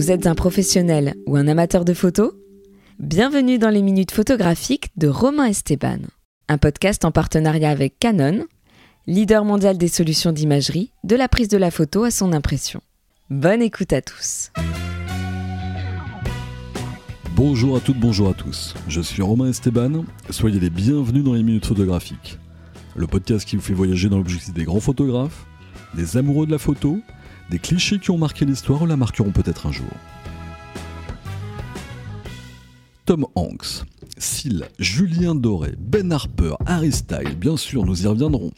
Vous 0.00 0.10
êtes 0.10 0.26
un 0.26 0.34
professionnel 0.34 1.14
ou 1.26 1.36
un 1.36 1.46
amateur 1.46 1.84
de 1.84 1.92
photos? 1.92 2.32
Bienvenue 2.98 3.58
dans 3.58 3.68
les 3.68 3.82
minutes 3.82 4.12
photographiques 4.12 4.88
de 4.96 5.08
Romain 5.08 5.44
Esteban, 5.44 5.98
un 6.48 6.56
podcast 6.56 7.04
en 7.04 7.10
partenariat 7.10 7.68
avec 7.68 7.98
Canon, 7.98 8.46
leader 9.06 9.44
mondial 9.44 9.76
des 9.76 9.88
solutions 9.88 10.32
d'imagerie, 10.32 10.90
de 11.04 11.16
la 11.16 11.28
prise 11.28 11.48
de 11.48 11.58
la 11.58 11.70
photo 11.70 12.04
à 12.04 12.10
son 12.10 12.32
impression. 12.32 12.80
Bonne 13.28 13.60
écoute 13.60 13.92
à 13.92 14.00
tous. 14.00 14.52
Bonjour 17.36 17.76
à 17.76 17.80
toutes, 17.80 18.00
bonjour 18.00 18.30
à 18.30 18.32
tous. 18.32 18.72
Je 18.88 19.02
suis 19.02 19.20
Romain 19.20 19.50
Esteban. 19.50 20.06
Soyez 20.30 20.60
les 20.60 20.70
bienvenus 20.70 21.24
dans 21.24 21.34
les 21.34 21.42
minutes 21.42 21.66
photographiques. 21.66 22.38
Le 22.96 23.06
podcast 23.06 23.46
qui 23.46 23.56
vous 23.56 23.62
fait 23.62 23.74
voyager 23.74 24.08
dans 24.08 24.16
l'objectif 24.16 24.54
des 24.54 24.64
grands 24.64 24.80
photographes, 24.80 25.44
des 25.94 26.16
amoureux 26.16 26.46
de 26.46 26.52
la 26.52 26.58
photo, 26.58 27.02
des 27.50 27.58
clichés 27.58 27.98
qui 27.98 28.10
ont 28.10 28.18
marqué 28.18 28.44
l'histoire 28.44 28.86
la 28.86 28.96
marqueront 28.96 29.32
peut-être 29.32 29.66
un 29.66 29.72
jour. 29.72 29.90
Tom 33.06 33.26
Hanks, 33.34 33.82
Seal, 34.18 34.68
Julien 34.78 35.34
Doré, 35.34 35.74
Ben 35.78 36.12
Harper, 36.12 36.54
Harry 36.64 36.92
Styles, 36.92 37.34
bien 37.36 37.56
sûr, 37.56 37.84
nous 37.84 38.04
y 38.04 38.06
reviendrons. 38.06 38.52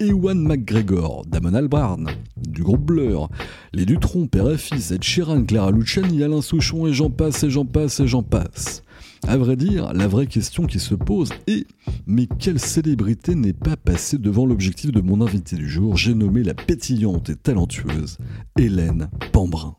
Ewan 0.00 0.38
McGregor, 0.38 1.24
Damon 1.26 1.54
Albarn, 1.54 2.10
du 2.36 2.62
groupe 2.62 2.84
Blur, 2.84 3.30
les 3.72 3.86
Dutron, 3.86 4.26
père 4.26 4.50
et 4.50 4.58
fils, 4.58 4.90
Ed 4.90 5.02
Sheeran, 5.02 5.44
Clara 5.44 5.70
Luciani, 5.70 6.22
Alain 6.22 6.42
Souchon, 6.42 6.86
et 6.86 6.92
j'en 6.92 7.08
passe, 7.08 7.42
et 7.44 7.50
j'en 7.50 7.64
passe, 7.64 8.00
et 8.00 8.06
j'en 8.06 8.22
passe. 8.22 8.82
À 9.28 9.36
vrai 9.36 9.56
dire, 9.56 9.92
la 9.92 10.06
vraie 10.06 10.28
question 10.28 10.66
qui 10.66 10.78
se 10.78 10.94
pose 10.94 11.30
est 11.48 11.66
mais 12.06 12.28
quelle 12.38 12.60
célébrité 12.60 13.34
n'est 13.34 13.52
pas 13.52 13.76
passée 13.76 14.18
devant 14.18 14.46
l'objectif 14.46 14.92
de 14.92 15.00
mon 15.00 15.20
invité 15.20 15.56
du 15.56 15.68
jour? 15.68 15.96
J'ai 15.96 16.14
nommé 16.14 16.44
la 16.44 16.54
pétillante 16.54 17.28
et 17.30 17.34
talentueuse 17.34 18.18
Hélène 18.56 19.10
Pambrin. 19.32 19.74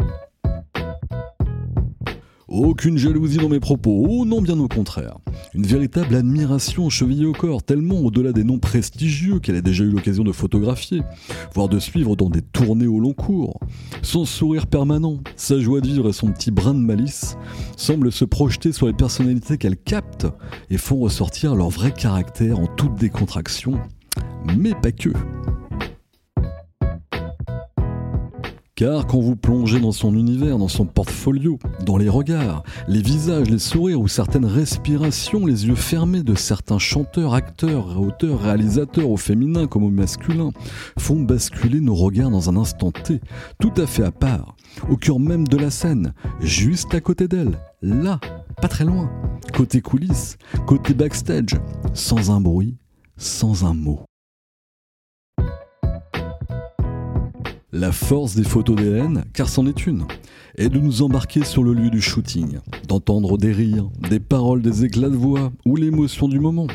Aucune 2.48 2.98
jalousie 2.98 3.38
dans 3.38 3.50
mes 3.50 3.60
propos, 3.60 4.06
oh 4.08 4.26
non 4.26 4.42
bien 4.42 4.58
au 4.58 4.70
contraire. 4.70 5.18
Une 5.54 5.66
véritable 5.66 6.16
admiration 6.16 6.90
chevillée 6.90 7.26
au 7.26 7.34
corps, 7.34 7.62
tellement 7.62 8.00
au-delà 8.00 8.32
des 8.32 8.46
noms 8.46 8.58
prestigieux 8.58 9.40
qu'elle 9.40 9.58
a 9.58 9.62
déjà 9.62 9.84
eu 9.84 9.90
l'occasion 9.90 10.24
de 10.24 10.32
photographier, 10.32 11.02
voire 11.54 11.68
de 11.68 11.78
suivre 11.78 12.16
dans 12.16 12.30
des 12.30 12.42
tournées 12.42 12.88
au 12.88 13.02
long 13.02 13.12
cours. 13.12 13.60
Son 14.02 14.24
sourire 14.24 14.68
permanent, 14.68 15.20
sa 15.36 15.60
joie 15.60 15.82
de 15.82 15.88
vivre 15.88 16.08
et 16.08 16.14
son 16.14 16.32
petit 16.32 16.52
brin 16.52 16.74
de 16.74 16.80
malice 16.80 17.36
semblent 17.76 18.14
se 18.14 18.24
projeter 18.24 18.72
sur 18.72 18.88
les 18.88 18.94
personnalités 18.94 19.58
qu'elle 19.58 19.78
capte 19.78 20.28
et 20.70 20.78
font 20.78 21.00
ressortir 21.00 21.54
leur 21.54 21.70
vrai 21.70 21.92
caractère 21.92 22.60
en 22.60 22.68
toute 22.68 22.96
décontraction, 22.96 23.78
mais 24.58 24.74
pas 24.74 24.94
que. 24.94 25.10
Car 28.78 29.08
quand 29.08 29.20
vous 29.20 29.36
plongez 29.36 29.80
dans 29.80 29.92
son 29.92 30.14
univers, 30.14 30.60
dans 30.60 30.68
son 30.68 30.86
portfolio, 30.86 31.58
dans 31.84 31.98
les 31.98 32.10
regards, 32.10 32.62
les 32.88 33.02
visages, 33.02 33.50
les 33.50 33.58
sourires 33.58 34.00
ou 34.00 34.08
certaines 34.08 34.46
respirations, 34.46 35.48
les 35.48 35.66
yeux 35.66 35.74
fermés 35.74 36.22
de 36.22 36.36
certains 36.36 36.78
chanteurs, 36.78 37.34
acteurs, 37.34 38.00
auteurs, 38.00 38.40
réalisateurs, 38.40 39.10
au 39.10 39.18
féminin 39.18 39.66
comme 39.66 39.84
au 39.84 39.90
masculin, 39.90 40.52
font 41.00 41.20
basculer 41.20 41.80
nos 41.80 41.96
regards 41.96 42.30
dans 42.30 42.52
un 42.52 42.56
instant 42.56 42.92
T, 42.92 43.20
tout 43.60 43.74
à 43.78 43.88
fait 43.88 44.04
à 44.04 44.12
part, 44.12 44.56
au 44.92 44.96
cœur 44.96 45.20
même 45.20 45.48
de 45.48 45.58
la 45.58 45.72
scène, 45.72 46.14
juste 46.40 46.94
à 46.94 47.02
côté 47.02 47.28
d'elle, 47.28 47.58
là, 47.82 48.20
pas 48.62 48.68
très 48.68 48.86
loin, 48.86 49.10
côté 49.56 49.82
coulisses, 49.82 50.38
côté 50.68 50.94
backstage, 50.94 51.56
sans 51.96 52.30
un 52.30 52.42
bruit, 52.42 52.78
sans 53.18 53.66
un 53.66 53.74
mot. 53.74 54.02
La 57.80 57.92
force 57.92 58.34
des 58.34 58.44
photos 58.44 58.76
d'Hélène, 58.76 59.26
car 59.34 59.48
c'en 59.50 59.68
est 59.68 59.86
une, 59.86 60.06
est 60.58 60.68
de 60.68 60.80
nous 60.80 61.04
embarquer 61.04 61.44
sur 61.44 61.64
le 61.64 61.74
lieu 61.74 61.92
du 61.92 62.02
shooting, 62.02 62.58
d'entendre 62.88 63.38
des 63.38 63.52
rires, 63.52 63.88
des 64.10 64.20
paroles, 64.20 64.64
des 64.64 64.84
éclats 64.84 65.12
de 65.12 65.16
voix 65.16 65.52
ou 65.64 65.76
l'émotion 65.76 66.28
du 66.28 66.40
moment, 66.40 66.66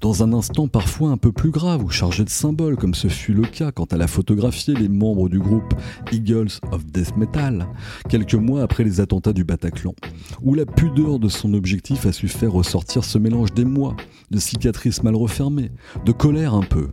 dans 0.00 0.22
un 0.22 0.32
instant 0.32 0.66
parfois 0.66 1.10
un 1.10 1.18
peu 1.18 1.30
plus 1.30 1.50
grave 1.50 1.84
ou 1.84 1.90
chargé 1.90 2.24
de 2.24 2.30
symboles, 2.30 2.76
comme 2.76 2.94
ce 2.94 3.08
fut 3.08 3.34
le 3.34 3.42
cas 3.42 3.70
quand 3.70 3.92
elle 3.92 4.00
a 4.00 4.06
photographié 4.06 4.72
les 4.72 4.88
membres 4.88 5.28
du 5.28 5.40
groupe 5.40 5.74
Eagles 6.10 6.58
of 6.72 6.86
Death 6.86 7.18
Metal, 7.18 7.66
quelques 8.08 8.34
mois 8.34 8.62
après 8.62 8.82
les 8.82 9.00
attentats 9.00 9.34
du 9.34 9.44
Bataclan, 9.44 9.94
où 10.40 10.54
la 10.54 10.64
pudeur 10.64 11.18
de 11.18 11.28
son 11.28 11.52
objectif 11.52 12.06
a 12.06 12.12
su 12.12 12.28
faire 12.28 12.52
ressortir 12.52 13.04
ce 13.04 13.18
mélange 13.18 13.52
d'émoi, 13.52 13.94
de 14.30 14.38
cicatrices 14.38 15.02
mal 15.02 15.16
refermées, 15.16 15.70
de 16.06 16.12
colère 16.12 16.54
un 16.54 16.62
peu, 16.62 16.88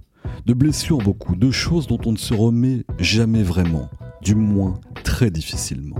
de 0.46 0.54
blessures 0.54 0.98
beaucoup, 1.00 1.36
de 1.36 1.52
choses 1.52 1.88
dont 1.88 2.00
on 2.06 2.12
ne 2.12 2.18
se 2.18 2.34
remet 2.34 2.84
jamais 3.00 3.44
vraiment, 3.44 3.90
du 4.22 4.36
moins 4.36 4.80
très 5.04 5.32
difficilement. 5.32 5.98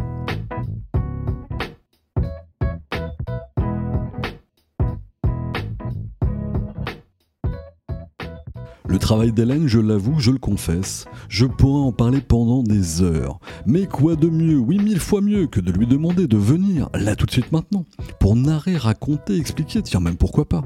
Le 8.94 9.00
travail 9.00 9.32
d'Hélène, 9.32 9.68
je 9.68 9.80
l'avoue, 9.80 10.20
je 10.20 10.30
le 10.30 10.38
confesse, 10.38 11.06
je 11.28 11.48
pourrais 11.48 11.82
en 11.82 11.92
parler 11.92 12.22
pendant 12.22 12.62
des 12.62 13.02
heures. 13.02 13.40
Mais 13.66 13.88
quoi 13.88 14.16
de 14.16 14.30
mieux, 14.30 14.60
oui 14.60 14.78
mille 14.78 15.00
fois 15.00 15.20
mieux, 15.20 15.48
que 15.48 15.60
de 15.60 15.72
lui 15.72 15.88
demander 15.88 16.28
de 16.28 16.38
venir, 16.38 16.90
là 16.94 17.16
tout 17.16 17.26
de 17.26 17.32
suite 17.32 17.52
maintenant, 17.52 17.86
pour 18.20 18.36
narrer, 18.36 18.78
raconter, 18.78 19.36
expliquer, 19.36 19.82
tiens 19.82 20.00
même 20.00 20.16
pourquoi 20.16 20.48
pas, 20.48 20.64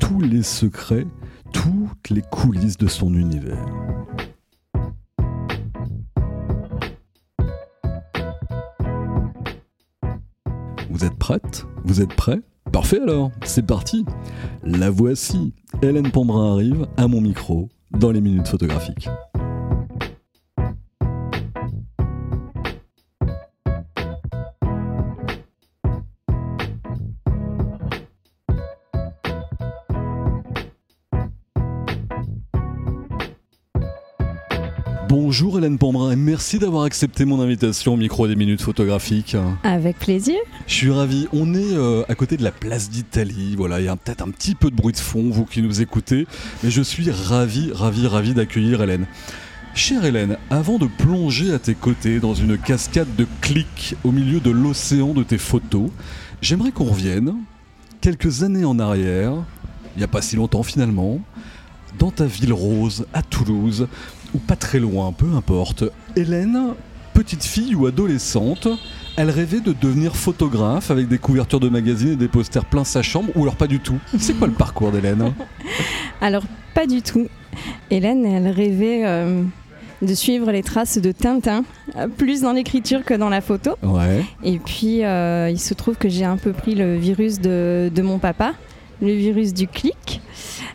tous 0.00 0.20
les 0.20 0.42
secrets 0.42 1.06
toutes 1.52 2.10
les 2.10 2.22
coulisses 2.22 2.76
de 2.76 2.86
son 2.86 3.14
univers. 3.14 3.66
Vous 10.90 11.04
êtes 11.04 11.16
prête? 11.18 11.66
Vous 11.84 12.00
êtes 12.00 12.14
prêts? 12.14 12.40
Parfait 12.72 13.00
alors, 13.00 13.30
c'est 13.44 13.66
parti 13.66 14.04
La 14.62 14.90
voici, 14.90 15.54
Hélène 15.80 16.10
Pambrin 16.10 16.54
arrive 16.54 16.86
à 16.96 17.06
mon 17.06 17.20
micro 17.20 17.68
dans 17.92 18.10
les 18.10 18.20
minutes 18.20 18.48
photographiques. 18.48 19.08
Bonjour 35.20 35.58
Hélène 35.58 35.78
Pambrin 35.78 36.12
et 36.12 36.16
merci 36.16 36.60
d'avoir 36.60 36.84
accepté 36.84 37.24
mon 37.24 37.40
invitation 37.40 37.94
au 37.94 37.96
micro 37.96 38.28
des 38.28 38.36
minutes 38.36 38.62
photographiques. 38.62 39.36
Avec 39.64 39.98
plaisir. 39.98 40.36
Je 40.68 40.74
suis 40.74 40.90
ravi. 40.92 41.26
On 41.32 41.54
est 41.54 41.72
euh, 41.72 42.04
à 42.08 42.14
côté 42.14 42.36
de 42.36 42.44
la 42.44 42.52
place 42.52 42.88
d'Italie. 42.88 43.56
Voilà, 43.56 43.80
il 43.80 43.86
y 43.86 43.88
a 43.88 43.96
peut-être 43.96 44.22
un 44.22 44.30
petit 44.30 44.54
peu 44.54 44.70
de 44.70 44.76
bruit 44.76 44.92
de 44.92 44.98
fond, 44.98 45.28
vous 45.28 45.44
qui 45.44 45.60
nous 45.60 45.82
écoutez, 45.82 46.28
mais 46.62 46.70
je 46.70 46.80
suis 46.80 47.10
ravi, 47.10 47.72
ravi, 47.72 48.06
ravi 48.06 48.32
d'accueillir 48.32 48.80
Hélène. 48.80 49.06
Chère 49.74 50.04
Hélène, 50.04 50.38
avant 50.50 50.78
de 50.78 50.86
plonger 50.86 51.52
à 51.52 51.58
tes 51.58 51.74
côtés 51.74 52.20
dans 52.20 52.34
une 52.34 52.56
cascade 52.56 53.12
de 53.16 53.26
clics 53.40 53.96
au 54.04 54.12
milieu 54.12 54.38
de 54.38 54.52
l'océan 54.52 55.14
de 55.14 55.24
tes 55.24 55.38
photos, 55.38 55.90
j'aimerais 56.42 56.70
qu'on 56.70 56.84
revienne 56.84 57.34
quelques 58.00 58.44
années 58.44 58.64
en 58.64 58.78
arrière, 58.78 59.32
il 59.96 59.98
n'y 59.98 60.04
a 60.04 60.08
pas 60.08 60.22
si 60.22 60.36
longtemps 60.36 60.62
finalement, 60.62 61.20
dans 61.98 62.10
ta 62.10 62.26
ville 62.26 62.52
rose 62.52 63.06
à 63.12 63.22
Toulouse, 63.22 63.88
ou 64.34 64.38
pas 64.38 64.56
très 64.56 64.78
loin, 64.78 65.12
peu 65.12 65.26
importe. 65.34 65.84
Hélène, 66.16 66.74
petite 67.14 67.44
fille 67.44 67.74
ou 67.74 67.86
adolescente, 67.86 68.68
elle 69.16 69.30
rêvait 69.30 69.60
de 69.60 69.72
devenir 69.72 70.14
photographe 70.14 70.90
avec 70.90 71.08
des 71.08 71.18
couvertures 71.18 71.60
de 71.60 71.68
magazines 71.68 72.12
et 72.12 72.16
des 72.16 72.28
posters 72.28 72.64
plein 72.64 72.84
sa 72.84 73.02
chambre, 73.02 73.30
ou 73.34 73.42
alors 73.42 73.56
pas 73.56 73.66
du 73.66 73.80
tout 73.80 73.98
C'est 74.18 74.34
quoi 74.34 74.46
le 74.46 74.52
parcours 74.54 74.92
d'Hélène? 74.92 75.32
Alors, 76.20 76.44
pas 76.74 76.86
du 76.86 77.02
tout. 77.02 77.26
Hélène, 77.90 78.24
elle 78.24 78.48
rêvait 78.48 79.04
euh, 79.04 79.42
de 80.02 80.14
suivre 80.14 80.52
les 80.52 80.62
traces 80.62 80.98
de 80.98 81.10
Tintin, 81.10 81.64
euh, 81.96 82.06
plus 82.06 82.42
dans 82.42 82.52
l'écriture 82.52 83.04
que 83.04 83.14
dans 83.14 83.28
la 83.28 83.40
photo. 83.40 83.72
Ouais. 83.82 84.24
Et 84.44 84.58
puis, 84.58 85.04
euh, 85.04 85.50
il 85.50 85.58
se 85.58 85.74
trouve 85.74 85.96
que 85.96 86.08
j'ai 86.08 86.24
un 86.24 86.36
peu 86.36 86.52
pris 86.52 86.74
le 86.74 86.96
virus 86.96 87.40
de, 87.40 87.90
de 87.92 88.02
mon 88.02 88.18
papa, 88.18 88.54
le 89.02 89.12
virus 89.12 89.52
du 89.54 89.66
clic 89.66 90.20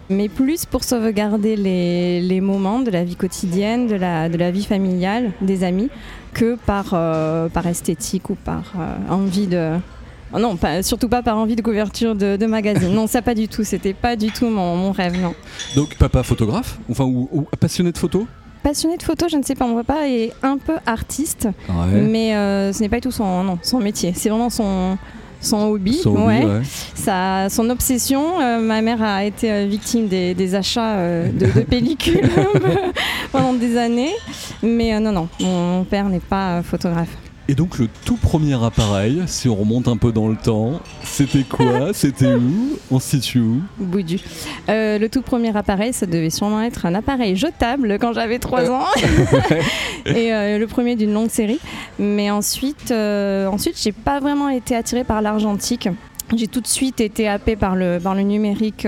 mais 0.09 0.29
plus 0.29 0.65
pour 0.65 0.83
sauvegarder 0.83 1.55
les, 1.55 2.21
les, 2.21 2.41
moments 2.41 2.79
de 2.79 2.91
la 2.91 3.03
vie 3.03 3.15
quotidienne, 3.15 3.87
de 3.87 3.95
la, 3.95 4.29
de 4.29 4.37
la 4.37 4.51
vie 4.51 4.65
familiale, 4.65 5.31
des 5.41 5.63
amis, 5.63 5.89
que 6.33 6.55
par, 6.65 6.91
euh, 6.93 7.49
par 7.49 7.67
esthétique 7.67 8.29
ou 8.29 8.35
par 8.35 8.73
euh, 8.79 8.95
envie 9.09 9.47
de... 9.47 9.77
Oh 10.35 10.39
non, 10.39 10.55
pas, 10.55 10.81
surtout 10.81 11.09
pas 11.09 11.21
par 11.21 11.37
envie 11.37 11.55
de 11.55 11.61
couverture 11.61 12.15
de, 12.15 12.37
de 12.37 12.45
magazine. 12.47 12.91
non, 12.91 13.05
ça 13.05 13.21
pas 13.21 13.35
du 13.35 13.47
tout. 13.47 13.63
C'était 13.63 13.93
pas 13.93 14.15
du 14.15 14.31
tout 14.31 14.47
mon, 14.47 14.75
mon, 14.75 14.91
rêve, 14.91 15.21
non. 15.21 15.35
Donc 15.75 15.95
papa 15.95 16.23
photographe, 16.23 16.79
enfin 16.89 17.03
ou, 17.03 17.29
ou 17.31 17.43
passionné 17.59 17.91
de 17.91 17.97
photo? 17.99 18.25
Passionné 18.63 18.97
de 18.97 19.03
photo, 19.03 19.27
je 19.29 19.37
ne 19.37 19.43
sais 19.43 19.53
pas, 19.53 19.67
mon 19.67 19.75
papa 19.83 20.07
est 20.07 20.31
un 20.41 20.57
peu 20.57 20.77
artiste, 20.87 21.49
ouais. 21.69 22.01
mais 22.01 22.35
euh, 22.35 22.73
ce 22.73 22.79
n'est 22.79 22.89
pas 22.89 22.95
du 22.95 23.01
tout 23.01 23.11
son, 23.11 23.43
non, 23.43 23.59
son 23.61 23.79
métier. 23.79 24.13
C'est 24.15 24.29
vraiment 24.29 24.49
son, 24.49 24.97
son 25.43 25.71
hobby, 25.71 25.93
son, 25.93 26.25
ouais. 26.25 26.45
ouais. 26.45 26.61
Sa, 26.95 27.49
son 27.49 27.69
obsession. 27.69 28.39
Euh, 28.41 28.59
ma 28.59 28.81
mère 28.81 29.01
a 29.01 29.23
été 29.23 29.51
euh, 29.51 29.65
victime 29.69 30.07
des, 30.07 30.33
des 30.33 30.55
achats 30.55 30.95
euh, 30.95 31.31
de, 31.31 31.45
de, 31.45 31.61
pellicules 31.69 32.29
pendant 33.31 33.53
des 33.53 33.77
années. 33.77 34.13
Mais 34.61 34.99
non, 34.99 35.11
non, 35.11 35.27
mon, 35.39 35.77
mon 35.77 35.83
père 35.83 36.09
n'est 36.09 36.19
pas 36.19 36.61
photographe. 36.63 37.15
Et 37.49 37.55
donc 37.55 37.77
le 37.77 37.89
tout 38.05 38.15
premier 38.15 38.53
appareil, 38.63 39.21
si 39.27 39.49
on 39.49 39.55
remonte 39.55 39.89
un 39.89 39.97
peu 39.97 40.13
dans 40.13 40.29
le 40.29 40.37
temps, 40.37 40.79
c'était 41.03 41.43
quoi 41.43 41.89
C'était 41.93 42.33
où 42.33 42.77
On 42.89 42.99
se 42.99 43.09
situe 43.17 43.39
où 43.39 43.61
Boudu. 43.77 44.19
Euh, 44.69 44.97
le 44.97 45.09
tout 45.09 45.21
premier 45.21 45.55
appareil, 45.55 45.91
ça 45.91 46.05
devait 46.05 46.29
sûrement 46.29 46.61
être 46.61 46.85
un 46.85 46.95
appareil 46.95 47.35
jetable 47.35 47.97
quand 47.99 48.13
j'avais 48.13 48.39
3 48.39 48.71
ans. 48.71 48.85
et 50.05 50.33
euh, 50.33 50.57
le 50.57 50.67
premier 50.67 50.95
d'une 50.95 51.13
longue 51.13 51.29
série. 51.29 51.59
Mais 51.99 52.31
ensuite, 52.31 52.91
euh, 52.91 53.47
ensuite 53.47 53.75
j'ai 53.81 53.91
pas 53.91 54.21
vraiment 54.21 54.47
été 54.47 54.73
attirée 54.75 55.03
par 55.03 55.21
l'argentique. 55.21 55.89
J'ai 56.35 56.47
tout 56.47 56.61
de 56.61 56.67
suite 56.67 57.01
été 57.01 57.27
happée 57.27 57.57
par 57.57 57.75
le, 57.75 57.99
par 58.01 58.15
le 58.15 58.21
numérique 58.21 58.83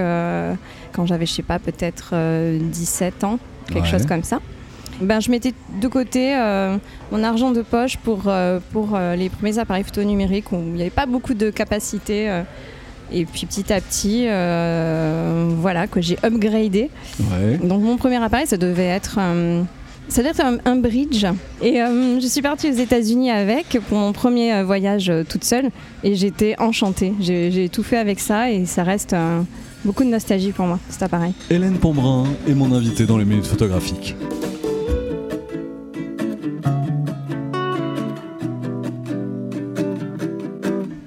quand 0.94 1.06
j'avais, 1.06 1.26
je 1.26 1.34
sais 1.34 1.44
pas, 1.44 1.60
peut-être 1.60 2.14
17 2.58 3.26
ans, 3.26 3.38
quelque 3.68 3.84
Ouais. 3.84 3.90
chose 3.92 4.06
comme 4.06 4.24
ça. 4.24 4.40
Ben, 5.02 5.20
je 5.20 5.30
mettais 5.30 5.54
de 5.82 5.88
côté 5.88 6.36
euh, 6.36 6.78
mon 7.12 7.24
argent 7.24 7.52
de 7.52 7.62
poche 7.62 7.98
pour, 7.98 8.24
euh, 8.28 8.60
pour 8.72 8.92
euh, 8.94 9.16
les 9.16 9.30
premiers 9.30 9.60
appareils 9.60 9.84
photo 9.84 10.04
numériques 10.04 10.52
où 10.52 10.56
il 10.56 10.74
n'y 10.74 10.82
avait 10.82 10.90
pas 10.90 11.06
beaucoup 11.06 11.34
de 11.34 11.50
capacité. 11.50 12.44
et 13.12 13.26
puis 13.26 13.46
petit 13.46 13.72
à 13.74 13.82
petit, 13.82 14.26
voilà, 15.60 15.88
que 15.88 16.02
j'ai 16.02 16.18
upgradé. 16.24 16.90
Ouais. 17.20 17.58
Donc 17.58 17.82
mon 17.82 17.98
premier 17.98 18.18
appareil, 18.24 18.48
ça 18.48 18.58
devait 18.58 18.86
être, 18.86 19.20
ça 20.08 20.22
devait 20.22 20.32
être 20.32 20.42
un, 20.46 20.58
un 20.66 20.76
bridge. 20.76 21.26
Et 21.62 21.82
euh, 21.82 22.20
je 22.20 22.28
suis 22.28 22.42
partie 22.42 22.70
aux 22.70 22.76
États-Unis 22.76 23.32
avec 23.32 23.78
pour 23.88 23.98
mon 23.98 24.14
premier 24.14 24.64
voyage 24.64 25.10
euh, 25.10 25.24
toute 25.28 25.44
seule. 25.44 25.70
Et 26.04 26.16
j'étais 26.16 26.56
enchantée. 26.60 27.14
J'ai 27.20 27.52
j'ai 27.52 27.70
tout 27.70 27.84
fait 27.84 27.98
avec 27.98 28.20
ça 28.20 28.52
et 28.52 28.66
ça 28.66 28.84
reste 28.84 29.14
euh, 29.14 29.42
beaucoup 29.84 30.04
de 30.04 30.10
nostalgie 30.10 30.52
pour 30.52 30.66
moi, 30.66 30.80
cet 30.90 31.04
appareil. 31.04 31.34
Hélène 31.50 31.78
Pombrin 31.78 32.26
est 32.48 32.54
mon 32.54 32.72
invitée 32.74 33.06
dans 33.06 33.18
les 33.18 33.26
minutes 33.26 33.48
photographiques. 33.48 34.16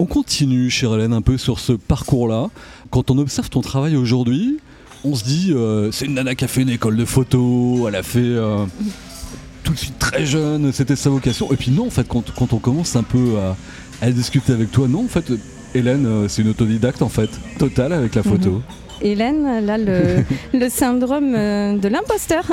Continue, 0.09 0.71
chère 0.71 0.95
Hélène, 0.95 1.13
un 1.13 1.23
peu 1.23 1.39
sur 1.39 1.59
ce 1.61 1.73
parcours-là. 1.73 2.49
Quand 2.91 3.11
on 3.11 3.19
observe 3.19 3.49
ton 3.51 3.61
travail 3.61 3.97
aujourd'hui, 3.97 4.59
on 5.05 5.15
se 5.15 5.25
dit, 5.25 5.53
euh, 5.53 5.91
c'est 5.93 6.07
une 6.07 6.15
nana 6.15 6.35
qui 6.35 6.45
a 6.45 6.49
fait 6.49 6.63
une 6.63 6.71
école 6.71 6.97
de 6.97 7.05
photo, 7.05 7.87
elle 7.87 7.95
a 7.95 8.03
fait 8.03 8.19
euh, 8.21 8.65
tout 9.63 9.73
de 9.73 9.79
suite 9.79 9.99
très 9.99 10.27
jeune, 10.27 10.73
c'était 10.73 10.97
sa 10.97 11.11
vocation. 11.11 11.53
Et 11.53 11.57
puis 11.57 11.71
non, 11.71 11.87
en 11.87 11.91
fait, 11.91 12.09
quand, 12.09 12.53
on 12.53 12.59
commence 12.59 12.97
un 12.97 13.03
peu 13.03 13.37
à, 14.03 14.11
discuter 14.11 14.53
avec 14.53 14.73
toi, 14.73 14.89
non, 14.89 15.05
en 15.05 15.09
fait, 15.09 15.31
Hélène, 15.75 16.07
euh, 16.07 16.29
c'est 16.29 16.43
une 16.43 16.49
autodidacte, 16.49 17.03
en 17.03 17.09
fait, 17.09 17.31
totale 17.59 17.93
avec 17.93 18.15
la 18.15 18.23
photo. 18.23 18.63
Hélène, 19.03 19.65
là, 19.65 19.79
le, 19.79 20.25
le 20.59 20.69
syndrome 20.69 21.35
euh, 21.37 21.77
de 21.77 21.89
l'imposteur 21.89 22.45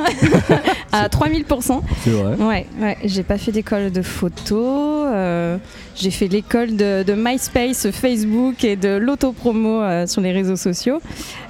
à 0.91 1.07
3000%. 1.07 1.81
C'est 2.03 2.09
vrai. 2.11 2.35
Ouais, 2.35 2.65
ouais. 2.81 2.97
j'ai 3.03 3.23
pas 3.23 3.37
fait 3.37 3.51
d'école 3.51 3.91
de 3.91 4.01
photo. 4.01 5.05
euh, 5.05 5.57
j'ai 5.95 6.11
fait 6.11 6.27
l'école 6.27 6.75
de, 6.75 7.03
de 7.03 7.13
MySpace, 7.15 7.89
Facebook 7.91 8.63
et 8.63 8.75
de 8.75 8.97
l'autopromo 8.97 9.81
euh, 9.81 10.07
sur 10.07 10.21
les 10.21 10.31
réseaux 10.31 10.55
sociaux. 10.57 10.99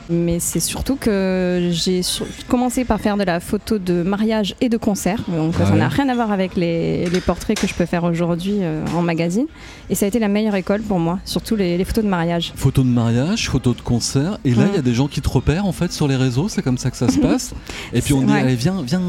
Mais 0.10 0.40
c'est 0.40 0.60
surtout 0.60 0.96
que 0.98 1.69
j'ai 1.72 2.02
commencé 2.48 2.86
par 2.86 3.00
faire 3.00 3.18
de 3.18 3.24
la 3.24 3.40
photo 3.40 3.80
de 3.80 4.04
mariage 4.04 4.56
et 4.62 4.69
de 4.69 4.78
concert. 4.78 5.19
Donc 5.28 5.56
ça 5.56 5.72
Ouais. 5.72 5.78
n'a 5.80 5.88
rien 5.88 6.07
à 6.10 6.13
voir 6.16 6.31
avec 6.31 6.56
les, 6.56 7.10
les 7.10 7.22
portraits 7.22 7.60
que 7.60 7.66
je 7.68 7.74
peux 7.74 7.86
faire 7.88 8.04
aujourd'hui 8.04 8.57
euh, 8.62 8.84
en 8.96 9.02
magazine. 9.02 9.48
Et 9.90 9.96
ça 9.96 10.06
a 10.06 10.07
été 10.07 10.19
la 10.19 10.28
meilleure 10.28 10.56
école 10.56 10.81
pour 10.81 11.00
moi, 11.00 11.19
surtout 11.25 11.56
les, 11.56 11.78
les 11.78 11.86
photos 11.86 12.04
de 12.04 12.10
mariage. 12.10 12.54
Photo 12.56 12.84
de 12.84 12.88
mariage, 12.88 13.50
photo 13.50 13.74
de 13.74 13.81
concert, 13.81 14.38
et 14.46 14.54
là 14.54 14.66
il 14.69 14.75
y 14.75 14.80
a 14.80 14.81
des 14.81 14.94
gens 14.94 15.07
qui 15.07 15.22
te 15.22 15.30
repèrent 15.30 15.66
en 15.66 15.72
fait 15.72 15.92
sur 15.92 16.08
les 16.08 16.16
réseaux, 16.16 16.50
c'est 16.50 16.62
comme 16.62 16.78
ça 16.78 16.92
que 16.92 16.98
ça 16.98 17.08
se 17.10 17.18
passe. 17.28 17.54
Et 17.94 18.01
puis 18.01 18.13
on 18.13 18.22
dit 18.22 18.31
Ouais. 18.34 18.40
allez 18.42 18.56
viens, 18.56 18.81
viens, 18.86 19.01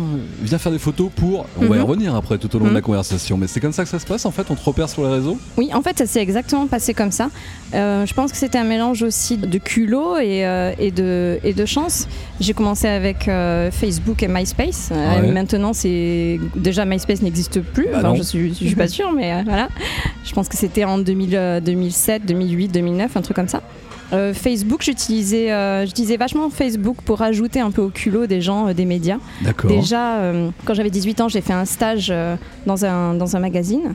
viens 0.42 0.58
faire 0.58 0.72
des 0.72 0.78
photos 0.78 1.10
pour. 1.14 1.46
On 1.60 1.66
va 1.66 1.76
y 1.76 1.78
Mhm. 1.78 1.84
revenir 1.84 2.14
après 2.14 2.38
tout 2.38 2.54
au 2.56 2.58
long 2.58 2.64
de 2.66 2.70
Mhm. 2.70 2.76
la 2.76 2.82
conversation, 2.82 3.36
mais 3.36 3.46
c'est 3.48 3.60
comme 3.60 3.72
ça 3.72 3.84
que 3.84 3.90
ça 3.90 3.98
se 3.98 4.06
passe 4.06 4.24
en 4.26 4.30
fait, 4.30 4.46
on 4.50 4.54
te 4.54 4.62
repère 4.64 4.88
sur 4.88 5.02
les 5.02 5.10
réseaux? 5.10 5.38
Oui, 5.58 5.70
en 5.74 5.82
fait, 5.82 5.98
ça 5.98 6.06
s'est 6.06 6.20
exactement 6.22 6.66
passé 6.66 6.94
comme 6.94 7.10
ça. 7.12 7.28
Euh, 7.74 8.06
je 8.06 8.14
pense 8.14 8.30
que 8.32 8.38
c'était 8.38 8.58
un 8.58 8.64
mélange 8.64 9.02
aussi 9.02 9.36
de 9.36 9.58
culot 9.58 10.16
et, 10.18 10.46
euh, 10.46 10.72
et, 10.78 10.85
de, 10.90 11.38
et 11.44 11.52
de 11.52 11.64
chance. 11.66 12.08
J'ai 12.40 12.52
commencé 12.52 12.86
avec 12.88 13.28
euh, 13.28 13.70
Facebook 13.70 14.22
et 14.22 14.28
MySpace. 14.28 14.90
Euh, 14.92 15.20
Ouais. 15.22 15.32
maintenant, 15.32 15.72
c'est 15.72 16.38
déjà 16.56 16.84
MySpace 16.84 17.22
n'existe 17.22 17.60
plus. 17.60 17.86
Bah 17.90 17.98
Enfin, 17.98 18.14
je 18.16 18.22
suis, 18.22 18.48
je 18.50 18.66
suis 18.66 18.74
pas 18.74 18.88
sûre, 18.88 19.12
mais 19.12 19.32
euh, 19.32 19.42
voilà. 19.44 19.68
Je 20.24 20.32
pense 20.32 20.48
que 20.48 20.56
c'était 20.56 20.84
en 20.84 20.98
2000, 20.98 21.30
euh, 21.36 21.60
2007, 21.60 22.26
2008, 22.26 22.68
2009, 22.68 23.16
un 23.16 23.20
truc 23.22 23.36
comme 23.36 23.48
ça. 23.48 23.62
Euh, 24.12 24.32
Facebook, 24.34 24.82
j'utilisais, 24.84 25.48
j'utilisais 25.86 26.16
vachement 26.16 26.48
Facebook 26.50 26.98
pour 27.04 27.22
ajouter 27.22 27.58
un 27.60 27.70
peu 27.72 27.82
au 27.82 27.88
culot 27.90 28.26
des 28.26 28.40
gens, 28.40 28.72
des 28.72 28.84
médias. 28.84 29.18
D'accord. 29.42 29.68
Déjà, 29.70 30.32
quand 30.64 30.74
j'avais 30.74 30.90
18 30.90 31.20
ans, 31.22 31.28
j'ai 31.28 31.40
fait 31.40 31.52
un 31.52 31.64
stage 31.64 32.12
dans, 32.66 32.84
un, 32.84 33.14
dans 33.14 33.34
un 33.36 33.40
magazine 33.40 33.94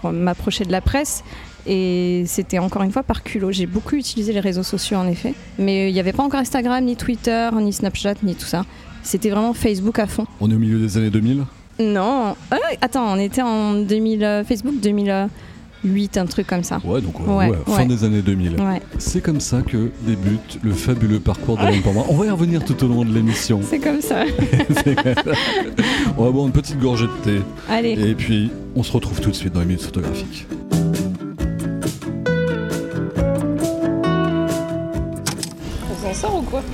pour 0.00 0.10
m'approcher 0.10 0.64
de 0.64 0.72
la 0.72 0.80
presse. 0.80 1.22
Et 1.66 2.24
c'était 2.26 2.58
encore 2.58 2.82
une 2.82 2.90
fois 2.92 3.02
par 3.02 3.22
culot. 3.22 3.52
J'ai 3.52 3.66
beaucoup 3.66 3.94
utilisé 3.96 4.32
les 4.32 4.40
réseaux 4.40 4.62
sociaux 4.62 4.96
en 4.98 5.06
effet. 5.08 5.34
Mais 5.58 5.90
il 5.90 5.94
n'y 5.94 6.00
avait 6.00 6.12
pas 6.12 6.22
encore 6.24 6.40
Instagram, 6.40 6.84
ni 6.84 6.96
Twitter, 6.96 7.48
ni 7.60 7.72
Snapchat, 7.72 8.14
ni 8.22 8.34
tout 8.34 8.46
ça. 8.46 8.64
C'était 9.02 9.30
vraiment 9.30 9.54
Facebook 9.54 9.98
à 9.98 10.06
fond. 10.06 10.26
On 10.40 10.50
est 10.50 10.54
au 10.54 10.58
milieu 10.58 10.78
des 10.78 10.96
années 10.96 11.10
2000. 11.10 11.44
Non, 11.80 12.36
euh, 12.52 12.56
attends, 12.80 13.12
on 13.14 13.18
était 13.18 13.42
en 13.42 13.74
2000, 13.74 14.22
euh, 14.22 14.44
Facebook 14.44 14.74
2008, 14.80 16.18
un 16.18 16.26
truc 16.26 16.46
comme 16.46 16.62
ça. 16.62 16.80
Ouais, 16.84 17.00
donc 17.00 17.14
euh, 17.20 17.32
Ouais, 17.36 17.48
ouais, 17.50 17.56
fin 17.66 17.78
ouais. 17.78 17.86
des 17.86 18.04
années 18.04 18.22
2000. 18.22 18.60
Ouais, 18.60 18.80
C'est 18.98 19.20
comme 19.20 19.40
ça 19.40 19.62
que 19.62 19.90
débute 20.02 20.58
le 20.62 20.72
fabuleux 20.72 21.18
parcours 21.18 21.56
d'Hélène 21.58 21.80
Pombrin. 21.82 22.04
On 22.10 22.16
va 22.16 22.26
y 22.26 22.30
revenir 22.30 22.64
tout 22.64 22.84
au 22.84 22.88
long 22.88 23.04
de 23.04 23.12
l'émission. 23.12 23.60
c'est 23.68 23.80
comme 23.80 24.00
ça. 24.02 24.24
on 26.18 26.24
va 26.24 26.30
boire 26.30 26.46
une 26.46 26.52
petite 26.52 26.78
gorgée 26.78 27.06
de 27.06 27.24
thé. 27.24 27.40
Allez, 27.68 27.92
Et 28.10 28.14
puis, 28.14 28.50
on 28.76 28.82
se 28.82 28.92
retrouve 28.92 29.20
tout 29.20 29.30
de 29.30 29.34
suite 29.36 29.54
dans 29.54 29.60
les 29.60 29.66
minutes 29.66 29.82
photographiques. 29.82 30.46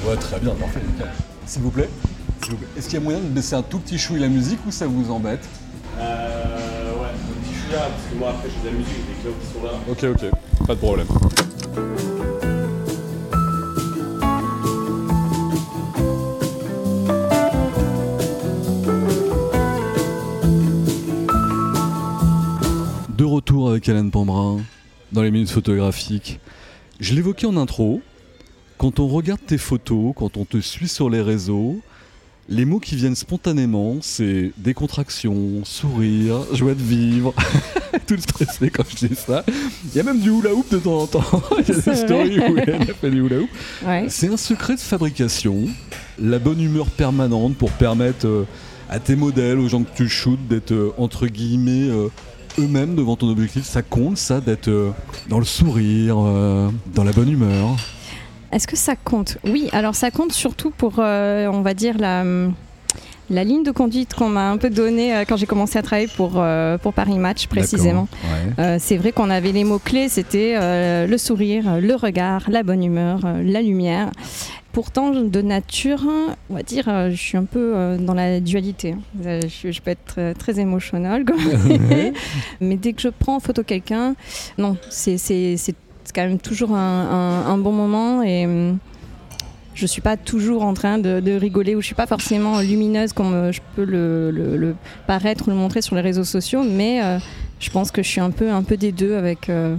Ouais, 0.09 0.17
très 0.17 0.41
bien, 0.41 0.55
parfait. 0.55 0.81
nickel. 0.91 1.07
S'il 1.45 1.61
vous 1.61 1.71
plaît, 1.71 1.91
s'il 2.41 2.53
vous 2.53 2.57
plaît. 2.57 2.69
est-ce 2.79 2.87
qu'il 2.89 2.99
y 2.99 3.03
a 3.03 3.05
moyen 3.05 3.19
de 3.19 3.27
baisser 3.27 3.55
un 3.57 3.63
tout 3.63 3.79
petit 3.79 3.99
chouille 3.99 4.21
la 4.21 4.29
musique 4.29 4.59
ou 4.67 4.71
ça 4.71 4.87
vous 4.87 5.11
embête? 5.11 5.47
Euh, 5.99 6.93
ouais, 6.95 7.09
un 7.09 7.43
petit 7.45 7.55
chouïa, 7.55 7.81
parce 7.81 8.05
que 8.11 8.15
moi 8.19 8.31
après 8.31 8.49
j'ai 8.49 8.71
de 8.71 8.75
la 8.75 8.81
musique, 8.81 8.95
j'ai 8.97 9.15
des 9.15 9.21
clubs 9.21 9.35
qui 9.39 9.47
sont 9.53 9.63
là. 9.63 9.73
Ok, 9.87 10.05
ok, 10.05 10.67
pas 10.67 10.75
de 10.75 10.81
problème. 10.81 11.07
De 23.11 23.25
retour 23.25 23.69
avec 23.69 23.87
Hélène 23.87 24.11
Pambrin 24.11 24.61
dans 25.13 25.21
les 25.21 25.31
minutes 25.31 25.51
photographiques. 25.51 26.41
Je 26.99 27.13
l'évoquais 27.15 27.47
en 27.47 27.59
intro. 27.59 28.01
Quand 28.79 29.01
on 29.01 29.09
regarde 29.09 29.41
tes 29.45 29.59
photos, 29.59 30.13
quand 30.15 30.37
on 30.37 30.45
te 30.45 30.61
suit 30.61 30.87
sur 30.87 31.11
les 31.11 31.21
réseaux, 31.21 31.81
les 32.49 32.65
mots 32.65 32.79
qui 32.79 32.95
viennent 32.95 33.17
spontanément, 33.17 33.97
c'est 34.03 34.53
décontraction, 34.57 35.65
sourire, 35.65 36.45
joie 36.55 36.75
de 36.75 36.83
vivre. 36.83 37.35
Tout 38.07 38.17
stressé 38.19 38.71
quand 38.71 38.85
je 38.89 39.09
dis 39.09 39.17
ça. 39.17 39.45
Il 39.85 39.97
y 39.97 40.01
a 40.01 40.05
même 40.05 40.21
du 40.21 40.31
hula 40.31 40.55
hoop 40.55 40.71
de 40.71 40.79
temps 40.79 41.01
en 41.01 41.07
temps. 41.09 41.25
Il 41.59 41.75
y 41.75 41.77
a 41.77 41.81
des 41.81 41.97
stories 41.97 42.39
où 42.39 42.57
elle 42.57 42.83
a 42.83 42.95
fait 42.95 43.11
du 43.11 43.21
hula 43.21 43.41
hoop. 43.41 43.51
Ouais. 43.85 44.07
C'est 44.09 44.29
un 44.29 44.37
secret 44.37 44.77
de 44.77 44.81
fabrication, 44.81 45.65
la 46.17 46.39
bonne 46.39 46.61
humeur 46.61 46.87
permanente 46.87 47.57
pour 47.57 47.73
permettre 47.73 48.29
euh, 48.29 48.47
à 48.89 49.01
tes 49.01 49.17
modèles, 49.17 49.59
aux 49.59 49.69
gens 49.69 49.83
que 49.83 49.97
tu 49.97 50.09
shootes, 50.09 50.47
d'être 50.47 50.71
euh, 50.71 50.95
entre 50.99 51.27
guillemets 51.27 51.91
euh, 51.91 52.09
eux-mêmes 52.61 52.95
devant 52.95 53.17
ton 53.17 53.29
objectif. 53.29 53.65
Ça 53.65 53.83
compte, 53.83 54.19
ça, 54.19 54.41
d'être 54.41 54.95
dans 55.29 55.41
le 55.41 55.45
sourire, 55.45 56.17
dans 56.17 57.05
la 57.05 57.13
bonne 57.13 57.29
humeur. 57.29 57.77
Est-ce 58.53 58.67
que 58.67 58.77
ça 58.77 58.97
compte? 58.97 59.39
Oui, 59.45 59.69
alors 59.73 59.95
ça 59.95 60.11
compte 60.11 60.33
surtout 60.33 60.71
pour, 60.71 60.95
euh, 60.99 61.47
on 61.49 61.61
va 61.61 61.75
dire, 61.75 61.99
la, 61.99 62.25
la 63.31 63.45
ligne 63.45 63.63
de 63.63 63.71
conduite 63.71 64.15
qu'on 64.15 64.29
m'a 64.29 64.51
un 64.51 64.57
peu 64.57 64.71
donnée 64.71 65.15
euh, 65.15 65.25
quand 65.27 65.37
j'ai 65.37 65.47
commencé 65.47 65.79
à 65.79 65.83
travailler 65.83 66.09
pour, 66.09 66.35
euh, 66.37 66.79
pour 66.79 66.95
Paris 66.95 67.19
Match 67.19 67.47
précisément. 67.47 68.09
Ouais. 68.25 68.65
Euh, 68.65 68.77
c'est 68.81 68.97
vrai 68.97 69.13
qu'on 69.13 69.31
avait 69.31 69.53
les 69.53 69.65
mots-clés, 69.65 70.09
c'était 70.09 70.57
le 71.07 71.19
sourire, 71.19 71.81
le 71.81 71.95
regard, 71.95 72.49
la 72.49 72.63
bonne 72.63 72.83
humeur, 72.83 73.21
la 73.43 73.63
lumière. 73.63 74.11
Pourtant, 74.73 75.11
de 75.11 75.43
nature, 75.43 76.05
on 76.51 76.55
va 76.55 76.63
dire, 76.63 76.85
je 77.11 77.17
suis 77.17 77.37
un 77.37 77.45
peu 77.45 77.97
dans 77.99 78.15
la 78.15 78.39
dualité. 78.39 78.95
Je, 79.23 79.71
je 79.73 79.81
peux 79.81 79.91
être 79.91 80.35
très 80.39 80.61
émotionnelle, 80.61 81.25
mais 82.61 82.77
dès 82.77 82.93
que 82.93 83.01
je 83.01 83.09
prends 83.09 83.37
en 83.37 83.41
photo 83.41 83.63
quelqu'un, 83.65 84.15
non, 84.57 84.77
c'est 84.91 85.17
c'est- 86.09 86.15
quand 86.15 86.27
même 86.27 86.39
toujours 86.39 86.75
un, 86.75 87.59
bon 87.59 87.73
moment 87.73 88.23
et 88.23 88.47
hum, 88.47 88.79
je 89.75 89.87
suis 89.87 90.01
pas 90.01 90.17
toujours 90.17 90.65
en 90.65 90.75
train 90.75 90.99
de, 90.99 91.37
rigoler 91.39 91.75
ou 91.77 91.81
je 91.81 91.87
suis 91.87 91.95
pas 91.95 92.07
forcément 92.07 92.61
lumineuse 92.61 93.13
comme 93.13 93.33
euh, 93.33 93.53
je 93.53 93.61
peux 93.77 93.85
le, 93.85 94.75
paraître 95.07 95.47
ou 95.47 95.51
le 95.51 95.57
montrer 95.57 95.83
sur 95.83 95.95
les 95.95 96.03
réseaux 96.03 96.25
sociaux, 96.25 96.65
mais 96.65 97.03
euh, 97.03 97.19
je 97.61 97.71
pense 97.71 97.91
que 97.91 98.03
je 98.03 98.09
suis 98.09 98.21
un 98.21 98.31
peu, 98.31 98.51
un 98.51 98.63
peu 98.63 98.77
des 98.77 98.91
deux 98.91 99.15
avec, 99.15 99.49
euh, 99.49 99.77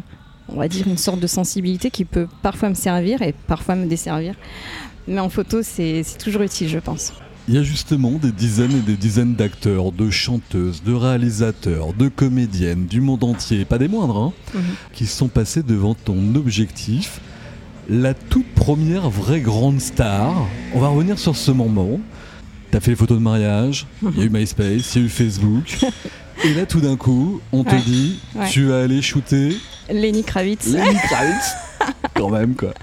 on 0.48 0.58
va 0.58 0.68
dire, 0.68 0.88
une 0.88 0.98
sorte 0.98 1.20
de 1.20 1.28
sensibilité 1.28 1.92
qui 1.92 2.06
peut 2.06 2.28
parfois 2.42 2.70
me 2.70 2.76
servir 2.76 3.22
et 3.22 3.34
parfois 3.48 3.76
me 3.76 3.88
desservir. 3.88 4.36
Mais 5.08 5.20
en 5.20 5.30
photo, 5.30 5.62
c'est 5.64 6.04
toujours 6.18 6.44
utile, 6.44 6.70
je 6.70 6.80
pense. 6.80 7.14
Il 7.50 7.56
y 7.56 7.58
a 7.58 7.64
justement 7.64 8.12
des 8.12 8.32
dizaines 8.32 8.72
et 8.78 8.82
des 8.82 8.96
dizaines 8.96 9.34
d'acteurs, 9.34 9.92
de 9.92 10.12
chanteuses, 10.12 10.84
de 10.84 10.94
réalisateurs, 10.94 11.94
de 11.94 12.08
comédiennes 12.08 12.86
du 12.86 13.02
monde 13.02 13.24
entier, 13.24 13.66
pas 13.66 13.80
des 13.80 13.88
moindres, 13.88 14.18
hein, 14.18 14.34
Mhm. 14.54 14.62
qui 14.94 15.08
sont 15.08 15.28
passés 15.30 15.64
devant 15.64 15.96
ton 15.96 16.36
objectif. 16.36 17.20
La 17.90 18.14
toute 18.14 18.46
première 18.54 19.10
vraie 19.10 19.42
grande 19.42 19.82
star. 19.82 20.46
On 20.76 20.80
va 20.80 20.90
revenir 20.90 21.18
sur 21.18 21.36
ce 21.36 21.50
moment. 21.50 22.00
T'as 22.70 22.80
fait 22.82 22.92
les 22.92 22.96
photos 22.98 23.18
de 23.18 23.24
mariage, 23.24 23.88
il 24.04 24.20
y 24.20 24.22
a 24.22 24.26
eu 24.26 24.30
MySpace, 24.30 24.94
il 24.96 25.00
y 25.02 25.04
a 25.04 25.08
eu 25.08 25.10
Facebook. 25.10 25.80
Et 26.46 26.54
là, 26.54 26.68
tout 26.68 26.80
d'un 26.82 26.96
coup, 26.98 27.42
on 27.52 27.64
te 27.64 27.72
Ouais. 27.74 27.82
dit, 27.82 28.20
Ouais. 28.36 28.48
tu 28.48 28.66
vas 28.66 28.84
aller 28.84 29.02
shooter 29.02 29.58
Lenny 29.92 30.24
Kravitz. 30.24 30.68
Lenny 30.68 30.96
Kravitz. 31.10 31.52
Quand 32.14 32.30
même, 32.30 32.54
quoi. 32.54 32.74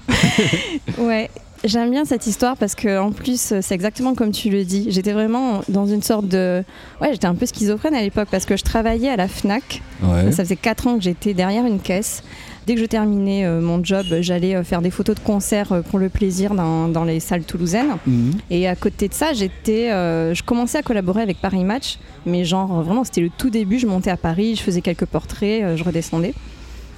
Ouais, 0.99 1.31
j'aime 1.67 1.91
bien 1.91 2.05
cette 2.05 2.27
histoire 2.27 2.57
parce 2.57 2.75
que 2.75 2.99
en 2.99 3.13
plus 3.13 3.55
c'est 3.61 3.75
exactement 3.75 4.15
comme 4.15 4.33
tu 4.33 4.51
le 4.51 4.65
dis. 4.65 4.87
J'étais 4.89 5.13
vraiment 5.13 5.61
dans 5.69 5.87
une 5.87 6.03
sorte 6.03 6.27
de 6.29 6.63
ouais, 7.01 7.09
j'étais 7.13 7.27
un 7.27 7.35
peu 7.35 7.47
schizophrène 7.47 7.95
à 7.95 8.03
l'époque 8.03 8.29
parce 8.31 8.47
que 8.47 8.57
je 8.57 8.65
travaillais 8.65 9.11
à 9.11 9.17
la 9.17 9.29
Fnac. 9.29 9.83
Ouais. 10.03 10.33
Ça 10.33 10.45
faisait 10.45 10.57
4 10.57 10.87
ans 10.87 10.97
que 10.97 11.03
j'étais 11.03 11.35
derrière 11.35 11.67
une 11.67 11.81
caisse. 11.81 12.23
Dès 12.67 12.75
que 12.75 12.81
je 12.81 12.87
terminais 12.87 13.47
euh, 13.47 13.61
mon 13.61 13.83
job, 13.83 14.07
j'allais 14.21 14.57
euh, 14.57 14.65
faire 14.65 14.83
des 14.83 14.91
photos 14.91 15.15
de 15.15 15.21
concerts 15.21 15.71
euh, 15.71 15.83
pour 15.83 16.01
le 16.01 16.09
plaisir 16.09 16.53
dans, 16.53 16.89
dans 16.89 17.05
les 17.05 17.21
salles 17.21 17.45
toulousaines. 17.45 17.97
Mhm. 18.07 18.33
Et 18.51 18.67
à 18.67 18.75
côté 18.75 19.07
de 19.07 19.15
ça, 19.15 19.33
j'étais, 19.33 19.89
je 19.89 20.43
commençais 20.43 20.79
à 20.79 20.83
collaborer 20.83 21.23
avec 21.23 21.41
Paris 21.41 21.63
Match, 21.63 21.99
mais 22.25 22.45
genre 22.45 22.83
vraiment 22.83 23.05
c'était 23.05 23.21
le 23.21 23.31
tout 23.31 23.51
début. 23.51 23.79
Je 23.79 23.87
montais 23.87 24.11
à 24.11 24.17
Paris, 24.17 24.57
je 24.57 24.63
faisais 24.63 24.81
quelques 24.81 25.07
portraits, 25.07 25.77
je 25.77 25.85
redescendais. 25.85 26.35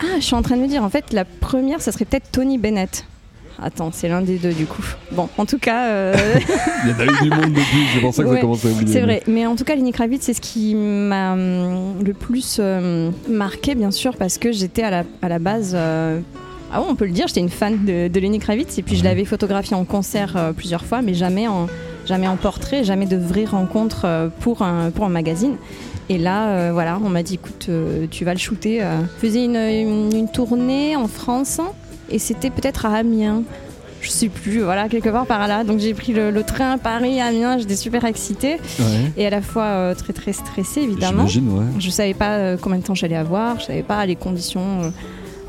Ah, 0.00 0.16
je 0.16 0.24
suis 0.24 0.34
en 0.34 0.42
train 0.42 0.56
de 0.56 0.62
me 0.62 0.68
dire, 0.68 0.84
en 0.84 0.90
fait, 0.90 1.12
la 1.12 1.24
première, 1.24 1.82
ça 1.82 1.90
serait 1.92 2.04
peut-être 2.04 2.30
Tony 2.30 2.56
Bennett. 2.56 3.04
Attends, 3.60 3.90
c'est 3.92 4.08
l'un 4.08 4.22
des 4.22 4.38
deux 4.38 4.52
du 4.52 4.66
coup. 4.66 4.84
Bon, 5.12 5.28
en 5.36 5.44
tout 5.44 5.58
cas, 5.58 5.86
euh, 5.88 6.14
Il 6.84 6.90
y 6.90 6.94
en 6.94 6.98
a 7.00 7.04
eu 7.04 7.22
du 7.24 7.30
monde 7.30 7.52
depuis, 7.52 7.86
c'est 7.92 8.00
pour 8.00 8.14
ça 8.14 8.22
que 8.22 8.28
ça 8.28 8.34
Ouais, 8.36 8.40
commence 8.40 8.64
à 8.64 8.68
oublier. 8.68 8.92
c'est 8.92 9.00
vrai. 9.00 9.22
Mais 9.26 9.46
en 9.46 9.56
tout 9.56 9.64
cas, 9.64 9.74
Lenny 9.74 9.90
Kravitz, 9.90 10.22
c'est 10.22 10.32
ce 10.34 10.40
qui 10.40 10.74
m'a 10.76 11.32
hum, 11.32 12.02
le 12.04 12.12
plus 12.14 12.58
euh, 12.60 13.10
marqué, 13.28 13.74
bien 13.74 13.90
sûr, 13.90 14.16
parce 14.16 14.38
que 14.38 14.52
j'étais 14.52 14.84
à 14.84 14.90
la, 14.90 15.02
à 15.22 15.28
la 15.28 15.38
base. 15.40 15.72
euh, 15.74 16.20
ah 16.72 16.80
ouais, 16.80 16.86
on 16.88 16.94
peut 16.94 17.06
le 17.06 17.12
dire, 17.12 17.26
j'étais 17.26 17.40
une 17.40 17.48
fan 17.48 17.84
de, 17.84 18.08
de 18.08 18.20
Lenny 18.20 18.38
Kravitz 18.38 18.78
et 18.78 18.82
puis 18.82 18.94
je 18.96 19.02
l'avais 19.02 19.24
photographié 19.24 19.74
en 19.74 19.84
concert 19.84 20.34
euh, 20.36 20.52
plusieurs 20.52 20.84
fois, 20.84 21.00
mais 21.02 21.14
jamais 21.14 21.48
en, 21.48 21.66
jamais 22.06 22.28
en 22.28 22.36
portrait, 22.36 22.84
jamais 22.84 23.06
de 23.06 23.16
vraies 23.16 23.46
rencontres 23.46 24.02
euh, 24.04 24.28
pour 24.40 24.62
un, 24.62 24.90
pour 24.90 25.04
un 25.06 25.08
magazine. 25.08 25.56
Et 26.10 26.16
là, 26.18 26.48
euh, 26.48 26.70
voilà, 26.72 26.98
on 27.04 27.08
m'a 27.08 27.22
dit, 27.22 27.34
écoute, 27.34 27.66
euh, 27.70 28.06
tu 28.10 28.24
vas 28.24 28.34
le 28.34 28.38
shooter. 28.38 28.82
euh. 28.82 29.00
Je 29.16 29.26
faisais 29.26 29.44
une, 29.44 29.56
une- 29.56 30.14
une 30.16 30.30
tournée 30.30 30.94
en 30.94 31.08
France 31.08 31.60
et 32.10 32.18
c'était 32.18 32.50
peut-être 32.50 32.86
à 32.86 32.94
Amiens. 32.96 33.42
Je 34.00 34.10
sais 34.10 34.28
plus, 34.28 34.60
voilà, 34.60 34.88
quelque 34.88 35.08
part 35.08 35.26
par 35.26 35.48
là. 35.48 35.64
Donc 35.64 35.80
j'ai 35.80 35.92
pris 35.92 36.12
le, 36.12 36.30
le 36.30 36.42
train 36.44 36.70
à 36.72 36.78
Paris, 36.78 37.20
Amiens, 37.20 37.58
j'étais 37.58 37.74
super 37.74 38.04
excitée 38.04 38.58
Ouais. 38.78 39.12
et 39.16 39.26
à 39.26 39.30
la 39.30 39.42
fois 39.42 39.64
euh, 39.64 39.94
très 39.94 40.12
très 40.12 40.32
stressée 40.32 40.82
évidemment. 40.82 41.26
J'imagine, 41.26 41.58
ouais. 41.58 41.64
Je 41.80 41.90
savais 41.90 42.14
pas 42.14 42.34
euh, 42.36 42.56
combien 42.60 42.78
de 42.78 42.84
temps 42.84 42.94
j'allais 42.94 43.16
avoir, 43.16 43.58
je 43.58 43.66
savais 43.66 43.82
pas 43.82 44.06
les 44.06 44.14
conditions 44.14 44.82
euh, 44.84 44.90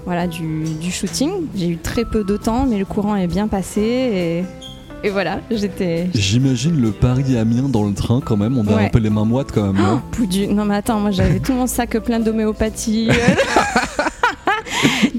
voilà, 0.05 0.25
du, 0.25 0.63
du 0.81 0.91
shooting. 0.91 1.29
J'ai 1.55 1.67
eu 1.67 1.77
très 1.77 2.05
peu 2.05 2.23
de 2.23 2.37
temps, 2.37 2.65
mais 2.65 2.79
le 2.79 2.85
courant 2.85 3.15
est 3.15 3.27
bien 3.27 3.47
passé 3.47 3.81
et, 3.81 5.07
et 5.07 5.11
voilà, 5.11 5.41
j'étais. 5.51 6.07
J'imagine 6.15 6.75
le 6.81 6.89
Paris-Amiens 6.89 7.69
dans 7.69 7.83
le 7.85 7.93
train 7.93 8.19
quand 8.19 8.35
même. 8.35 8.57
On 8.57 8.65
a 8.65 8.75
Ouais. 8.75 8.85
un 8.85 8.89
peu 8.89 8.97
les 8.99 9.11
mains 9.11 9.25
moites 9.25 9.51
quand 9.53 9.71
même. 9.71 9.85
Oh. 10.19 10.25
Non 10.51 10.65
mais 10.65 10.75
attends, 10.75 10.99
moi 10.99 11.11
j'avais 11.11 11.39
tout 11.39 11.53
mon 11.53 11.67
sac 11.67 11.99
plein 11.99 12.19
d'homéopathie. 12.19 13.09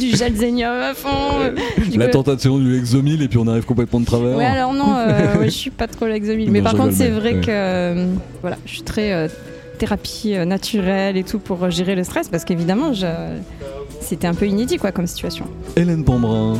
euh, 0.04 0.10
du 0.10 0.16
gel 0.16 0.64
à 0.64 0.94
fond. 0.94 1.08
Du 1.90 1.98
La 1.98 2.06
coup- 2.06 2.12
tentation 2.12 2.58
du 2.58 2.76
Exomil 2.76 3.22
et 3.22 3.28
puis 3.28 3.38
on 3.38 3.46
arrive 3.46 3.64
complètement 3.64 4.00
de 4.00 4.06
travers. 4.06 4.36
Ouais, 4.36 4.44
alors 4.44 4.72
non, 4.72 4.94
euh, 4.96 5.36
ouais, 5.38 5.44
je 5.46 5.50
suis 5.50 5.70
pas 5.70 5.86
trop 5.86 6.06
l'exomile. 6.06 6.50
Mais 6.50 6.60
Non, 6.60 6.64
par 6.64 6.74
contre, 6.74 6.94
c'est 6.94 7.08
vrai 7.10 7.34
ouais. 7.34 7.40
que 7.40 7.46
euh, 7.50 8.06
voilà, 8.40 8.56
je 8.66 8.72
suis 8.72 8.82
très 8.82 9.12
euh, 9.12 9.28
thérapie 9.78 10.34
euh, 10.34 10.44
naturelle 10.44 11.16
et 11.16 11.24
tout 11.24 11.38
pour 11.38 11.62
euh, 11.64 11.70
gérer 11.70 11.94
le 11.94 12.04
stress 12.04 12.28
parce 12.28 12.44
qu'évidemment, 12.44 12.92
je... 12.92 13.06
c'était 14.00 14.26
un 14.26 14.34
peu 14.34 14.46
inédit 14.46 14.76
quoi 14.78 14.92
comme 14.92 15.06
situation. 15.06 15.46
Hélène 15.76 16.04
Pambrin, 16.04 16.56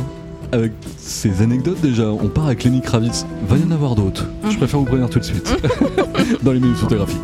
avec 0.51 0.71
ses 0.97 1.41
anecdotes 1.41 1.81
déjà, 1.81 2.07
on 2.09 2.27
part 2.27 2.45
avec 2.47 2.63
Lenny 2.63 2.81
Kravitz. 2.81 3.25
Va 3.47 3.57
y 3.57 3.63
en 3.63 3.71
avoir 3.71 3.95
d'autres. 3.95 4.25
Je 4.43 4.49
Mhm. 4.49 4.57
préfère 4.57 4.79
vous 4.79 4.85
prévenir 4.85 5.09
tout 5.09 5.19
de 5.19 5.23
suite. 5.25 5.55
dans 6.43 6.51
les 6.51 6.59
minutes 6.59 6.77
photographiques. 6.77 7.17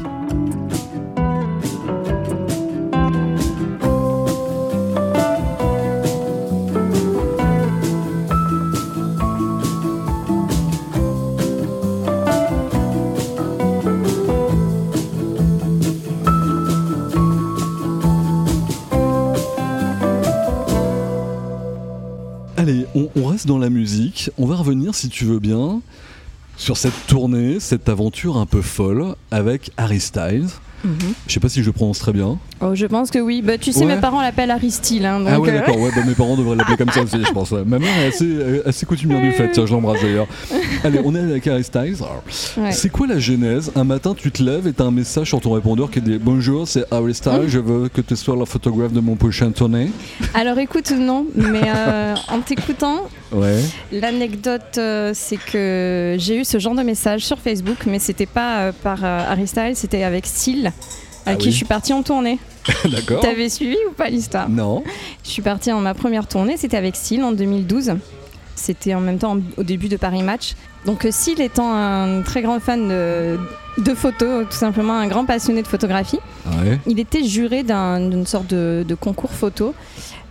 Si 24.97 25.09
tu 25.09 25.25
veux 25.25 25.39
bien, 25.39 25.81
sur 26.57 26.75
cette 26.75 27.05
tournée, 27.07 27.59
cette 27.59 27.87
aventure 27.87 28.37
un 28.37 28.47
peu 28.47 28.61
folle 28.61 29.15
avec 29.29 29.71
Harry 29.77 29.99
Styles. 29.99 30.47
Je 31.27 31.33
sais 31.33 31.39
pas 31.39 31.49
si 31.49 31.63
je 31.63 31.69
prononce 31.69 31.99
très 31.99 32.13
bien. 32.13 32.39
Oh, 32.61 32.73
je 32.73 32.85
pense 32.87 33.11
que 33.11 33.19
oui. 33.19 33.41
Bah, 33.43 33.57
tu 33.57 33.71
sais, 33.71 33.85
Ouais. 33.85 33.95
mes 33.95 34.01
parents 34.01 34.21
l'appellent 34.21 34.55
Steele. 34.69 35.05
Hein, 35.05 35.19
donc, 35.19 35.29
ah 35.31 35.39
ouais, 35.39 35.49
euh, 35.49 35.59
d'accord. 35.59 35.77
Ouais, 35.79 35.91
bah, 35.95 36.01
mes 36.05 36.15
parents 36.15 36.35
devraient 36.35 36.55
l'appeler 36.55 36.77
comme 36.77 36.89
ça 36.89 37.01
aussi, 37.03 37.17
je 37.23 37.31
pense. 37.31 37.51
Ma 37.51 37.77
mère 37.79 37.97
est 37.99 38.07
assez, 38.07 38.25
euh, 38.25 38.63
assez 38.67 38.85
coutumière 38.85 39.21
du 39.21 39.31
fait. 39.31 39.51
Je 39.53 39.71
l'embrasse 39.71 40.01
d'ailleurs. 40.01 40.27
Allez, 40.83 40.99
on 41.05 41.13
est 41.15 41.19
avec 41.19 41.45
Harry 41.47 41.63
Styles. 41.63 41.95
Alors, 41.99 42.23
ouais. 42.57 42.71
C'est 42.71 42.89
quoi 42.89 43.05
la 43.07 43.19
genèse? 43.19 43.71
Un 43.75 43.83
matin, 43.83 44.13
tu 44.15 44.31
te 44.31 44.41
lèves 44.41 44.67
et 44.67 44.73
t'as 44.73 44.85
un 44.85 44.91
message 44.91 45.27
sur 45.27 45.39
ton 45.41 45.51
répondeur 45.51 45.91
qui 45.91 46.01
dit 46.01 46.17
Bonjour, 46.19 46.67
c'est 46.67 46.85
Harry 46.91 47.13
Styles. 47.13 47.43
Je 47.47 47.59
veux 47.59 47.89
que 47.89 48.01
tu 48.01 48.15
sois 48.15 48.35
la 48.35 48.45
photographe 48.45 48.91
de 48.93 48.99
mon 49.01 49.15
prochain 49.15 49.51
tournée. 49.51 49.89
Alors 50.33 50.57
écoute, 50.57 50.91
non, 50.91 51.25
mais 51.35 51.61
euh, 51.65 52.15
en 52.29 52.39
t'écoutant, 52.39 53.01
Ouais. 53.31 53.59
l'anecdote, 53.91 54.77
euh, 54.77 55.11
c'est 55.13 55.37
que 55.37 56.15
j'ai 56.17 56.37
eu 56.39 56.45
ce 56.45 56.59
genre 56.59 56.75
de 56.75 56.81
message 56.83 57.25
sur 57.25 57.37
Facebook, 57.39 57.77
mais 57.85 57.99
c'était 57.99 58.25
pas 58.25 58.71
par 58.83 59.03
Harry 59.03 59.47
Styles, 59.47 59.75
c'était 59.75 60.03
avec 60.03 60.25
Seal. 60.25 60.71
À 61.27 61.31
Ah 61.31 61.35
qui 61.35 61.47
oui. 61.47 61.51
je 61.51 61.57
suis 61.57 61.65
partie 61.65 61.93
en 61.93 62.01
tournée. 62.03 62.39
D'accord. 62.85 63.19
T'avais 63.21 63.49
suivi 63.49 63.75
ou 63.89 63.93
pas 63.93 64.09
l'histoire? 64.09 64.49
Non. 64.49 64.83
Je 65.23 65.29
suis 65.29 65.41
partie 65.41 65.71
en 65.71 65.79
ma 65.81 65.93
première 65.93 66.27
tournée, 66.27 66.57
c'était 66.57 66.77
avec 66.77 66.95
Seal 66.95 67.23
en 67.23 67.31
2012. 67.33 67.93
C'était 68.55 68.95
en 68.95 69.01
même 69.01 69.19
temps 69.19 69.37
au 69.57 69.63
début 69.63 69.87
de 69.87 69.97
Paris 69.97 70.23
Match. 70.23 70.53
Donc 70.85 71.05
euh, 71.05 71.11
Seal 71.11 71.39
étant 71.41 71.71
un 71.73 72.21
très 72.23 72.41
grand 72.41 72.59
fan 72.59 72.87
de, 72.87 73.37
de 73.77 73.93
photos, 73.93 74.45
tout 74.49 74.55
simplement 74.55 74.93
un 74.93 75.07
grand 75.07 75.25
passionné 75.25 75.61
de 75.61 75.67
photographie, 75.67 76.19
Ouais. 76.47 76.79
il 76.87 76.99
était 76.99 77.23
juré 77.23 77.61
d'un- 77.63 77.99
d'une 78.09 78.25
sorte 78.25 78.47
de, 78.47 78.83
de 78.87 78.95
concours 78.95 79.31
photo 79.31 79.75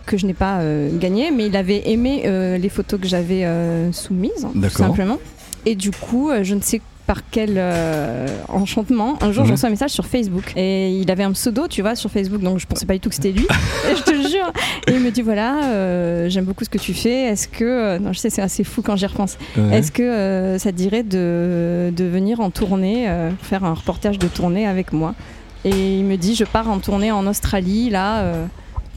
que 0.05 0.17
je 0.17 0.25
n'ai 0.25 0.33
pas 0.33 0.59
euh, 0.59 0.89
gagné, 0.97 1.31
mais 1.31 1.45
il 1.47 1.55
avait 1.55 1.89
aimé 1.89 2.23
euh, 2.25 2.57
les 2.57 2.69
photos 2.69 2.99
que 2.99 3.07
j'avais 3.07 3.45
euh, 3.45 3.91
soumises, 3.93 4.47
tout 4.53 4.69
simplement. 4.69 5.19
Et 5.65 5.75
du 5.75 5.91
coup, 5.91 6.29
je 6.43 6.53
ne 6.55 6.61
sais 6.61 6.81
par 7.07 7.21
quel 7.31 7.53
euh, 7.55 8.27
enchantement, 8.49 9.17
un 9.21 9.31
jour 9.31 9.43
Ouais. 9.43 9.47
j'en 9.47 9.53
reçois 9.53 9.67
un 9.67 9.71
message 9.71 9.91
sur 9.91 10.05
Facebook 10.05 10.51
et 10.57 10.89
il 10.91 11.09
avait 11.09 11.23
un 11.23 11.31
pseudo, 11.31 11.67
tu 11.67 11.81
vois, 11.81 11.95
sur 11.95 12.11
Facebook, 12.11 12.41
donc 12.41 12.59
je 12.59 12.67
pensais 12.67 12.85
pas 12.85 12.93
du 12.93 12.99
tout 12.99 13.07
que 13.09 13.15
c'était 13.15 13.31
lui. 13.31 13.47
et 13.91 13.95
je 13.95 14.03
te 14.03 14.11
jure. 14.29 14.51
Et 14.87 14.91
il 14.91 14.99
me 14.99 15.09
dit 15.09 15.21
voilà, 15.21 15.63
euh, 15.63 16.27
j'aime 16.29 16.43
beaucoup 16.43 16.65
ce 16.65 16.69
que 16.69 16.77
tu 16.77 16.93
fais. 16.93 17.23
Est-ce 17.29 17.47
que 17.47 17.63
euh, 17.63 17.99
non, 17.99 18.11
je 18.11 18.19
sais, 18.19 18.29
c'est 18.29 18.41
assez 18.41 18.65
fou 18.65 18.81
quand 18.81 18.97
j'y 18.97 19.05
repense. 19.05 19.37
Ouais. 19.57 19.77
Est-ce 19.79 19.91
que 19.93 20.03
euh, 20.03 20.57
ça 20.59 20.71
te 20.73 20.77
dirait 20.77 21.03
de, 21.03 21.93
de 21.95 22.03
venir 22.03 22.41
en 22.41 22.49
tournée, 22.51 23.07
faire 23.41 23.63
un 23.63 23.73
reportage 23.73 24.19
de 24.19 24.27
tournée 24.27 24.67
avec 24.67 24.91
moi? 24.91 25.15
Et 25.63 25.99
il 25.99 26.03
me 26.03 26.17
dit, 26.17 26.35
je 26.35 26.43
pars 26.43 26.69
en 26.69 26.79
tournée 26.79 27.11
en 27.11 27.25
Australie, 27.25 27.89
là, 27.89 28.23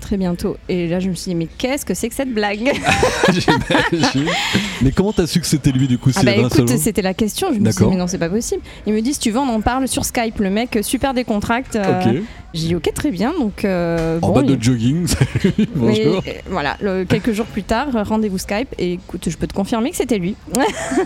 très 0.01 0.17
bientôt. 0.17 0.57
Et 0.69 0.89
là, 0.89 0.99
je 1.01 1.09
me 1.09 1.15
suis 1.15 1.31
dit, 1.31 1.35
mais 1.37 1.47
qu'est-ce 1.59 1.85
que 1.87 1.95
c'est 1.95 2.09
que 2.09 2.15
cette 2.15 2.33
blague 2.35 2.73
J'imagine. 3.29 4.27
Mais 4.83 4.91
comment 4.93 5.13
t'as 5.13 5.27
su 5.27 5.41
que 5.41 5.47
c'était 5.47 5.71
lui 5.73 5.87
du 5.87 5.99
coup 5.99 6.11
Ah 6.17 6.23
bah 6.23 6.33
écoute, 6.35 6.69
c'était 6.79 7.03
la 7.03 7.13
question. 7.15 7.49
Je 7.53 7.59
me 7.61 7.71
suis 7.71 7.85
dit, 7.85 7.91
mais 7.91 7.97
non, 7.97 8.07
c'est 8.07 8.17
pas 8.19 8.31
possible. 8.31 8.63
Il 8.87 8.95
me 8.95 9.01
dit, 9.03 9.13
si 9.15 9.21
tu 9.21 9.31
veux, 9.31 9.39
on 9.39 9.49
en 9.49 9.61
parle 9.61 9.87
sur 9.89 10.05
Skype. 10.05 10.39
Le 10.39 10.49
mec, 10.51 10.77
euh, 10.77 10.83
super 10.83 11.13
décontracte. 11.15 11.77
euh, 11.77 12.01
Ok. 12.17 12.23
J'ai 12.55 12.69
dit, 12.69 12.75
ok, 12.75 12.91
très 12.95 13.11
bien. 13.11 13.33
Donc, 13.39 13.65
euh, 13.65 14.19
En 14.23 14.29
bon, 14.29 14.35
bas 14.37 14.41
il- 14.45 14.57
de 14.57 14.63
jogging. 14.63 15.07
salut, 15.07 15.55
mais, 15.59 15.67
Bonjour. 15.75 16.23
euh, 16.27 16.31
voilà, 16.51 16.77
le- 16.81 17.05
quelques 17.05 17.33
jours 17.33 17.47
plus 17.47 17.63
tard, 17.63 17.89
rendez-vous 18.07 18.39
Skype. 18.39 18.75
Et 18.79 18.95
écoute, 18.95 19.29
je 19.29 19.37
peux 19.37 19.47
te 19.47 19.55
confirmer 19.55 19.91
que 19.91 19.97
c'était 19.97 20.19
lui. 20.19 20.35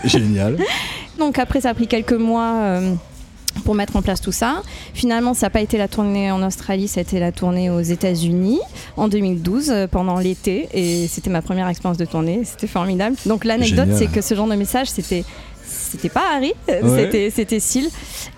Génial. 0.05 0.57
Donc 1.19 1.37
après, 1.39 1.61
ça 1.61 1.69
a 1.69 1.73
pris 1.73 1.87
quelques 1.87 2.13
mois 2.13 2.53
euh, 2.61 2.93
pour 3.63 3.75
mettre 3.75 3.95
en 3.95 4.01
place 4.01 4.21
tout 4.21 4.31
ça. 4.31 4.61
Finalement, 4.93 5.33
ça 5.33 5.47
n'a 5.47 5.49
pas 5.49 5.61
été 5.61 5.77
la 5.77 5.87
tournée 5.87 6.31
en 6.31 6.43
Australie, 6.45 6.87
ça 6.87 6.99
a 6.99 7.03
été 7.03 7.19
la 7.19 7.31
tournée 7.31 7.69
aux 7.69 7.79
États-Unis 7.81 8.59
en 8.97 9.07
2012 9.07 9.69
euh, 9.69 9.87
pendant 9.87 10.17
l'été. 10.19 10.67
Et 10.73 11.07
c'était 11.07 11.29
ma 11.29 11.41
première 11.41 11.67
expérience 11.67 11.97
de 11.97 12.05
tournée. 12.05 12.41
C'était 12.43 12.67
formidable. 12.67 13.15
Donc 13.25 13.45
l'anecdote, 13.45 13.89
c'est 13.97 14.07
que 14.07 14.21
ce 14.21 14.35
genre 14.35 14.47
de 14.47 14.55
message, 14.55 14.87
c'était 14.89 15.23
c'était 15.67 16.09
pas 16.09 16.23
Harry, 16.35 16.53
Ouais. 16.67 16.81
c'était 17.03 17.29
c'était 17.29 17.59
Seal. 17.59 17.85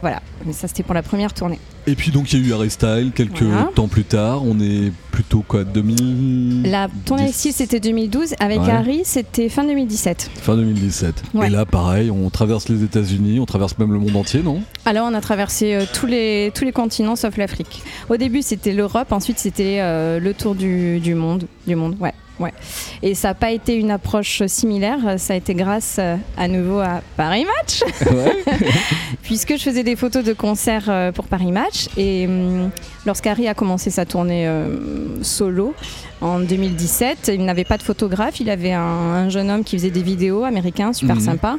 Voilà. 0.02 0.22
Mais 0.46 0.54
ça, 0.54 0.68
c'était 0.68 0.84
pour 0.84 0.94
la 0.94 1.04
première 1.04 1.34
tournée. 1.34 1.60
Et 1.90 1.96
puis 1.96 2.12
donc 2.12 2.34
il 2.34 2.40
y 2.42 2.44
a 2.44 2.48
eu 2.48 2.54
Harry 2.54 2.70
Style 2.70 3.12
quelques 3.16 3.44
Voilà. 3.44 3.70
temps 3.74 3.88
plus 3.88 4.04
tard. 4.04 4.44
On 4.46 4.60
est 4.60 4.92
plutôt 5.12 5.42
quoi 5.48 5.64
2000 5.64 6.70
La 6.70 6.90
tournée 7.06 7.32
6 7.32 7.54
c'était 7.54 7.80
2012, 7.80 8.36
avec 8.40 8.60
Ouais. 8.60 8.70
Harry 8.70 9.02
c'était 9.06 9.48
fin 9.48 9.64
2017. 9.64 10.30
fin 10.42 10.56
2017. 10.58 11.24
Ouais. 11.34 11.48
Et 11.48 11.50
là 11.50 11.66
pareil, 11.66 12.12
on 12.12 12.30
traverse 12.30 12.68
les 12.68 12.84
États-Unis, 12.84 13.40
on 13.40 13.46
traverse 13.46 13.78
même 13.78 13.94
le 13.94 14.00
monde 14.00 14.16
entier, 14.18 14.44
non? 14.44 14.62
Alors 14.86 15.08
on 15.10 15.14
a 15.14 15.22
traversé 15.22 15.76
euh, 15.76 15.86
tous, 15.94 16.08
les, 16.08 16.52
tous 16.54 16.66
les 16.66 16.74
continents 16.74 17.16
sauf 17.16 17.38
l'Afrique. 17.38 17.82
Au 18.10 18.18
début 18.18 18.42
c'était 18.42 18.74
l'Europe, 18.74 19.12
ensuite 19.14 19.40
c'était 19.40 19.78
euh, 19.80 20.20
le 20.20 20.34
tour 20.34 20.56
du, 20.56 21.00
du 21.00 21.16
monde. 21.16 21.46
Du 21.66 21.76
monde, 21.76 21.96
ouais. 22.02 22.14
Ouais. 22.40 22.54
Et 23.02 23.16
ça 23.16 23.30
n'a 23.30 23.34
pas 23.34 23.52
été 23.52 23.76
une 23.76 23.90
approche 23.92 24.44
similaire, 24.46 25.00
ça 25.18 25.34
a 25.34 25.36
été 25.38 25.56
grâce 25.56 25.96
euh, 26.00 26.16
à 26.38 26.48
nouveau 26.48 26.80
à 26.80 27.02
Paris 27.16 27.46
Match, 27.46 27.82
Ouais. 28.12 28.44
puisque 29.24 29.58
je 29.58 29.64
faisais 29.64 29.84
des 29.84 29.96
photos 29.96 30.24
de 30.24 30.34
concerts 30.34 30.86
euh, 30.90 31.12
pour 31.12 31.26
Paris 31.26 31.52
Match. 31.52 31.88
Et 31.98 32.28
hum, 32.28 32.70
lorsqu'Harry 33.06 33.48
a 33.48 33.54
commencé 33.54 33.90
sa 33.90 34.06
tournée 34.06 34.48
euh, 34.48 35.22
solo 35.24 35.74
en 36.22 36.40
2017, 36.40 37.32
il 37.34 37.44
n'avait 37.46 37.64
pas 37.64 37.78
de 37.78 37.84
photographe, 37.84 38.40
il 38.40 38.50
avait 38.50 38.74
un, 38.74 38.82
un 38.82 39.30
jeune 39.30 39.50
homme 39.52 39.64
qui 39.64 39.78
faisait 39.78 39.90
des 39.92 40.04
vidéos 40.04 40.44
américains, 40.44 40.94
super 40.94 41.16
Mhm. 41.18 41.22
sympa. 41.22 41.58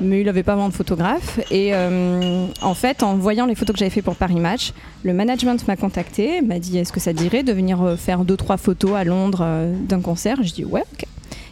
Mais 0.00 0.20
il 0.20 0.26
n'avait 0.26 0.42
pas 0.42 0.54
vraiment 0.54 0.68
de 0.68 0.74
photographe. 0.74 1.40
Et 1.50 1.74
euh, 1.74 2.46
en 2.62 2.74
fait, 2.74 3.02
en 3.02 3.16
voyant 3.16 3.46
les 3.46 3.54
photos 3.54 3.74
que 3.74 3.78
j'avais 3.78 3.90
fait 3.90 4.02
pour 4.02 4.16
Paris 4.16 4.40
Match, 4.40 4.72
le 5.02 5.12
management 5.12 5.66
m'a 5.66 5.76
contacté, 5.76 6.42
m'a 6.42 6.58
dit 6.58 6.78
est-ce 6.78 6.92
que 6.92 7.00
ça 7.00 7.12
te 7.12 7.18
dirait 7.18 7.42
de 7.42 7.52
venir 7.52 7.82
euh, 7.82 7.96
faire 7.96 8.24
deux 8.24 8.36
trois 8.36 8.56
photos 8.56 8.92
à 8.96 9.04
Londres 9.04 9.42
euh, 9.42 9.74
d'un 9.76 10.00
concert? 10.00 10.38
Je 10.42 10.52
dis 10.52 10.64
ouais, 10.64 10.84
ok. 10.92 11.06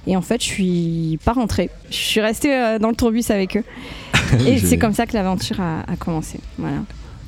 Et 0.06 0.16
en 0.16 0.22
fait, 0.22 0.40
je 0.42 0.46
suis 0.46 1.18
pas 1.24 1.32
rentrée. 1.32 1.70
Je 1.90 1.96
suis 1.96 2.20
restée 2.20 2.76
dans 2.80 2.88
le 2.88 2.96
tourbus 2.96 3.30
avec 3.30 3.56
eux. 3.56 3.64
Et 4.46 4.58
c'est 4.58 4.76
comme 4.76 4.94
ça 4.94 5.06
que 5.06 5.14
l'aventure 5.14 5.60
a, 5.60 5.80
a 5.86 5.94
commencé. 5.96 6.40
Voilà. 6.58 6.78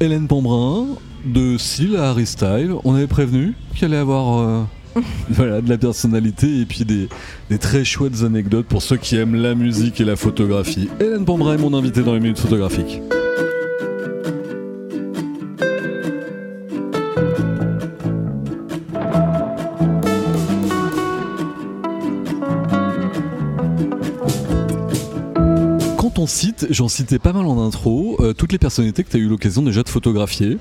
Hélène 0.00 0.26
Pambrin, 0.26 0.86
de 1.24 1.56
Style 1.56 1.96
à 1.96 2.10
Harry 2.10 2.26
Style, 2.26 2.72
on 2.82 2.96
avait 2.96 3.06
prévenu 3.06 3.54
qu'il 3.76 3.84
allait 3.84 3.98
avoir 3.98 4.66
voilà, 5.30 5.60
de 5.60 5.68
la 5.68 5.78
personnalité 5.78 6.60
et 6.60 6.66
puis 6.66 6.84
des, 6.84 7.08
très 7.58 7.84
chouettes 7.84 8.22
anecdotes 8.22 8.66
pour 8.66 8.82
ceux 8.82 8.96
qui 8.96 9.16
aiment 9.16 9.34
la 9.34 9.54
musique 9.54 10.00
et 10.00 10.04
la 10.04 10.16
photographie. 10.16 10.88
Hélène 11.00 11.24
Pambrin 11.24 11.54
est 11.54 11.58
mon 11.58 11.74
invitée 11.74 12.02
dans 12.02 12.14
les 12.14 12.20
minutes 12.20 12.38
photographiques. 12.38 13.00
Quand 25.98 26.18
on 26.18 26.26
cite, 26.26 26.66
j'en 26.70 26.88
citais 26.88 27.18
pas 27.18 27.32
mal 27.32 27.46
en 27.46 27.64
intro, 27.64 28.16
euh, 28.20 28.32
toutes 28.32 28.52
les 28.52 28.58
personnalités 28.58 29.02
que 29.02 29.10
tu 29.10 29.16
as 29.16 29.20
eu 29.20 29.28
l'occasion 29.28 29.62
déjà 29.62 29.82
de 29.82 29.88
photographier. 29.88 30.58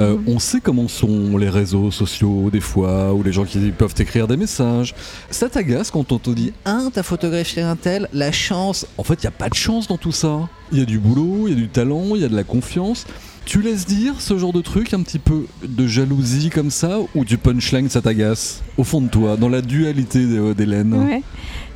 Euh. 0.00 0.16
On 0.26 0.38
sait 0.38 0.60
comment 0.60 0.88
sont 0.88 1.36
les 1.36 1.48
réseaux 1.50 1.90
sociaux 1.90 2.48
des 2.50 2.60
fois, 2.60 3.12
ou 3.12 3.22
les 3.22 3.32
gens 3.32 3.44
qui 3.44 3.58
peuvent 3.76 3.94
écrire 3.98 4.26
des 4.26 4.36
messages. 4.36 4.94
Ça 5.30 5.48
t'agace 5.48 5.90
quand 5.90 6.10
on 6.12 6.18
te 6.18 6.30
dit 6.30 6.52
Ah, 6.64 6.80
t'as 6.92 7.02
photographié 7.02 7.62
un 7.62 7.76
tel, 7.76 8.08
la 8.12 8.32
chance. 8.32 8.86
En 8.98 9.04
fait, 9.04 9.14
il 9.14 9.22
n'y 9.22 9.28
a 9.28 9.32
pas 9.32 9.48
de 9.48 9.54
chance 9.54 9.88
dans 9.88 9.98
tout 9.98 10.12
ça. 10.12 10.48
Il 10.72 10.78
y 10.78 10.82
a 10.82 10.86
du 10.86 10.98
boulot, 10.98 11.48
il 11.48 11.50
y 11.50 11.52
a 11.52 11.56
du 11.56 11.68
talent, 11.68 12.14
il 12.14 12.22
y 12.22 12.24
a 12.24 12.28
de 12.28 12.36
la 12.36 12.44
confiance. 12.44 13.06
Tu 13.44 13.60
laisses 13.60 13.86
dire 13.86 14.20
ce 14.20 14.38
genre 14.38 14.52
de 14.52 14.60
truc, 14.60 14.94
un 14.94 15.02
petit 15.02 15.18
peu 15.18 15.46
de 15.66 15.86
jalousie 15.86 16.48
comme 16.48 16.70
ça, 16.70 16.98
ou 17.14 17.24
du 17.24 17.36
punchline, 17.38 17.90
ça 17.90 18.00
t'agace 18.00 18.62
Au 18.78 18.84
fond 18.84 19.00
de 19.00 19.08
toi, 19.08 19.36
dans 19.36 19.48
la 19.48 19.60
dualité 19.62 20.24
d'Hé- 20.26 20.54
d'Hélène? 20.54 20.94
Ouais. 20.94 21.22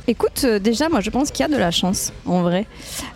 Écoute, 0.07 0.43
euh, 0.45 0.57
déjà, 0.59 0.87
moi, 0.87 1.01
je 1.01 1.09
pense 1.09 1.29
qu'il 1.31 1.41
y 1.45 1.49
a 1.49 1.53
de 1.53 1.59
la 1.59 1.69
chance, 1.71 2.13
en 2.25 2.41
vrai. 2.41 2.65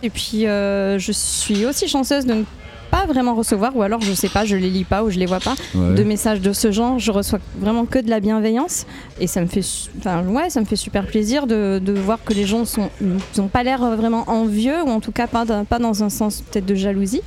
Et 0.02 0.10
puis, 0.10 0.46
euh, 0.46 0.98
je 0.98 1.10
suis 1.10 1.64
aussi 1.64 1.88
chanceuse 1.88 2.26
de 2.26 2.44
pas 2.92 3.06
vraiment 3.06 3.34
recevoir, 3.34 3.74
ou 3.76 3.82
alors, 3.82 4.00
je 4.02 4.12
sais 4.12 4.28
pas, 4.28 4.44
je 4.44 4.54
les 4.54 4.68
lis 4.70 4.84
pas 4.84 5.02
ou 5.02 5.08
je 5.10 5.18
les 5.18 5.26
vois 5.26 5.40
pas, 5.40 5.54
Ouais. 5.74 5.94
de 5.94 6.02
messages 6.04 6.40
de 6.42 6.52
ce 6.52 6.70
genre. 6.70 6.98
Je 6.98 7.10
reçois 7.10 7.38
vraiment 7.58 7.86
que 7.86 7.98
de 7.98 8.10
la 8.10 8.20
bienveillance. 8.20 8.86
Et 9.18 9.26
ça 9.26 9.40
me 9.40 9.46
fait, 9.46 9.64
enfin, 9.98 10.22
ouais, 10.26 10.50
ça 10.50 10.60
me 10.60 10.66
fait 10.66 10.76
super 10.76 11.06
plaisir 11.06 11.46
de, 11.46 11.80
de 11.82 11.92
voir 11.94 12.18
que 12.24 12.34
les 12.34 12.44
gens 12.46 12.64
sont, 12.66 12.90
ils 13.00 13.40
ont 13.40 13.48
pas 13.48 13.62
l'air 13.62 13.78
vraiment 13.96 14.24
envieux, 14.30 14.82
ou 14.84 14.88
en 14.90 15.00
tout 15.00 15.10
cas 15.12 15.26
pas, 15.26 15.44
dans- 15.44 15.64
pas 15.64 15.78
dans 15.78 16.04
un 16.04 16.10
sens 16.10 16.42
peut-être 16.42 16.66
de 16.66 16.74
jalousie. 16.76 17.22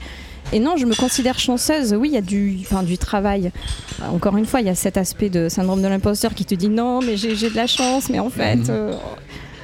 Et 0.53 0.59
non, 0.59 0.77
je 0.77 0.85
me 0.85 0.93
considère 0.93 1.39
chanceuse. 1.39 1.95
Oui, 1.99 2.09
il 2.09 2.13
y 2.13 2.17
a 2.17 2.21
du, 2.21 2.59
enfin, 2.61 2.83
du 2.83 2.99
travail. 2.99 3.51
Euh, 4.03 4.15
Encore 4.15 4.37
une 4.37 4.45
fois, 4.45 4.61
il 4.61 4.67
y 4.67 4.69
a 4.69 4.75
cet 4.75 4.95
aspect 4.95 5.29
de 5.29 5.49
syndrome 5.49 5.81
de 5.81 5.87
l'imposteur 5.87 6.35
qui 6.35 6.45
te 6.45 6.53
dit 6.53 6.69
non, 6.69 6.99
mais 7.01 7.17
j'ai 7.17 7.35
j'ai 7.35 7.49
de 7.49 7.55
la 7.55 7.65
chance, 7.65 8.09
mais 8.11 8.19
en 8.19 8.29
fait, 8.29 8.57
Mhm. 8.57 8.65
euh, 8.69 8.93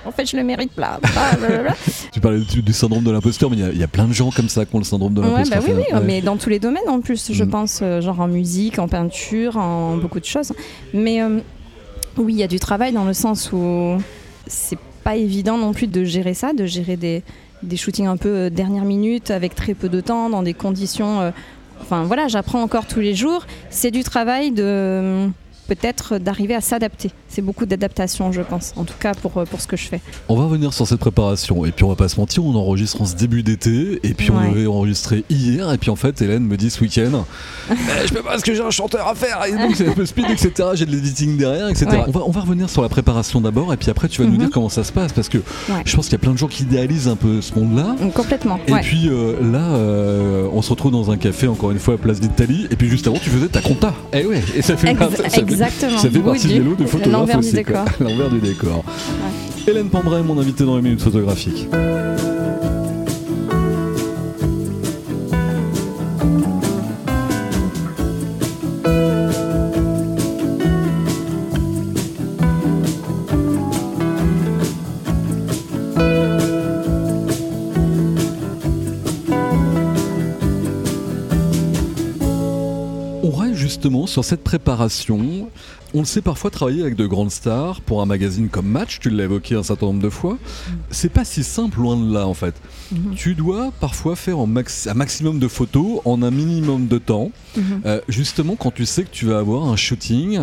en 0.06 0.12
fait, 0.12 0.26
je 0.30 0.36
le 0.38 0.44
mérite 0.44 0.72
pas. 0.74 1.00
Tu 2.12 2.20
parlais 2.20 2.40
du, 2.40 2.74
syndrome 2.74 3.04
de 3.04 3.12
l'imposteur, 3.12 3.50
mais 3.50 3.58
il 3.58 3.60
y 3.62 3.66
a- 3.66 3.72
il 3.72 3.78
y, 3.80 3.84
a 3.84 3.88
plein 3.88 4.08
de 4.08 4.14
gens 4.14 4.32
comme 4.32 4.50
ça 4.50 4.66
qui 4.66 4.76
ont 4.76 4.80
le 4.80 4.84
syndrome 4.84 5.14
de 5.14 5.22
ouais, 5.22 5.28
l'imposteur. 5.30 5.60
bah 5.62 5.66
oui, 5.68 5.74
oui, 5.90 5.96
Ouais. 5.96 6.04
mais 6.06 6.22
dans 6.22 6.38
tous 6.38 6.50
les 6.50 6.60
domaines 6.60 6.88
en 6.90 7.00
plus, 7.02 7.32
je 7.32 7.44
Mhm. 7.44 7.50
pense, 7.50 7.80
euh, 7.82 8.02
genre 8.02 8.20
en 8.20 8.28
musique, 8.28 8.80
en 8.80 8.88
peinture, 8.88 9.58
en 9.58 9.98
beaucoup 9.98 10.20
de 10.20 10.26
choses. 10.26 10.54
Mais 10.94 11.22
euh, 11.22 11.40
oui, 12.18 12.34
il 12.34 12.40
y 12.40 12.44
a 12.44 12.48
du 12.48 12.60
travail 12.60 12.92
dans 12.94 13.06
le 13.06 13.14
sens 13.14 13.52
où 13.54 13.98
c'est 14.48 14.78
pas 15.04 15.16
évident 15.16 15.58
non 15.58 15.74
plus 15.74 15.88
de 15.88 16.04
gérer 16.04 16.34
ça, 16.34 16.54
de 16.54 16.66
gérer 16.66 16.98
des, 16.98 17.24
des 17.64 17.78
shootings 17.78 18.08
un 18.08 18.18
peu 18.18 18.30
euh, 18.30 18.50
dernière 18.50 18.86
minute 18.86 19.32
avec 19.32 19.56
très 19.56 19.74
peu 19.74 19.90
de 19.90 20.02
temps, 20.02 20.30
dans 20.30 20.44
des 20.44 20.54
conditions. 20.54 21.22
euh, 21.22 21.32
Enfin 21.84 22.04
voilà, 22.04 22.28
j'apprends 22.28 22.62
encore 22.62 22.86
tous 22.86 23.00
les 23.00 23.16
jours. 23.16 23.46
C'est 23.72 23.90
du 23.90 24.04
travail 24.04 24.52
de 24.52 25.28
peut-être 25.76 26.18
d'arriver 26.18 26.54
à 26.56 26.60
s'adapter. 26.62 27.12
C'est 27.30 27.42
beaucoup 27.42 27.66
d'adaptation, 27.66 28.32
je 28.34 28.42
pense, 28.42 28.74
en 28.76 28.84
tout 28.84 28.94
cas 29.00 29.14
pour, 29.14 29.38
euh, 29.38 29.46
pour 29.46 29.62
ce 29.62 29.68
que 29.68 29.78
je 29.78 29.88
fais. 29.88 30.02
On 30.28 30.36
va 30.36 30.44
revenir 30.46 30.74
sur 30.74 30.86
cette 30.86 31.00
préparation 31.00 31.66
et 31.66 31.72
puis 31.72 31.86
on 31.86 31.90
va 31.90 31.96
pas 31.96 32.10
se 32.10 32.20
mentir, 32.20 32.44
on 32.46 32.54
enregistre 32.56 33.02
en 33.02 33.06
ce 33.06 33.16
début 33.16 33.42
d'été 33.42 34.00
et 34.04 34.14
puis 34.14 34.32
on 34.32 34.38
Ouais. 34.38 34.50
devait 34.50 34.68
enregistrer 34.68 35.24
hier 35.30 35.72
et 35.72 35.78
puis 35.78 35.90
en 35.90 35.96
fait 35.96 36.22
Hélène 36.22 36.44
me 36.44 36.58
dit 36.58 36.70
ce 36.70 36.82
week-end 36.82 37.24
Eh, 37.72 37.76
je 38.08 38.14
peux 38.14 38.22
pas 38.22 38.32
parce 38.32 38.42
que 38.44 38.54
j'ai 38.54 38.62
un 38.64 38.70
chanteur 38.70 39.08
à 39.08 39.16
faire 39.16 39.46
et 39.48 39.52
donc 39.54 39.76
c'est 39.76 39.88
un 39.88 39.94
peu 39.94 40.06
speed 40.06 40.26
etc 40.30 40.70
j'ai 40.74 40.86
de 40.86 40.92
l'editing 40.92 41.38
derrière 41.38 41.70
etc. 41.70 41.86
Ouais. 41.92 42.04
On, 42.08 42.12
va, 42.12 42.22
on 42.26 42.32
va 42.32 42.42
revenir 42.42 42.70
sur 42.70 42.82
la 42.82 42.90
préparation 42.90 43.40
d'abord 43.40 43.72
et 43.74 43.78
puis 43.78 43.90
après 43.90 44.10
tu 44.10 44.22
vas 44.22 44.28
nous 44.28 44.34
Mhm. 44.34 44.40
dire 44.40 44.50
comment 44.52 44.70
ça 44.70 44.84
se 44.84 44.92
passe 44.92 45.14
parce 45.14 45.30
que 45.30 45.38
Ouais. 45.38 45.84
je 45.86 45.96
pense 45.96 46.06
qu'il 46.06 46.14
y 46.14 46.16
a 46.16 46.20
plein 46.20 46.34
de 46.34 46.38
gens 46.38 46.48
qui 46.48 46.64
idéalisent 46.64 47.08
un 47.08 47.16
peu 47.16 47.42
ce 47.42 47.54
monde 47.58 47.78
là. 47.78 47.96
Donc, 48.02 48.14
complètement. 48.14 48.60
Et 48.68 48.74
ouais. 48.74 48.82
puis 48.82 49.08
euh, 49.10 49.36
là, 49.52 49.60
euh, 49.76 50.48
on 50.52 50.62
se 50.62 50.70
retrouve 50.72 50.92
dans 50.92 51.12
un 51.12 51.18
café, 51.18 51.48
encore 51.48 51.72
une 51.72 51.80
fois, 51.80 51.94
à 51.96 51.98
Place 51.98 52.20
d'Italie. 52.20 52.68
Et 52.72 52.76
puis 52.76 52.90
juste 52.90 53.08
avant, 53.08 53.18
tu 53.18 53.30
faisais 53.30 53.48
ta 53.48 53.62
compta. 53.62 53.94
Eh 54.14 54.26
ouais, 54.26 54.42
et 54.56 54.62
ça 54.62 54.76
fait, 54.76 54.92
Ex- 54.92 55.00
ça 55.00 55.30
fait- 55.30 55.40
exactement. 55.62 55.98
ça 55.98 56.10
fait 56.10 56.20
partie 56.20 56.48
du 56.48 56.64
lot 56.64 56.76
de 56.76 56.86
photographe 56.86 57.14
L'envers 57.14 57.40
du 57.40 57.52
décor. 57.52 57.86
L'envers 58.00 58.30
du 58.30 58.40
décor. 58.40 58.84
Hélène 59.68 59.90
Pambray 59.90 60.24
mon 60.24 60.40
invitée 60.40 60.66
dans 60.66 60.76
les 60.76 60.82
minutes 60.82 61.02
photographiques. 61.02 61.68
Justement 83.82 84.06
sur 84.06 84.24
cette 84.24 84.44
préparation. 84.44 85.50
On 85.96 86.00
le 86.00 86.06
sait 86.06 86.22
parfois 86.22 86.52
travailler 86.52 86.82
avec 86.84 86.96
de 86.96 87.08
grandes 87.08 87.32
stars 87.32 87.82
pour 87.82 88.02
un 88.04 88.06
magazine 88.06 88.48
comme 88.48 88.68
Match, 88.68 89.00
tu 89.00 89.10
l'as 89.10 89.24
évoqué 89.24 89.56
un 89.56 89.64
certain 89.64 89.88
nombre 89.88 90.02
de 90.04 90.10
fois. 90.10 90.38
C'est 90.92 91.10
pas 91.12 91.26
si 91.26 91.44
simple 91.44 91.80
loin 91.80 91.98
de 91.98 92.14
là 92.14 92.28
en 92.28 92.36
fait. 92.36 92.54
Mhm. 92.92 93.16
Tu 93.16 93.34
dois 93.34 93.72
parfois 93.80 94.16
faire 94.16 94.46
max- 94.46 94.86
un 94.88 94.94
maximum 94.94 95.40
de 95.40 95.48
photos 95.48 96.00
en 96.06 96.22
un 96.22 96.30
minimum 96.30 96.86
de 96.88 97.00
temps. 97.00 97.32
Mhm. 97.58 97.64
Euh, 97.88 98.02
justement 98.08 98.56
quand 98.56 98.70
tu 98.72 98.86
sais 98.86 99.04
que 99.04 99.10
tu 99.12 99.26
vas 99.26 99.40
avoir 99.40 99.68
un 99.68 99.76
shooting 99.76 100.42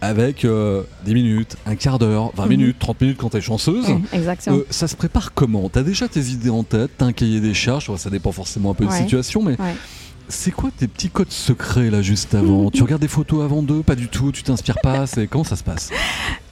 avec 0.00 0.44
euh, 0.44 0.82
10 1.04 1.14
minutes, 1.14 1.56
un 1.66 1.74
quart 1.74 1.98
d'heure, 1.98 2.30
20 2.36 2.44
Mhm. 2.44 2.48
minutes, 2.50 2.76
30 2.78 3.00
minutes 3.00 3.18
quand 3.18 3.30
t'es 3.30 3.40
chanceuse. 3.40 3.88
Ouais, 3.88 4.00
exactement. 4.12 4.58
Euh, 4.58 4.66
ça 4.70 4.86
se 4.86 4.94
prépare 4.94 5.34
comment? 5.34 5.68
T'as 5.68 5.82
déjà 5.82 6.06
tes 6.06 6.20
idées 6.20 6.50
en 6.50 6.62
tête, 6.62 6.92
t'as 6.98 7.06
un 7.06 7.12
cahier 7.12 7.40
des 7.40 7.52
charges, 7.54 7.92
ça 7.96 8.10
dépend 8.10 8.30
forcément 8.30 8.70
un 8.70 8.74
peu 8.74 8.86
de 8.86 8.92
situation, 8.92 9.42
mais 9.42 9.58
Ouais. 9.60 9.74
C'est 10.28 10.50
quoi 10.50 10.70
tes 10.76 10.88
petits 10.88 11.10
codes 11.10 11.32
secrets 11.32 11.90
là 11.90 12.02
juste 12.02 12.34
avant? 12.34 12.70
Tu 12.70 12.82
regardes 12.82 13.02
des 13.02 13.08
photos 13.08 13.44
avant 13.44 13.62
d'eux? 13.62 13.82
Pas 13.82 13.94
du 13.94 14.08
tout, 14.08 14.32
tu 14.32 14.42
t'inspires 14.42 14.80
pas? 14.82 15.06
C'est... 15.06 15.26
Comment 15.26 15.44
ça 15.44 15.56
se 15.56 15.64
passe? 15.64 15.90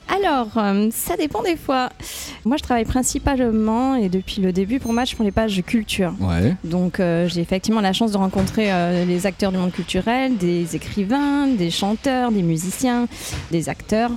Alors, 0.07 0.51
euh, 0.59 0.91
ça 0.93 1.17
dépend 1.17 1.43
des 1.43 1.57
fois. 1.57 1.89
Moi, 2.45 2.57
je 2.59 2.63
travaille 2.63 2.85
principalement 2.85 3.97
et 3.97 4.09
depuis 4.11 4.43
le 4.43 4.53
début 4.53 4.79
pour 4.79 4.93
Match 4.93 5.15
pour 5.15 5.25
les 5.25 5.33
pages 5.33 5.63
culture. 5.67 6.15
Ouais. 6.21 6.55
Donc, 6.63 7.01
euh, 7.01 7.27
j'ai 7.29 7.41
effectivement 7.41 7.81
la 7.81 7.93
chance 7.93 8.13
de 8.13 8.19
rencontrer 8.19 8.71
euh, 8.71 9.05
les 9.07 9.27
acteurs 9.27 9.51
du 9.51 9.59
monde 9.59 9.73
culturel, 9.73 10.37
des 10.37 10.77
écrivains, 10.77 11.47
des 11.47 11.71
chanteurs, 11.71 12.33
des 12.33 12.43
musiciens, 12.43 13.09
des 13.51 13.69
acteurs. 13.69 14.11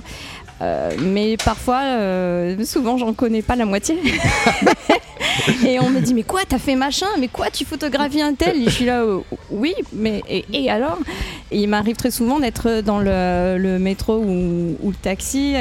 Euh, 0.60 0.90
mais 1.00 1.36
parfois, 1.36 1.82
euh, 1.82 2.64
souvent, 2.64 2.98
j'en 2.98 3.12
connais 3.12 3.42
pas 3.42 3.56
la 3.56 3.64
moitié. 3.64 3.98
et 5.66 5.78
on 5.80 5.88
me 5.88 6.00
dit, 6.00 6.14
mais 6.14 6.24
quoi, 6.24 6.40
t'as 6.48 6.58
fait 6.58 6.74
machin? 6.74 7.06
Mais 7.18 7.28
quoi, 7.28 7.50
tu 7.50 7.64
photographies 7.64 8.22
un 8.22 8.34
tel? 8.34 8.56
Et 8.62 8.64
je 8.64 8.70
suis 8.70 8.84
là, 8.84 9.02
euh, 9.02 9.20
oui, 9.50 9.74
mais 9.92 10.22
et, 10.52 10.70
alors? 10.70 10.98
Il 11.50 11.68
m'arrive 11.68 11.96
très 11.96 12.10
souvent 12.10 12.40
d'être 12.40 12.80
dans 12.80 12.98
le, 12.98 13.78
métro 13.78 14.16
ou 14.18 14.90
le 14.90 14.96
taxi. 15.00 15.54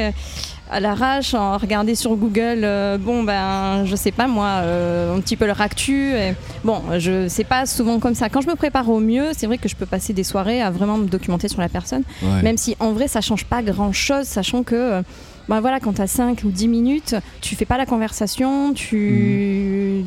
À 0.69 0.79
l'arrache, 0.79 1.33
en 1.33 1.57
regarder 1.57 1.95
sur 1.95 2.15
Google, 2.15 2.61
euh, 2.63 2.97
bon 2.97 3.23
ben 3.23 3.85
je 3.85 3.95
sais 3.95 4.11
pas 4.11 4.27
moi, 4.27 4.47
euh, 4.63 5.15
un 5.15 5.19
petit 5.21 5.35
peu 5.37 5.45
leur 5.45 5.61
actu. 5.61 6.11
Et, 6.13 6.33
bon, 6.63 6.81
je 6.97 7.27
sais 7.27 7.43
pas 7.43 7.65
souvent 7.65 7.99
comme 7.99 8.15
ça. 8.15 8.29
Quand 8.29 8.41
je 8.41 8.47
me 8.47 8.55
prépare 8.55 8.89
au 8.89 8.99
mieux, 8.99 9.27
c'est 9.35 9.47
vrai 9.47 9.57
que 9.57 9.69
je 9.69 9.75
peux 9.75 9.85
passer 9.85 10.13
des 10.13 10.23
soirées 10.23 10.61
à 10.61 10.69
vraiment 10.69 10.97
me 10.97 11.05
documenter 11.07 11.47
sur 11.47 11.61
la 11.61 11.69
personne, 11.69 12.03
Ouais. 12.21 12.41
même 12.43 12.57
si 12.57 12.75
en 12.79 12.91
vrai 12.91 13.07
ça 13.07 13.21
change 13.21 13.45
pas 13.45 13.61
grand 13.61 13.93
chose, 13.93 14.25
sachant 14.25 14.63
que 14.63 14.75
euh, 14.75 15.01
ben 15.49 15.61
voilà, 15.61 15.79
quand 15.79 15.93
tu 15.93 16.01
as 16.01 16.07
5 16.07 16.41
ou 16.43 16.49
10 16.51 16.67
minutes, 16.67 17.15
tu 17.41 17.55
fais 17.55 17.65
pas 17.65 17.77
la 17.77 17.85
conversation, 17.85 18.73
tu. 18.73 20.03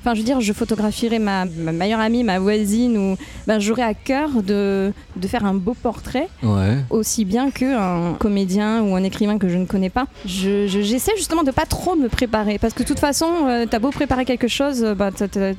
Enfin, 0.00 0.14
je 0.14 0.20
veux 0.20 0.24
dire, 0.24 0.40
je 0.40 0.52
photographierai 0.52 1.18
ma, 1.18 1.44
ma 1.46 1.72
meilleure 1.72 2.00
amie, 2.00 2.24
ma 2.24 2.38
voisine, 2.38 2.96
ou 2.98 3.16
ben, 3.46 3.58
j'aurais 3.58 3.82
à 3.82 3.94
cœur 3.94 4.42
de, 4.42 4.92
de 5.16 5.28
faire 5.28 5.44
un 5.44 5.54
beau 5.54 5.74
portrait 5.74 6.28
Ouais. 6.42 6.76
aussi 6.90 7.24
bien 7.24 7.50
qu'un 7.50 8.14
comédien 8.18 8.82
ou 8.82 8.94
un 8.96 9.02
écrivain 9.02 9.38
que 9.38 9.48
je 9.48 9.56
ne 9.56 9.64
connais 9.66 9.90
pas. 9.90 10.06
Je- 10.26 10.66
je- 10.66 10.80
J'essaie 10.82 11.12
justement 11.16 11.42
de 11.42 11.50
pas 11.50 11.64
trop 11.66 11.94
me 11.96 12.08
préparer 12.08 12.58
parce 12.58 12.74
que 12.74 12.82
de 12.82 12.88
toute 12.88 12.98
façon, 13.00 13.28
euh, 13.46 13.66
t'as 13.68 13.78
beau 13.78 13.90
préparer 13.90 14.24
quelque 14.24 14.48
chose, 14.48 14.82
euh, 14.84 14.94
bah, 14.94 15.10
t'as- 15.16 15.28
t'as- 15.28 15.52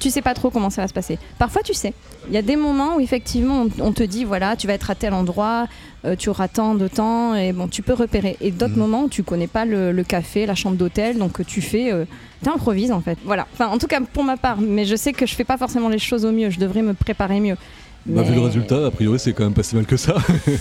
tu 0.00 0.10
sais 0.10 0.22
pas 0.22 0.34
trop 0.34 0.50
comment 0.50 0.70
ça 0.70 0.82
va 0.82 0.88
se 0.88 0.92
passer. 0.92 1.18
Parfois, 1.38 1.62
tu 1.62 1.74
sais. 1.74 1.94
Il 2.28 2.34
y 2.34 2.38
a 2.38 2.42
des 2.42 2.56
moments 2.56 2.96
où 2.96 3.00
effectivement, 3.00 3.66
on, 3.78 3.84
on 3.88 3.92
te 3.92 4.02
dit 4.02 4.24
voilà, 4.24 4.56
tu 4.56 4.66
vas 4.66 4.74
être 4.74 4.90
à 4.90 4.94
tel 4.94 5.12
endroit, 5.12 5.66
euh, 6.04 6.14
tu 6.16 6.28
auras 6.28 6.48
tant 6.48 6.74
de 6.74 6.86
temps 6.88 7.34
et 7.34 7.52
bon, 7.52 7.68
tu 7.68 7.82
peux 7.82 7.94
repérer. 7.94 8.36
Et 8.40 8.50
d'autres 8.50 8.72
Mhm. 8.74 8.78
moments 8.78 9.04
où 9.04 9.08
tu 9.08 9.22
connais 9.22 9.46
pas 9.48 9.64
le, 9.64 9.92
le 9.92 10.04
café, 10.04 10.46
la 10.46 10.54
chambre 10.54 10.76
d'hôtel, 10.76 11.18
donc 11.18 11.44
tu 11.46 11.60
fais. 11.60 11.92
euh, 11.92 12.04
T'improvises 12.42 12.90
en 12.90 13.00
fait. 13.00 13.18
Voilà. 13.24 13.46
Enfin, 13.52 13.68
en 13.68 13.78
tout 13.78 13.86
cas 13.86 14.00
pour 14.00 14.24
ma 14.24 14.36
part, 14.36 14.60
mais 14.60 14.84
je 14.84 14.96
sais 14.96 15.12
que 15.12 15.26
je 15.26 15.34
fais 15.34 15.44
pas 15.44 15.56
forcément 15.56 15.88
les 15.88 16.00
choses 16.00 16.24
au 16.24 16.32
mieux. 16.32 16.50
Je 16.50 16.58
devrais 16.58 16.82
me 16.82 16.92
préparer 16.94 17.38
mieux. 17.38 17.56
Bah, 18.04 18.22
vu 18.22 18.30
Mais- 18.30 18.34
le 18.36 18.42
résultat, 18.42 18.86
a 18.86 18.90
priori, 18.90 19.20
c'est 19.20 19.32
quand 19.32 19.44
même 19.44 19.52
pas 19.54 19.62
si 19.62 19.76
mal 19.76 19.86
que 19.86 19.96
ça. 19.96 20.16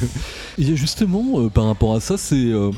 Il 0.59 0.69
y 0.69 0.73
a 0.73 0.75
justement, 0.75 1.39
euh, 1.39 1.49
par 1.49 1.65
rapport 1.65 1.95
à 1.95 1.99
ça, 1.99 2.17
c'est. 2.17 2.35
euh, 2.35 2.69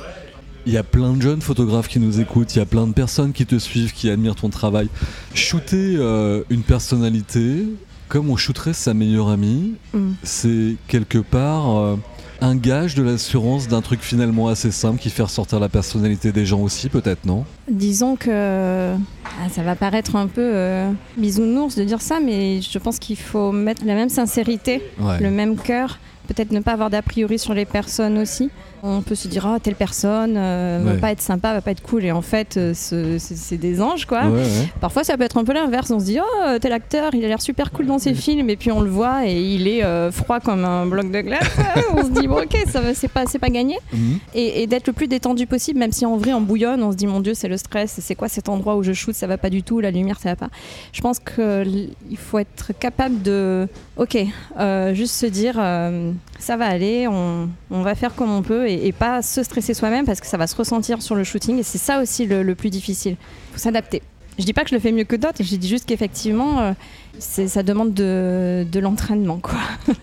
il 0.66 0.72
y 0.72 0.78
a 0.78 0.84
plein 0.84 1.12
de 1.12 1.22
jeunes 1.22 1.42
photographes 1.42 1.90
qui 1.90 2.00
nous 2.00 2.22
écoutent, 2.22 2.56
il 2.56 2.60
y 2.60 2.62
a 2.62 2.66
plein 2.66 2.88
de 2.88 2.94
personnes 2.94 3.34
qui 3.34 3.46
te 3.46 3.58
suivent, 3.60 3.92
qui 3.92 4.10
admirent 4.10 4.36
ton 4.36 4.48
travail. 4.48 4.88
Shooter 5.34 5.98
euh, 5.98 6.44
une 6.50 6.62
personnalité 6.64 7.66
comme 8.10 8.30
on 8.30 8.36
shooterait 8.38 8.74
sa 8.74 8.94
meilleure 8.94 9.30
amie, 9.30 9.74
Mm. 9.94 10.12
c'est 10.24 10.76
quelque 10.88 11.18
part 11.20 11.76
euh, 11.78 11.96
un 12.42 12.56
gage 12.56 12.96
de 12.96 13.04
l'assurance 13.04 13.68
d'un 13.68 13.82
truc 13.82 14.02
finalement 14.02 14.48
assez 14.50 14.72
simple 14.72 15.00
qui 15.00 15.10
fait 15.10 15.24
ressortir 15.24 15.60
la 15.60 15.70
personnalité 15.70 16.32
des 16.32 16.46
gens 16.46 16.60
aussi, 16.62 16.90
peut-être, 16.90 17.26
non? 17.26 17.46
Disons 17.70 18.16
que 18.16 18.94
ah, 18.96 19.50
ça 19.50 19.64
va 19.64 19.76
paraître 19.76 20.16
un 20.16 20.28
peu 20.28 20.42
euh, 20.42 20.92
bisounours 21.18 21.76
de 21.76 21.84
dire 21.84 22.02
ça, 22.02 22.20
mais 22.20 22.60
je 22.62 22.78
pense 22.80 23.00
qu'il 23.00 23.18
faut 23.18 23.52
mettre 23.52 23.84
la 23.86 23.96
même 23.96 24.10
sincérité, 24.10 24.82
Ouais. 25.00 25.20
le 25.22 25.32
même 25.32 25.56
cœur. 25.58 26.00
Peut-être 26.28 26.52
ne 26.52 26.60
pas 26.62 26.72
avoir 26.72 26.90
d'a 26.90 27.02
priori 27.02 27.38
sur 27.38 27.54
les 27.54 27.66
personnes 27.66 28.18
aussi. 28.18 28.50
On 28.86 29.02
peut 29.02 29.16
se 29.16 29.30
dire, 29.30 29.46
ah, 29.48 29.60
telle 29.64 29.76
personne 29.76 30.34
euh, 30.36 30.84
Ouais. 30.84 30.94
va 30.96 31.00
pas 31.00 31.12
être 31.14 31.22
sympa, 31.22 31.54
va 31.54 31.62
pas 31.62 31.72
être 31.72 31.82
cool. 31.82 32.04
Et 32.04 32.12
en 32.12 32.22
fait, 32.22 32.58
euh, 32.58 32.74
ce- 32.74 33.18
c'est 33.18 33.56
des 33.58 33.82
anges, 33.82 34.06
quoi. 34.06 34.26
Ouais, 34.26 34.42
ouais. 34.42 34.70
Parfois, 34.82 35.06
ça 35.06 35.16
peut 35.16 35.24
être 35.24 35.38
un 35.38 35.46
peu 35.46 35.54
l'inverse. 35.54 35.90
On 35.92 36.00
se 36.02 36.06
dit, 36.06 36.20
oh, 36.20 36.58
tel 36.60 36.74
acteur, 36.74 37.16
il 37.16 37.24
a 37.24 37.30
l'air 37.30 37.42
super 37.42 37.72
cool 37.72 37.86
dans 37.86 37.98
ses 37.98 38.14
films, 38.14 38.50
et 38.50 38.58
puis 38.58 38.74
on 38.74 38.82
le 38.82 38.90
voit 38.90 39.26
et 39.26 39.42
il 39.42 39.70
est 39.70 39.86
euh, 39.86 40.12
froid 40.12 40.42
comme 40.42 40.66
un 40.66 40.86
bloc 40.86 41.10
de 41.12 41.22
glace. 41.22 41.50
on 41.94 42.04
se 42.04 42.10
dit, 42.10 42.28
bon, 42.28 42.42
ok, 42.42 42.58
c'est 42.94 43.08
pas, 43.08 43.24
pas 43.26 43.50
gagné. 43.50 43.78
Mhm. 43.94 44.20
Et, 44.36 44.64
et 44.64 44.68
d'être 44.68 44.88
le 44.88 44.94
plus 44.94 45.08
détendu 45.08 45.48
possible, 45.48 45.80
même 45.80 45.94
si 45.94 46.06
en 46.06 46.18
vrai, 46.18 46.34
on 46.34 46.42
bouillonne, 46.42 46.84
on 46.84 46.92
se 46.92 46.98
dit, 46.98 47.08
mon 47.08 47.22
Dieu, 47.22 47.36
c'est 47.36 47.48
le 47.48 47.56
stress, 47.56 48.00
c'est 48.02 48.16
quoi 48.16 48.28
cet 48.28 48.50
endroit 48.50 48.76
où 48.76 48.84
je 48.84 48.92
shoot, 48.92 49.16
ça 49.16 49.28
va 49.28 49.38
pas 49.38 49.50
du 49.50 49.64
tout, 49.64 49.80
la 49.80 49.92
lumière, 49.92 50.20
ça 50.20 50.28
va 50.32 50.36
pas. 50.36 50.50
Je 50.92 51.00
pense 51.00 51.20
qu'il 51.20 51.88
faut 52.18 52.40
être 52.40 52.72
capable 52.78 53.22
de, 53.22 53.70
ok, 53.96 54.18
euh, 54.60 54.94
juste 54.94 55.16
se 55.16 55.26
dire, 55.26 55.56
ça 56.38 56.58
va 56.58 56.66
aller, 56.66 57.08
on, 57.08 57.48
on 57.72 57.82
va 57.82 57.96
faire 57.96 58.14
comme 58.14 58.30
on 58.30 58.42
peut, 58.42 58.68
et, 58.68 58.73
et 58.74 58.92
pas 58.92 59.22
se 59.22 59.44
stresser 59.44 59.74
soi-même 59.74 60.06
parce 60.06 60.20
que 60.20 60.28
ça 60.28 60.38
va 60.38 60.48
se 60.48 60.56
ressentir 60.56 61.02
sur 61.02 61.16
le 61.16 61.24
shooting, 61.24 61.60
et 61.60 61.64
c'est 61.64 61.78
ça 61.78 62.02
aussi 62.02 62.26
le, 62.26 62.44
le 62.44 62.56
plus 62.56 62.70
difficile. 62.70 63.16
Il 63.52 63.54
faut 63.54 63.60
s'adapter. 63.60 64.02
Je 64.40 64.46
dis 64.46 64.54
pas 64.54 64.64
que 64.64 64.70
je 64.70 64.76
le 64.76 64.82
fais 64.82 64.92
mieux 64.92 65.04
que 65.04 65.16
d'autres, 65.16 65.44
je 65.44 65.56
dis 65.56 65.68
juste 65.70 65.86
qu'effectivement, 65.86 66.60
euh, 66.60 66.72
c'est- 67.20 67.48
ça 67.48 67.62
demande 67.62 67.94
de, 67.94 68.66
de 68.72 68.80
l'entraînement, 68.80 69.38
quoi. 69.40 69.60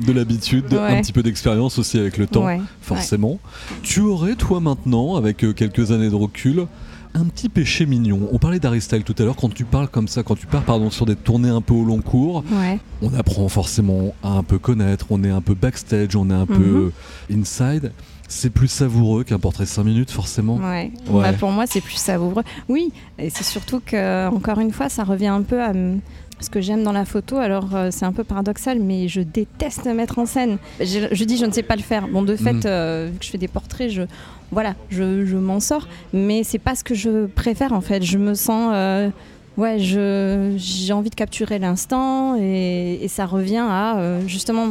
De 0.00 0.12
l'habitude, 0.12 0.72
Ouais. 0.72 0.78
un 0.78 1.00
petit 1.00 1.12
peu 1.12 1.22
d'expérience 1.22 1.78
aussi 1.78 1.98
avec 1.98 2.16
le 2.16 2.26
temps. 2.26 2.44
Ouais. 2.46 2.60
forcément. 2.80 3.38
Tu 3.82 4.00
aurais, 4.00 4.34
toi 4.34 4.60
maintenant, 4.60 5.16
avec 5.16 5.44
euh, 5.44 5.52
quelques 5.52 5.90
années 5.92 6.10
de 6.10 6.14
recul, 6.14 6.66
un 7.14 7.24
petit 7.24 7.48
péché 7.48 7.84
mignon. 7.86 8.28
On 8.32 8.38
parlait 8.38 8.58
d'Aristyle 8.58 9.04
tout 9.04 9.14
à 9.18 9.22
l'heure, 9.24 9.36
quand 9.36 9.52
tu 9.52 9.64
parles 9.64 9.88
comme 9.88 10.08
ça, 10.08 10.22
quand 10.22 10.34
tu 10.36 10.46
pars 10.46 10.62
pardon, 10.62 10.90
sur 10.90 11.04
des 11.06 11.16
tournées 11.16 11.50
un 11.50 11.60
peu 11.60 11.74
au 11.74 11.84
long 11.84 12.00
cours, 12.00 12.42
Ouais. 12.50 12.78
on 13.02 13.12
apprend 13.14 13.48
forcément 13.48 14.14
à 14.22 14.30
un 14.30 14.42
peu 14.42 14.58
connaître, 14.58 15.06
on 15.10 15.22
est 15.24 15.30
un 15.30 15.42
peu 15.42 15.54
backstage, 15.54 16.16
on 16.16 16.30
est 16.30 16.34
un 16.34 16.46
Mhm. 16.48 16.56
peu 16.56 16.92
inside. 17.32 17.92
C'est 18.34 18.48
plus 18.50 18.68
savoureux 18.68 19.24
qu'un 19.24 19.38
portrait 19.38 19.66
5 19.66 19.84
minutes, 19.84 20.10
forcément. 20.10 20.56
Ouais. 20.56 20.90
Ouais. 21.10 21.22
Bah, 21.22 21.32
pour 21.34 21.50
moi, 21.50 21.64
c'est 21.66 21.82
plus 21.82 21.96
savoureux. 21.98 22.42
Oui, 22.68 22.90
et 23.18 23.28
c'est 23.28 23.44
surtout 23.44 23.80
que, 23.84 24.26
encore 24.28 24.58
une 24.58 24.72
fois, 24.72 24.88
ça 24.88 25.04
revient 25.04 25.26
un 25.26 25.42
peu 25.42 25.60
à 25.62 25.70
hum, 25.70 26.00
ce 26.40 26.48
que 26.48 26.60
j'aime 26.62 26.82
dans 26.82 26.92
la 26.92 27.04
photo. 27.04 27.36
Alors, 27.36 27.76
euh, 27.76 27.88
c'est 27.92 28.06
un 28.06 28.12
peu 28.12 28.24
paradoxal, 28.24 28.80
mais 28.80 29.06
je 29.06 29.20
déteste 29.20 29.84
mettre 29.86 30.18
en 30.18 30.24
scène. 30.24 30.56
Je, 30.80 31.08
je 31.12 31.24
dis, 31.24 31.36
je 31.36 31.44
ne 31.44 31.52
sais 31.52 31.62
pas 31.62 31.76
le 31.76 31.82
faire. 31.82 32.08
Bon, 32.08 32.22
de 32.22 32.34
fait, 32.34 32.54
Mhm. 32.54 32.62
euh, 32.64 33.08
vu 33.12 33.18
que 33.18 33.24
je 33.26 33.30
fais 33.30 33.38
des 33.38 33.48
portraits, 33.48 33.90
je, 33.90 34.02
voilà, 34.50 34.74
je, 34.88 35.26
je 35.26 35.36
m'en 35.36 35.60
sors. 35.60 35.86
Mais 36.14 36.42
c'est 36.42 36.58
pas 36.58 36.74
ce 36.74 36.82
que 36.84 36.94
je 36.94 37.26
préfère, 37.26 37.72
en 37.74 37.82
fait. 37.82 38.02
Je 38.02 38.16
me 38.18 38.32
sens. 38.34 38.70
euh, 38.74 39.10
Ouais, 39.58 39.78
je- 39.78 40.54
j'ai 40.56 40.94
envie 40.94 41.10
de 41.10 41.14
capturer 41.14 41.58
l'instant 41.58 42.36
et, 42.40 43.04
et 43.04 43.08
ça 43.08 43.26
revient 43.26 43.62
à 43.68 43.98
euh, 43.98 44.26
justement 44.26 44.68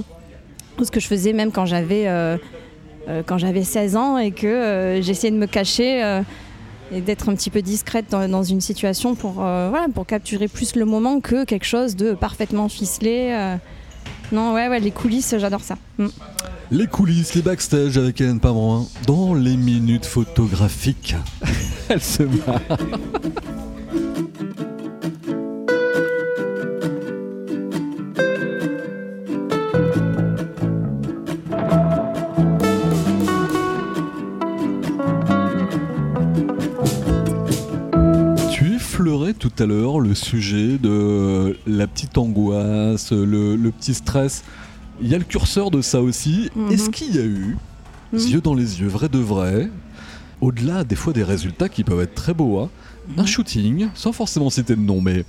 ce 0.81 0.89
que 0.89 0.99
je 0.99 1.05
faisais 1.05 1.33
même 1.33 1.51
quand 1.51 1.67
j'avais 1.67 2.07
euh, 2.07 2.35
euh, 2.35 2.37
quand 3.25 3.37
j'avais 3.37 3.63
16 3.63 3.95
ans 3.95 4.17
et 4.17 4.31
que 4.31 4.47
euh, 4.47 5.01
j'essayais 5.01 5.31
de 5.31 5.37
me 5.37 5.47
cacher 5.47 6.03
euh, 6.03 6.21
et 6.93 7.01
d'être 7.01 7.29
un 7.29 7.35
petit 7.35 7.49
peu 7.49 7.61
discrète 7.61 8.05
dans, 8.09 8.27
dans 8.27 8.43
une 8.43 8.61
situation 8.61 9.15
pour, 9.15 9.43
euh, 9.43 9.69
voilà, 9.69 9.87
pour 9.93 10.05
capturer 10.05 10.47
plus 10.47 10.75
le 10.75 10.85
moment 10.85 11.19
que 11.19 11.45
quelque 11.45 11.65
chose 11.65 11.95
de 11.95 12.13
parfaitement 12.13 12.67
ficelé. 12.69 13.29
euh. 13.31 13.55
Non, 14.31 14.53
ouais, 14.53 14.69
ouais, 14.69 14.79
les 14.79 14.91
coulisses, 14.91 15.35
j'adore 15.37 15.61
ça. 15.61 15.77
Mm. 15.97 16.07
Les 16.71 16.87
coulisses, 16.87 17.35
les 17.35 17.41
backstage 17.41 17.97
avec 17.97 18.21
Hélène 18.21 18.39
Pamouin 18.39 18.85
dans 19.05 19.33
les 19.33 19.57
minutes 19.57 20.05
photographiques. 20.05 21.15
Elle 21.89 22.01
se 22.01 22.23
marre. 22.23 22.61
Tu 39.01 39.07
effleurais 39.07 39.33
tout 39.33 39.51
à 39.57 39.65
l'heure 39.65 39.99
le 39.99 40.13
sujet 40.13 40.77
de 40.77 41.57
la 41.65 41.87
petite 41.87 42.19
angoisse, 42.19 43.11
le, 43.11 43.55
le 43.55 43.71
petit 43.71 43.95
stress. 43.95 44.43
Il 45.01 45.07
y 45.09 45.15
a 45.15 45.17
le 45.17 45.23
curseur 45.23 45.71
de 45.71 45.81
ça 45.81 46.01
aussi. 46.03 46.51
Mhm. 46.55 46.71
Est-ce 46.71 46.89
qu'il 46.91 47.15
y 47.15 47.17
a 47.19 47.23
eu, 47.23 47.57
Mhm. 48.13 48.19
yeux 48.19 48.41
dans 48.41 48.53
les 48.53 48.79
yeux, 48.79 48.87
vrai 48.87 49.09
de 49.09 49.17
vrai, 49.17 49.71
au-delà 50.39 50.83
des 50.83 50.95
fois 50.95 51.13
des 51.13 51.23
résultats 51.23 51.67
qui 51.67 51.83
peuvent 51.83 52.01
être 52.01 52.13
très 52.13 52.35
beaux, 52.35 52.59
hein, 52.59 52.69
un 53.17 53.25
shooting, 53.25 53.87
sans 53.95 54.11
forcément 54.11 54.51
citer 54.51 54.75
de 54.75 54.81
nom, 54.81 55.01
mais 55.01 55.25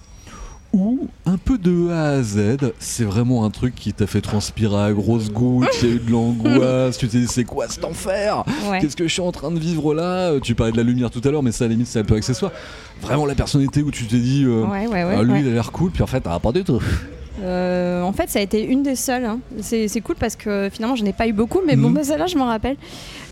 où 0.73 1.07
un 1.27 1.37
peu 1.37 1.59
de 1.59 1.91
A 1.91 2.11
à 2.11 2.23
Z, 2.23 2.73
c'est 2.79 3.05
vraiment 3.05 3.45
un 3.45 3.51
truc 3.51 3.75
qui 3.75 3.93
t'a 3.93 4.07
fait 4.07 4.21
transpirer 4.21 4.83
à 4.85 4.93
grosses 4.93 5.31
gouttes, 5.31 5.69
il 5.83 5.89
y 5.89 5.93
a 5.93 5.95
eu 5.97 5.99
de 5.99 6.11
l'angoisse, 6.11 6.99
tu 6.99 7.09
t'es 7.09 7.19
dit 7.19 7.27
c'est 7.29 7.45
quoi 7.45 7.67
cet 7.69 7.85
enfer? 7.85 8.45
Ouais. 8.71 8.81
Qu'est-ce 8.81 8.97
que 8.97 9.07
je 9.07 9.13
suis 9.13 9.21
en 9.23 9.33
train 9.33 9.51
de 9.51 9.59
vivre 9.59 9.95
là? 9.95 10.39
Tu 10.41 10.55
parlais 10.55 10.73
de 10.73 10.77
la 10.79 10.83
lumière 10.83 11.11
tout 11.11 11.21
à 11.25 11.31
l'heure, 11.31 11.43
mais 11.43 11.53
ça 11.53 11.65
à 11.65 11.69
la 11.69 11.73
limite 11.75 11.87
c'est 11.89 11.99
un 12.01 12.05
peu 12.05 12.15
accessoire. 12.17 12.53
Vraiment 13.01 13.27
la 13.27 13.35
personnalité 13.35 13.83
où 13.83 13.91
tu 13.91 14.07
t'es 14.07 14.19
dit, 14.19 14.45
euh, 14.47 14.65
Ouais, 14.65 14.87
ouais, 14.87 15.05
ouais, 15.05 15.15
Ah, 15.19 15.23
lui 15.23 15.41
il 15.41 15.49
a 15.49 15.53
l'air 15.53 15.73
cool, 15.73 15.91
puis 15.91 16.03
en 16.03 16.07
fait 16.07 16.23
ah, 16.27 16.39
pas 16.39 16.53
du 16.53 16.65
tout. 16.65 16.81
Euh, 17.43 18.03
en 18.03 18.13
fait, 18.13 18.29
ça 18.29 18.39
a 18.39 18.43
été 18.43 18.63
une 18.65 18.83
des 18.83 18.95
seules. 18.95 19.25
hein. 19.25 19.41
C'est 19.61 19.89
c'est 19.89 20.01
cool 20.03 20.17
parce 20.17 20.37
que 20.37 20.69
finalement, 20.71 20.97
je 20.97 21.03
n'ai 21.03 21.15
pas 21.15 21.27
eu 21.27 21.33
beaucoup, 21.33 21.61
mais 21.67 21.77
bon, 21.77 21.89
Mhm. 21.89 21.95
bah, 21.95 22.05
celle-là, 22.05 22.27
je 22.27 22.37
m'en 22.37 22.45
rappelle. 22.47 22.77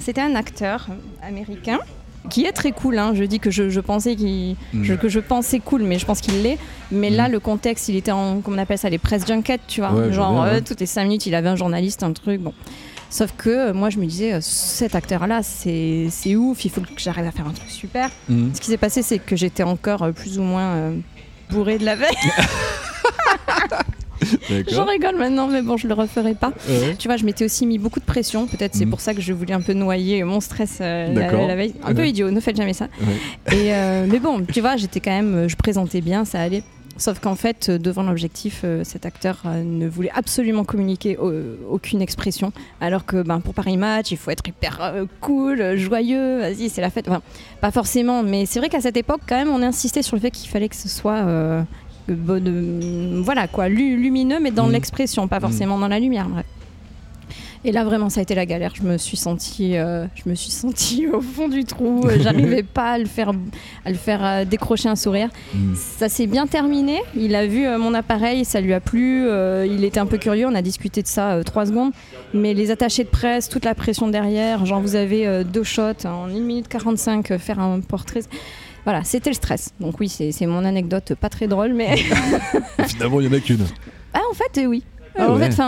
C'était 0.01 0.23
un 0.23 0.35
acteur 0.35 0.87
américain 1.23 1.79
qui 2.29 2.45
est 2.45 2.53
très 2.53 2.73
cool. 2.73 2.99
hein. 2.99 3.13
Je 3.15 3.25
dis 3.25 3.41
que 3.41 3.51
je, 3.51 3.71
je 3.71 3.81
pensais 3.81 4.15
qu'il, 4.17 4.57
je- 4.83 4.95
que 4.95 5.09
je 5.09 5.21
pensais 5.21 5.59
cool, 5.61 5.83
mais 5.83 5.99
je 5.99 6.07
pense 6.07 6.21
qu'il 6.21 6.43
l'est. 6.43 6.59
Mais 6.93 7.09
là, 7.11 7.27
Mhm. 7.27 7.33
le 7.33 7.41
contexte, 7.41 7.89
il 7.89 7.97
était 7.97 8.11
en, 8.13 8.41
comment 8.41 8.57
on 8.57 8.61
appelle 8.61 8.79
ça, 8.79 8.91
les 8.91 8.99
press 8.99 9.27
junkets, 9.27 9.61
tu 9.67 9.81
vois. 9.81 9.93
Ouais, 9.93 10.13
Genre, 10.13 10.43
euh, 10.45 10.61
toutes 10.65 10.81
les 10.81 10.87
cinq 10.87 11.05
minutes, 11.05 11.27
il 11.27 11.35
avait 11.35 11.49
un 11.49 11.57
journaliste, 11.57 12.03
un 12.03 12.13
truc. 12.13 12.41
Bon. 12.41 12.53
Sauf 13.09 13.33
que 13.37 13.49
euh, 13.51 13.73
moi, 13.73 13.91
je 13.91 13.99
me 13.99 14.07
disais, 14.07 14.35
euh, 14.35 14.39
cet 14.41 14.95
acteur-là, 14.95 15.43
c'est 15.43 16.07
c'est 16.11 16.37
ouf, 16.37 16.65
il 16.65 16.71
faut 16.71 16.81
que 16.81 16.87
j'arrive 16.97 17.27
à 17.27 17.33
faire 17.33 17.47
un 17.49 17.53
truc 17.53 17.69
super. 17.71 18.11
Mhm. 18.29 18.51
Ce 18.55 18.61
qui 18.61 18.67
s'est 18.69 18.77
passé, 18.77 19.03
c'est 19.03 19.19
que 19.19 19.35
j'étais 19.35 19.63
encore 19.65 20.13
plus 20.13 20.39
ou 20.39 20.43
moins 20.43 20.93
bourrée 21.51 21.79
de 21.79 21.85
la 21.85 21.97
veille. 21.97 22.09
J'en 24.71 24.85
rigole 24.85 25.17
maintenant, 25.17 25.47
mais 25.47 25.63
bon, 25.63 25.77
je 25.77 25.89
le 25.89 25.95
referai 25.95 26.35
pas. 26.35 26.53
Ouais. 26.69 26.95
Tu 26.99 27.09
vois, 27.09 27.17
je 27.17 27.25
m'étais 27.25 27.45
aussi 27.45 27.67
mis 27.67 27.79
beaucoup 27.79 28.01
de 28.01 28.05
pression. 28.05 28.47
Peut-être 28.47 28.75
c'est 28.75 28.85
Mhm. 28.85 28.91
pour 28.91 29.01
ça 29.01 29.15
que 29.15 29.21
je 29.21 29.33
voulais 29.33 29.55
un 29.55 29.61
peu 29.61 29.73
noyer 29.73 30.23
mon 30.25 30.41
stress 30.41 30.79
euh, 30.81 31.13
la, 31.15 31.55
veille. 31.57 31.75
Un 31.85 31.95
peu 31.95 32.07
idiot, 32.07 32.31
ne 32.31 32.41
faites 32.41 32.57
jamais 32.57 32.73
ça. 32.75 32.89
Ouais. 33.01 33.55
Et, 33.57 33.75
euh, 33.75 34.07
mais 34.09 34.19
bon, 34.19 34.45
tu 34.45 34.61
vois, 34.61 34.77
j'étais 34.77 35.01
quand 35.01 35.11
même, 35.11 35.49
je 35.49 35.57
présentais 35.57 36.01
bien, 36.01 36.25
ça 36.25 36.41
allait. 36.41 36.63
Sauf 36.97 37.19
qu'en 37.19 37.35
fait, 37.37 37.71
devant 37.71 38.03
l'objectif, 38.03 38.61
euh, 38.63 38.85
cet 38.85 39.07
acteur 39.07 39.41
euh, 39.47 39.63
ne 39.65 39.89
voulait 39.89 40.11
absolument 40.15 40.65
communiquer 40.65 41.17
aucune 41.71 42.03
expression. 42.03 42.53
Alors 42.81 43.07
que 43.07 43.23
ben, 43.23 43.41
pour 43.41 43.55
Paris 43.55 43.79
Match, 43.79 44.11
il 44.11 44.19
faut 44.19 44.31
être 44.31 44.47
hyper 44.47 45.07
cool, 45.23 45.77
joyeux, 45.79 46.41
vas-y, 46.41 46.69
c'est 46.69 46.83
la 46.83 46.91
fête. 46.91 47.09
Enfin, 47.09 47.23
pas 47.63 47.71
forcément, 47.71 48.23
mais 48.23 48.45
c'est 48.45 48.59
vrai 48.59 48.69
qu'à 48.69 48.81
cette 48.83 48.99
époque, 48.99 49.23
quand 49.27 49.37
même, 49.37 49.49
on 49.49 49.63
insistait 49.63 50.03
sur 50.03 50.15
le 50.17 50.21
fait 50.21 50.31
qu'il 50.31 50.51
fallait 50.51 50.69
que 50.69 50.77
ce 50.77 50.89
soit. 50.91 51.15
euh, 51.27 51.63
voilà 52.09 53.47
quoi, 53.49 53.69
lu- 53.69 53.97
lumineux, 53.97 54.39
mais 54.41 54.51
dans 54.51 54.67
Mhm. 54.67 54.73
l'expression, 54.73 55.29
pas 55.29 55.41
forcément 55.41 55.79
dans 55.79 55.89
la 55.89 55.99
lumière. 55.99 56.29
bref. 56.29 56.45
Et 57.63 57.73
là 57.73 57.85
vraiment 57.85 58.09
ça 58.09 58.21
a 58.21 58.23
été 58.23 58.35
la 58.35 58.47
galère. 58.47 58.73
Je 58.75 58.83
me 58.83 58.97
suis 58.97 59.19
sentie, 59.19 59.77
euh, 59.77 60.07
je 60.15 60.31
me 60.31 60.35
suis 60.35 60.51
sentie 60.51 61.07
au 61.13 61.21
fond 61.21 61.47
du 61.47 61.65
trou. 61.67 62.07
Euh, 62.07 62.17
J'arrivais 62.19 62.63
pas 62.75 62.93
à 62.93 62.99
le 62.99 63.05
faire, 63.05 63.33
à 63.85 63.91
le 63.91 63.97
faire 63.97 64.25
euh, 64.25 64.45
décrocher 64.47 64.89
un 64.89 64.97
sourire. 64.97 65.29
Mm. 65.55 65.75
Ça 65.75 66.09
s'est 66.09 66.27
bien 66.27 66.47
terminé. 66.47 67.03
Il 67.15 67.35
a 67.35 67.47
vu 67.47 67.67
euh, 67.67 67.77
mon 67.77 67.93
appareil, 67.93 68.47
ça 68.47 68.63
lui 68.63 68.73
a 68.73 68.81
plu. 68.81 69.27
il 69.67 69.85
était 69.85 70.01
un 70.01 70.07
peu 70.07 70.17
curieux. 70.17 70.47
On 70.47 70.55
a 70.55 70.63
discuté 70.63 71.03
de 71.03 71.07
ça 71.07 71.39
trois 71.45 71.67
secondes. 71.67 71.93
Mais 72.33 72.55
les 72.55 72.71
attachés 72.71 73.05
de 73.05 73.11
presse, 73.11 73.51
toute 73.51 73.67
la 73.67 73.75
pression 73.75 74.09
derrière, 74.09 74.65
genre 74.65 74.81
vous 74.81 74.95
avez 74.97 75.45
deux 75.45 75.65
shots 75.65 76.07
en 76.07 76.29
1 76.31 76.41
minute 76.41 76.67
45, 76.67 77.31
euh, 77.31 77.39
faire 77.39 77.61
un 77.61 77.81
portrait. 77.81 78.21
Voilà, 78.85 79.05
c'était 79.05 79.31
le 79.31 79.35
stress. 79.35 79.73
Donc 79.81 80.01
oui, 80.01 80.09
c'est 80.09 80.47
mon 80.47 80.65
anecdote 80.65 81.15
pas 81.15 81.29
très 81.29 81.47
drôle, 81.49 81.73
mais 81.75 81.97
Finalement, 82.89 83.21
il 83.21 83.27
y 83.27 83.29
en 83.29 83.33
a 83.33 83.41
qu'une. 83.41 83.67
ah, 84.15 84.21
en 84.31 84.35
fait, 84.35 84.61
euh, 84.63 84.67
oui. 84.67 84.83
Ah 85.19 85.31
en 85.31 85.37
ouais. 85.39 85.51
fait, 85.51 85.63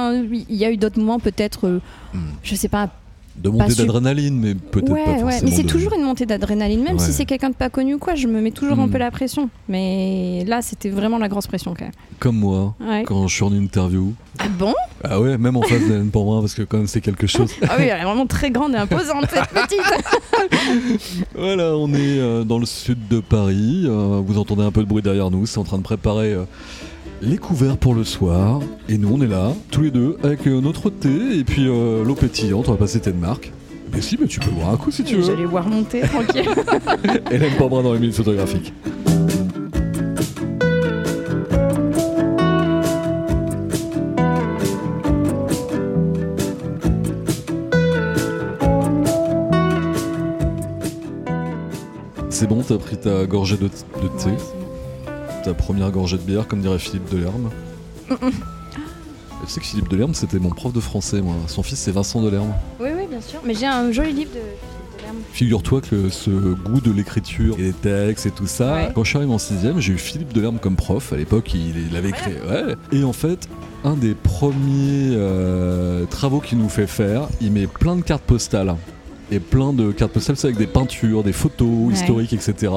il 0.49 0.57
y 0.57 0.65
a 0.65 0.71
eu 0.71 0.77
d'autres 0.77 0.99
moments, 0.99 1.19
peut-être, 1.19 1.67
euh, 1.67 1.81
Hmm. 2.15 2.31
je 2.43 2.55
sais 2.55 2.69
pas. 2.69 2.91
De 3.37 3.49
montée 3.49 3.75
d'adrénaline, 3.75 4.39
mais 4.39 4.55
peut-être 4.55 4.91
ouais, 4.93 5.05
pas 5.05 5.11
ouais. 5.13 5.21
forcément. 5.21 5.51
Mais 5.51 5.57
c'est 5.57 5.63
de- 5.63 5.69
toujours 5.69 5.95
une 5.95 6.03
montée 6.05 6.27
d'adrénaline, 6.27 6.83
même 6.83 6.97
Ouais. 6.99 7.05
si 7.05 7.13
c'est 7.13 7.25
quelqu'un 7.25 7.49
de 7.51 7.55
pas 7.55 7.71
connu 7.71 7.95
ou 7.95 7.99
quoi. 7.99 8.15
Je 8.15 8.29
me 8.29 8.41
mets 8.41 8.51
toujours 8.51 8.79
un 8.79 8.87
Hmm. 8.87 8.91
peu 8.91 8.99
la 8.99 9.11
pression. 9.11 9.49
Mais 9.69 10.45
là, 10.47 10.61
c'était 10.63 10.91
vraiment 10.91 11.19
la 11.19 11.29
grosse 11.29 11.47
pression 11.47 11.73
quand 11.77 11.87
même. 11.87 11.93
Comme 12.19 12.37
moi, 12.37 12.75
Ouais. 12.81 13.05
quand 13.05 13.27
je 13.27 13.35
suis 13.35 13.43
en 13.45 13.53
interview. 13.55 14.13
Ah 14.39 14.45
bon? 14.59 14.75
Ah 15.03 15.21
ouais, 15.21 15.39
même 15.39 15.57
en 15.57 15.63
face 15.63 15.81
d'Hélène 15.81 16.11
Pombrin, 16.11 16.41
parce 16.41 16.55
que 16.55 16.63
quand 16.63 16.77
même 16.79 16.87
c'est 16.87 17.01
quelque 17.01 17.27
chose. 17.27 17.51
Ah 17.63 17.75
oui, 17.79 17.85
elle 17.87 18.01
est 18.01 18.05
vraiment 18.05 18.27
très 18.27 18.51
grande 18.51 18.75
et 18.75 18.77
imposante 18.79 19.27
cette 19.33 19.49
petite. 19.49 19.81
Voilà, 21.35 21.77
on 21.77 21.89
est 21.95 22.19
euh, 22.19 22.45
dans 22.45 22.59
le 22.59 22.67
sud 22.67 23.09
de 23.09 23.21
Paris. 23.21 23.85
euh, 23.87 24.21
vous 24.25 24.39
entendez 24.39 24.63
un 24.63 24.71
peu 24.71 24.83
de 24.83 24.89
bruit 24.89 25.03
derrière 25.03 25.31
nous. 25.31 25.47
C'est 25.47 25.59
en 25.59 25.65
train 25.65 25.79
de 25.79 25.83
préparer 25.83 26.33
euh, 26.33 26.45
les 27.23 27.39
couverts 27.39 27.77
pour 27.79 27.95
le 27.95 28.05
soir. 28.05 28.61
Et 28.89 28.99
nous, 28.99 29.15
on 29.15 29.21
est 29.23 29.27
là, 29.29 29.53
tous 29.71 29.83
les 29.83 29.91
deux, 29.91 30.17
avec 30.23 30.47
euh, 30.47 30.61
notre 30.61 30.91
thé 30.91 31.39
et 31.39 31.45
puis 31.45 31.67
euh, 31.69 32.05
l'eau 32.05 32.15
pétillante. 32.15 32.69
On 32.69 32.73
va 32.73 32.79
pas 32.79 32.87
citer 32.87 33.13
de 33.13 33.17
marque. 33.19 33.53
Mais 33.95 34.01
si, 34.01 34.17
mais 34.21 34.27
tu 34.27 34.41
peux 34.41 34.51
boire 34.51 34.71
un 34.71 34.77
coup 34.77 34.91
si 34.91 35.05
tu 35.05 35.17
veux. 35.17 35.23
J'allais 35.23 35.45
voir 35.45 35.69
monter 35.69 36.01
tranquille. 36.01 36.49
Hélène 37.31 37.53
Pombrin 37.59 37.83
dans 37.83 37.93
les 37.93 38.01
minutes 38.01 38.17
photographiques. 38.17 38.73
C'est 52.31 52.47
bon, 52.49 52.63
t'as 52.67 52.79
pris 52.79 52.97
ta 52.97 53.27
gorgée 53.27 53.57
de, 53.57 53.65
de 53.67 54.09
thé, 54.19 54.31
Ouais. 54.31 54.37
Ta 55.43 55.55
première 55.55 55.91
gorgée 55.91 56.17
de 56.19 56.23
bière, 56.23 56.47
comme 56.49 56.61
dirait 56.61 56.79
Philippe 56.79 57.11
Delerme. 57.13 57.51
Et 58.11 59.47
tu 59.47 59.53
sais 59.53 59.61
que 59.61 59.67
Philippe 59.67 59.89
Delerme, 59.89 60.15
c'était 60.15 60.39
mon 60.39 60.51
prof 60.51 60.73
de 60.73 60.81
français, 60.81 61.21
moi. 61.21 61.35
Son 61.49 61.63
fils, 61.63 61.79
c'est 61.79 61.91
Vincent 61.93 62.23
Delerme. 62.23 62.53
Oui, 62.81 62.89
oui, 62.97 63.07
bien 63.11 63.21
sûr. 63.21 63.41
Mais 63.45 63.55
j'ai 63.55 63.67
un 63.67 63.91
joli 63.91 64.13
livre 64.13 64.31
de 64.31 64.39
Philippe 64.39 64.99
Delerme. 64.99 65.17
Figure-toi 65.33 65.81
que 65.81 66.09
ce 66.11 66.31
goût 66.31 66.81
de 66.81 66.93
l'écriture 66.93 67.57
et 67.59 67.63
des 67.63 67.73
textes 67.73 68.27
et 68.27 68.31
tout 68.31 68.47
ça, 68.47 68.75
Ouais. 68.75 68.89
quand 68.95 69.03
je 69.03 69.09
suis 69.09 69.17
arrivé 69.19 69.33
en 69.33 69.39
6ème, 69.39 69.79
j'ai 69.81 69.95
eu 69.95 69.99
Philippe 69.99 70.33
Delerme 70.33 70.59
comme 70.61 70.77
prof. 70.77 71.13
À 71.13 71.17
l'époque, 71.17 71.53
il, 71.55 71.89
il 71.91 71.97
avait 71.97 72.13
créé. 72.13 72.35
Ouais. 72.49 72.77
Et 72.93 73.03
en 73.03 73.13
fait, 73.13 73.49
un 73.85 73.95
des 73.95 74.15
premiers 74.15 75.15
euh, 75.17 76.05
travaux 76.07 76.39
qu'il 76.41 76.59
nous 76.59 76.69
fait 76.69 76.87
faire, 76.87 77.29
il 77.41 77.51
met 77.51 77.67
plein 77.67 77.97
de 77.97 78.03
cartes 78.03 78.23
postales. 78.23 78.77
Et 79.33 79.41
plein 79.41 79.73
de 79.73 79.91
cartes 79.93 80.13
postales, 80.13 80.37
c'est 80.37 80.47
avec 80.49 80.59
des 80.59 80.67
peintures, 80.69 81.25
des 81.25 81.33
photos 81.33 81.69
Ouais. 81.89 81.95
historiques, 81.95 82.33
etc. 82.33 82.71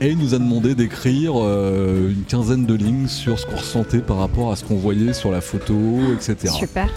Et 0.00 0.10
il 0.10 0.18
nous 0.18 0.32
a 0.34 0.38
demandé 0.38 0.74
d'écrire 0.76 1.32
euh, 1.36 2.10
une 2.12 2.22
quinzaine 2.22 2.66
de 2.66 2.74
lignes 2.74 3.08
sur 3.08 3.36
ce 3.38 3.46
qu'on 3.46 3.56
ressentait 3.56 3.98
par 3.98 4.18
rapport 4.18 4.52
à 4.52 4.56
ce 4.56 4.62
qu'on 4.64 4.76
voyait 4.76 5.12
sur 5.12 5.32
la 5.32 5.40
photo, 5.40 5.74
etc. 6.14 6.52
Super. 6.56 6.88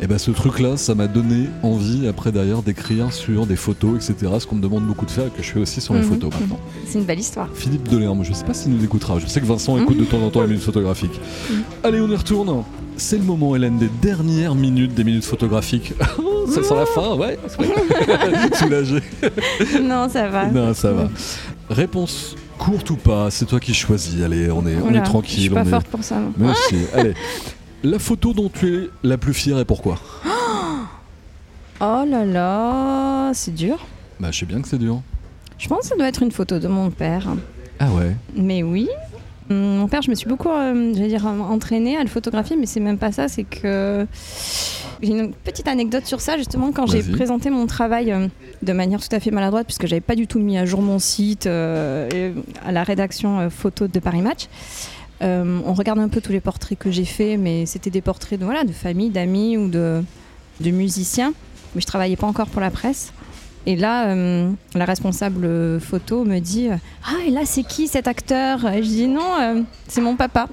Et 0.00 0.06
ben 0.06 0.18
ce 0.18 0.30
truc-là, 0.30 0.76
ça 0.76 0.94
m'a 0.94 1.06
donné 1.06 1.48
envie 1.62 2.06
après 2.06 2.30
derrière 2.32 2.62
d'écrire 2.62 3.12
sur 3.12 3.46
des 3.46 3.56
photos, 3.56 3.96
etc. 3.96 4.32
Ce 4.38 4.46
qu'on 4.46 4.56
me 4.56 4.62
demande 4.62 4.84
beaucoup 4.86 5.04
de 5.06 5.10
faire 5.10 5.26
et 5.26 5.30
que 5.30 5.42
je 5.42 5.50
fais 5.50 5.58
aussi 5.60 5.80
sur 5.82 5.94
les 5.94 6.00
Mhm, 6.00 6.06
photos 6.06 6.32
mhm. 6.34 6.40
maintenant. 6.40 6.60
C'est 6.86 6.98
une 6.98 7.04
belle 7.04 7.18
histoire. 7.18 7.48
Philippe 7.54 7.88
Delerme, 7.88 8.22
je 8.24 8.32
sais 8.32 8.44
pas 8.44 8.54
s'il 8.54 8.72
nous 8.72 8.84
écoutera. 8.84 9.18
Je 9.18 9.26
sais 9.26 9.40
que 9.40 9.46
Vincent 9.46 9.76
écoute 9.78 9.98
de 9.98 10.04
temps 10.04 10.20
en 10.22 10.30
temps 10.30 10.40
les 10.42 10.48
minutes 10.48 10.62
photographiques. 10.64 11.18
Mhm. 11.50 11.62
Allez, 11.82 12.00
on 12.00 12.08
y 12.10 12.16
retourne. 12.16 12.62
C'est 12.98 13.18
le 13.18 13.24
moment, 13.24 13.54
Hélène, 13.54 13.76
des 13.78 13.90
dernières 14.00 14.54
minutes 14.54 14.94
des 14.94 15.04
minutes 15.04 15.24
photographiques. 15.26 15.92
ça 16.48 16.62
sent 16.62 16.74
la 16.74 16.86
fin, 16.86 17.14
ouais. 17.16 17.38
Soulagé. 18.58 19.00
non, 19.82 20.08
ça 20.08 20.28
va. 20.28 20.46
non, 20.46 20.72
ça 20.72 20.92
va. 20.92 21.08
Réponse 21.68 22.34
courte 22.58 22.90
ou 22.90 22.96
pas, 22.96 23.30
c'est 23.30 23.44
toi 23.46 23.60
qui 23.60 23.74
choisis. 23.74 24.22
Allez, 24.22 24.50
on 24.50 24.66
est, 24.66 24.76
on 24.76 24.88
Oula, 24.88 25.00
est 25.00 25.02
tranquille. 25.02 25.36
Je 25.36 25.40
suis 25.42 25.50
pas 25.50 25.62
on 25.64 25.78
est- 25.78 25.86
pour 25.88 26.02
ça. 26.04 26.16
Merci. 26.36 26.76
Allez. 26.94 27.14
La 27.82 27.98
photo 27.98 28.32
dont 28.32 28.48
tu 28.48 28.74
es 28.76 28.90
la 29.02 29.18
plus 29.18 29.34
fière 29.34 29.58
et 29.58 29.64
pourquoi? 29.64 29.98
Oh 31.80 32.04
là 32.08 32.24
là, 32.24 33.32
c'est 33.34 33.54
dur. 33.54 33.84
Bah, 34.18 34.28
je 34.30 34.38
sais 34.40 34.46
bien 34.46 34.62
que 34.62 34.68
c'est 34.68 34.78
dur. 34.78 35.02
Je 35.58 35.68
pense 35.68 35.80
que 35.80 35.86
ça 35.88 35.96
doit 35.96 36.08
être 36.08 36.22
une 36.22 36.32
photo 36.32 36.58
de 36.58 36.68
mon 36.68 36.90
père. 36.90 37.28
Ah 37.78 37.90
ouais. 37.92 38.16
Mais 38.34 38.62
oui. 38.62 38.88
Mon 39.50 39.86
père, 39.86 40.00
je 40.02 40.08
me 40.10 40.14
suis 40.14 40.26
beaucoup, 40.28 40.48
euh, 40.48 40.92
j'allais 40.94 41.08
dire, 41.08 41.26
entraînée 41.26 41.96
à 41.98 42.02
le 42.02 42.08
photographier, 42.08 42.56
mais 42.58 42.64
c'est 42.66 42.80
même 42.80 42.96
pas 42.98 43.12
ça. 43.12 43.28
C'est 43.28 43.44
que 43.44 44.06
j'ai 45.02 45.12
une 45.12 45.32
petite 45.32 45.68
anecdote 45.68 46.06
sur 46.06 46.20
ça. 46.20 46.36
Justement, 46.36 46.72
quand 46.72 46.86
j'ai 46.86 47.02
présenté 47.02 47.50
mon 47.50 47.66
travail 47.66 48.12
euh, 48.12 48.28
de 48.62 48.72
manière 48.72 49.00
tout 49.00 49.14
à 49.14 49.20
fait 49.20 49.30
maladroite, 49.30 49.66
puisque 49.66 49.86
j'avais 49.86 50.00
pas 50.00 50.14
du 50.14 50.26
tout 50.26 50.38
mis 50.38 50.58
à 50.58 50.64
jour 50.64 50.82
mon 50.82 50.98
site 50.98 51.46
euh, 51.46 52.08
et 52.14 52.32
à 52.66 52.72
la 52.72 52.82
rédaction 52.82 53.40
euh, 53.40 53.50
photo 53.50 53.86
de 53.88 53.98
Paris 53.98 54.22
Match. 54.22 54.48
euh, 55.22 55.60
on 55.64 55.74
regarde 55.74 55.98
un 55.98 56.08
peu 56.08 56.20
tous 56.20 56.32
les 56.32 56.40
portraits 56.40 56.78
que 56.78 56.90
j'ai 56.90 57.04
faits, 57.04 57.38
mais 57.38 57.66
c'était 57.66 57.90
des 57.90 58.02
portraits 58.02 58.38
de, 58.38 58.44
voilà, 58.44 58.64
de 58.64 58.72
famille, 58.72 59.10
d'amis 59.10 59.56
ou 59.56 59.68
de, 59.68 60.02
de 60.60 60.70
musiciens. 60.70 61.32
Mais 61.74 61.80
je 61.80 61.86
travaillais 61.86 62.16
pas 62.16 62.26
encore 62.26 62.48
pour 62.48 62.60
la 62.60 62.70
presse. 62.70 63.12
Et 63.68 63.74
là, 63.74 64.06
euh, 64.10 64.50
la 64.74 64.84
responsable 64.84 65.80
photo 65.80 66.24
me 66.24 66.38
dit 66.38 66.68
Ah, 67.04 67.24
et 67.26 67.30
là, 67.30 67.40
c'est 67.44 67.64
qui 67.64 67.88
cet 67.88 68.06
acteur? 68.06 68.64
Et 68.72 68.82
Je 68.82 68.88
dis 68.88 69.08
Non, 69.08 69.40
euh, 69.40 69.62
c'est 69.88 70.00
mon 70.00 70.14
papa. 70.14 70.48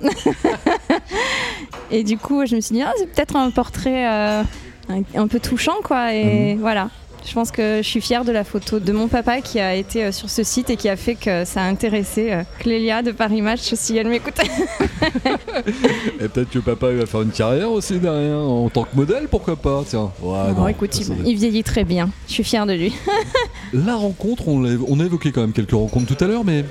et 1.91 2.03
du 2.03 2.17
coup, 2.17 2.45
je 2.47 2.55
me 2.55 2.61
suis 2.61 2.75
dit 2.75 2.81
Ah, 2.81 2.91
c'est 2.97 3.05
peut-être 3.05 3.35
un 3.35 3.51
portrait 3.51 4.07
euh, 4.07 4.43
un, 4.89 5.01
un 5.15 5.27
peu 5.27 5.39
touchant, 5.39 5.77
quoi. 5.83 6.13
Et 6.13 6.55
voilà. 6.55 6.89
Je 7.25 7.33
pense 7.33 7.51
que 7.51 7.77
je 7.81 7.87
suis 7.87 8.01
fière 8.01 8.25
de 8.25 8.31
la 8.31 8.43
photo 8.43 8.79
de 8.79 8.91
mon 8.91 9.07
papa 9.07 9.39
qui 9.41 9.59
a 9.59 9.73
été 9.75 10.03
euh, 10.03 10.11
sur 10.11 10.29
ce 10.29 10.43
site 10.43 10.69
et 10.69 10.75
qui 10.75 10.89
a 10.89 10.95
fait 10.97 11.15
que 11.15 11.45
ça 11.45 11.61
a 11.61 11.65
intéressé 11.65 12.31
euh, 12.31 12.43
Clélia 12.59 13.01
de 13.01 13.11
Paris 13.11 13.41
Match 13.41 13.73
si 13.73 13.95
elle 13.97 14.07
m'écoute. 14.09 14.35
Et 16.19 16.27
peut-être 16.27 16.49
que 16.49 16.59
papa 16.59 16.91
il 16.91 16.97
va 16.97 17.05
faire 17.05 17.21
une 17.21 17.31
carrière 17.31 17.71
aussi 17.71 17.97
derrière, 17.99 18.37
en 18.37 18.69
tant 18.69 18.83
que 18.83 18.95
modèle, 18.95 19.27
pourquoi 19.29 19.55
pas 19.55 19.83
Tiens. 19.87 20.11
Ouais, 20.21 20.53
Bon, 20.53 20.61
non, 20.61 20.67
écoute, 20.67 20.99
il, 21.25 21.35
vieillit 21.35 21.63
très 21.63 21.83
bien. 21.85 22.09
Je 22.27 22.33
suis 22.33 22.43
fière 22.43 22.65
de 22.65 22.73
lui. 22.73 22.93
La 23.73 23.95
rencontre, 23.95 24.47
on, 24.47 24.63
a 24.65 25.03
évoqué 25.05 25.31
quand 25.31 25.41
même 25.41 25.53
quelques 25.53 25.71
rencontres 25.71 26.13
tout 26.15 26.23
à 26.23 26.27
l'heure, 26.27 26.43
mais 26.43 26.65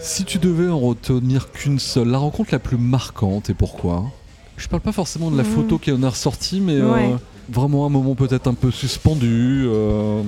si 0.00 0.24
tu 0.24 0.38
devais 0.38 0.68
en 0.68 0.78
retenir 0.80 1.50
qu'une 1.52 1.78
seule, 1.78 2.08
la 2.08 2.18
rencontre 2.18 2.50
la 2.52 2.58
plus 2.58 2.76
marquante 2.76 3.50
et 3.50 3.54
pourquoi? 3.54 4.04
Je 4.56 4.68
parle 4.68 4.82
pas 4.82 4.92
forcément 4.92 5.30
de 5.30 5.36
la 5.36 5.42
Mhm. 5.44 5.50
photo 5.50 5.78
qui 5.78 5.92
en 5.92 6.02
a 6.02 6.10
ressorti, 6.10 6.60
mais 6.60 6.74
euh. 6.76 7.16
Vraiment 7.48 7.86
un 7.86 7.88
moment 7.88 8.14
peut-être 8.14 8.48
un 8.48 8.54
peu 8.54 8.70
suspendu, 8.70 9.64
euh, 9.66 10.20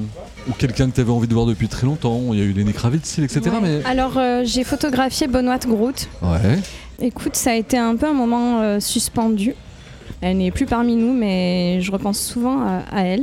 ou 0.48 0.52
quelqu'un 0.58 0.88
que 0.90 0.94
tu 0.94 1.00
avais 1.00 1.10
envie 1.10 1.28
de 1.28 1.34
voir 1.34 1.46
depuis 1.46 1.68
très 1.68 1.86
longtemps. 1.86 2.20
Il 2.32 2.38
y 2.38 2.42
a 2.42 2.44
eu 2.44 2.52
Lenny 2.52 2.72
Kravitz, 2.72 3.18
etc. 3.18 3.40
Ouais. 3.46 3.50
Mais 3.62 3.84
Alors, 3.84 4.16
euh, 4.16 4.42
j'ai 4.44 4.64
photographié 4.64 5.26
Benoît 5.26 5.58
Groot. 5.58 6.08
ouais. 6.22 6.58
Écoute, 7.00 7.36
ça 7.36 7.52
a 7.52 7.54
été 7.54 7.78
un 7.78 7.94
peu 7.94 8.06
un 8.08 8.12
moment 8.12 8.60
euh, 8.60 8.80
suspendu. 8.80 9.54
Elle 10.20 10.38
n'est 10.38 10.50
plus 10.50 10.66
parmi 10.66 10.96
nous, 10.96 11.12
mais 11.12 11.80
je 11.80 11.92
repense 11.92 12.18
souvent 12.20 12.60
à, 12.60 12.82
à 12.90 13.02
elle. 13.02 13.22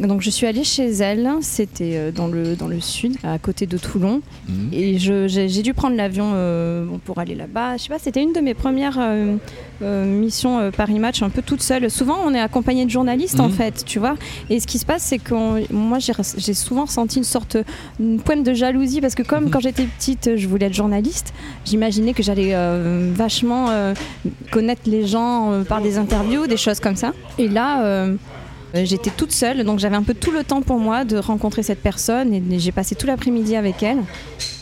Mhm. 0.00 0.08
Donc 0.08 0.20
je 0.20 0.30
suis 0.30 0.46
allée 0.48 0.64
chez 0.64 0.88
elle, 0.88 1.28
c'était 1.42 1.92
euh, 1.94 2.10
dans 2.10 2.26
le, 2.26 2.56
dans 2.56 2.66
le 2.66 2.80
sud, 2.80 3.16
à 3.22 3.38
côté 3.38 3.66
de 3.66 3.78
Toulon. 3.78 4.20
Mhm. 4.48 4.70
Et 4.72 4.98
j'ai 4.98 5.62
dû 5.62 5.74
prendre 5.74 5.94
l'avion 5.96 6.32
euh, 6.34 6.86
pour 7.04 7.20
aller 7.20 7.36
là-bas. 7.36 7.76
Je 7.76 7.84
sais 7.84 7.88
pas, 7.88 8.00
c'était 8.00 8.22
une 8.22 8.32
de 8.32 8.40
mes 8.40 8.54
premières 8.54 8.98
euh, 8.98 9.36
euh, 9.82 10.04
missions 10.04 10.58
euh, 10.58 10.70
Paris 10.70 10.98
Match, 10.98 11.22
un 11.22 11.30
peu 11.30 11.42
toute 11.42 11.62
seule. 11.62 11.90
Souvent, 11.90 12.16
on 12.24 12.34
est 12.34 12.40
accompagné 12.40 12.84
de 12.84 12.90
journalistes, 12.90 13.40
en 13.40 13.48
Mhm. 13.48 13.54
fait, 13.54 13.84
tu 13.84 13.98
vois. 13.98 14.16
Et 14.50 14.60
ce 14.60 14.66
qui 14.66 14.78
se 14.78 14.86
passe, 14.86 15.02
c'est 15.02 15.18
que 15.18 15.34
moi, 15.72 15.98
j'ai 15.98 16.54
souvent 16.54 16.84
ressenti 16.84 17.18
une 17.18 17.24
sorte, 17.24 17.56
une 18.00 18.20
pointe 18.20 18.42
de 18.42 18.54
jalousie, 18.54 19.00
parce 19.00 19.14
que 19.14 19.22
comme 19.22 19.44
Mhm. 19.44 19.50
quand 19.50 19.60
j'étais 19.60 19.84
petite, 19.84 20.36
je 20.36 20.48
voulais 20.48 20.66
être 20.66 20.74
journaliste, 20.74 21.32
j'imaginais 21.64 22.12
que 22.14 22.22
j'allais 22.22 22.50
euh, 22.54 23.10
vachement 23.14 23.66
connaître 24.50 24.82
les 24.86 25.06
gens 25.06 25.62
par 25.68 25.80
des 25.80 25.98
interviews, 25.98 26.46
des 26.46 26.56
choses 26.56 26.80
comme 26.80 26.96
ça. 26.96 27.12
Et 27.38 27.48
là... 27.48 28.06
euh, 28.74 28.84
J'étais 28.84 29.10
toute 29.10 29.32
seule, 29.32 29.64
donc 29.64 29.78
j'avais 29.78 29.96
un 29.96 30.02
peu 30.02 30.14
tout 30.14 30.30
le 30.30 30.44
temps 30.44 30.62
pour 30.62 30.78
moi 30.78 31.04
de 31.04 31.16
rencontrer 31.16 31.62
cette 31.62 31.80
personne 31.80 32.34
et 32.34 32.58
j'ai 32.58 32.72
passé 32.72 32.94
tout 32.94 33.06
l'après-midi 33.06 33.56
avec 33.56 33.82
elle. 33.82 33.98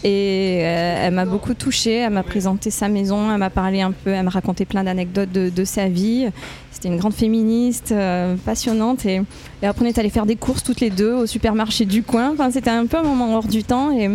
Et 0.04 0.60
euh, 0.62 1.06
elle 1.06 1.14
m'a 1.14 1.24
beaucoup 1.24 1.54
touchée, 1.54 1.96
elle 1.96 2.12
m'a 2.12 2.22
présenté 2.22 2.70
sa 2.70 2.88
maison, 2.88 3.32
elle 3.32 3.38
m'a 3.38 3.50
parlé 3.50 3.80
un 3.80 3.90
peu, 3.90 4.10
elle 4.10 4.24
m'a 4.24 4.30
raconté 4.30 4.64
plein 4.64 4.84
d'anecdotes 4.84 5.32
de, 5.32 5.64
sa 5.64 5.88
vie. 5.88 6.28
C'était 6.70 6.88
une 6.88 6.98
grande 6.98 7.14
féministe, 7.14 7.90
euh, 7.90 8.36
passionnante. 8.44 9.04
Et, 9.06 9.22
et 9.62 9.66
après, 9.66 9.84
on 9.84 9.88
est 9.88 9.98
allé 9.98 10.10
faire 10.10 10.26
des 10.26 10.36
courses 10.36 10.62
toutes 10.62 10.80
les 10.80 10.90
deux 10.90 11.12
au 11.12 11.26
supermarché 11.26 11.84
du 11.86 12.02
coin. 12.02 12.32
Enfin, 12.32 12.50
c'était 12.50 12.70
un 12.70 12.86
peu 12.86 12.98
un 12.98 13.02
moment 13.02 13.34
hors 13.34 13.48
du 13.48 13.64
temps. 13.64 13.90
Et, 13.90 14.10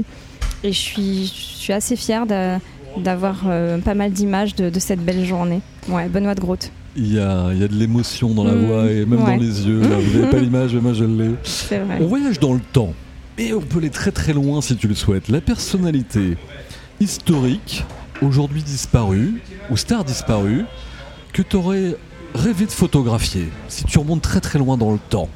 je, 0.63 0.69
suis, 0.69 1.73
assez 1.73 1.95
fière 1.95 2.25
d'avoir 2.97 3.45
pas 3.83 3.95
mal 3.95 4.11
d'images 4.11 4.55
de, 4.55 4.79
cette 4.79 5.03
belle 5.03 5.25
journée. 5.25 5.61
Ouais, 5.89 6.07
Benoît 6.07 6.35
de 6.35 6.39
Groot, 6.39 6.71
Il 6.95 7.13
y 7.13 7.19
a, 7.19 7.53
y 7.53 7.63
a 7.63 7.67
de 7.69 7.73
l'émotion 7.75 8.33
dans 8.33 8.43
la 8.43 8.51
Mm, 8.53 8.65
voix 8.65 8.85
et 8.91 9.05
même 9.05 9.19
ouais. 9.23 9.25
dans 9.25 9.37
les 9.37 9.65
yeux. 9.67 9.79
là. 9.81 9.95
Vous 9.97 10.19
n'avez 10.19 10.29
pas 10.31 10.39
l'image, 10.41 10.73
mais 10.75 10.81
moi 10.81 10.93
je 10.93 11.05
l'ai. 11.05 11.31
On 12.01 12.07
voyage 12.07 12.39
dans 12.39 12.53
le 12.53 12.59
temps, 12.59 12.93
et 13.37 13.53
on 13.53 13.61
peut 13.61 13.77
aller 13.79 13.89
très 13.89 14.11
très 14.11 14.33
loin 14.33 14.61
si 14.61 14.75
tu 14.75 14.87
le 14.89 14.95
souhaites. 14.95 15.29
La 15.29 15.39
personnalité 15.41 16.37
historique, 16.99 17.85
aujourd'hui 18.21 18.61
disparue, 18.63 19.41
ou 19.69 19.77
star 19.77 20.03
disparue, 20.03 20.65
que 21.33 21.41
tu 21.41 21.55
aurais 21.55 21.95
rêvé 22.35 22.65
de 22.65 22.71
photographier, 22.71 23.47
si 23.67 23.83
tu 23.85 23.97
remontes 23.99 24.21
très 24.21 24.41
très 24.41 24.59
loin 24.59 24.77
dans 24.77 24.91
le 24.91 24.99
temps? 25.09 25.29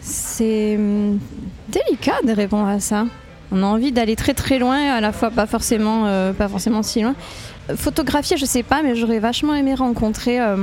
C'est 0.00 0.76
hum, 0.76 1.18
délicat 1.68 2.20
de 2.26 2.32
répondre 2.32 2.66
à 2.66 2.80
ça. 2.80 3.06
On 3.52 3.62
a 3.62 3.66
envie 3.66 3.92
d'aller 3.92 4.16
très 4.16 4.32
très 4.34 4.58
loin, 4.58 4.78
à 4.92 5.00
la 5.02 5.12
fois 5.12 5.30
pas 5.30 5.46
forcément, 5.46 6.06
euh, 6.06 6.32
pas 6.32 6.48
forcément 6.48 6.82
si 6.82 7.02
loin. 7.02 7.14
Photographier, 7.76 8.36
je 8.38 8.46
sais 8.46 8.62
pas, 8.62 8.82
mais 8.82 8.96
j'aurais 8.96 9.18
vachement 9.18 9.54
aimé 9.54 9.74
rencontrer 9.74 10.40
euh, 10.40 10.56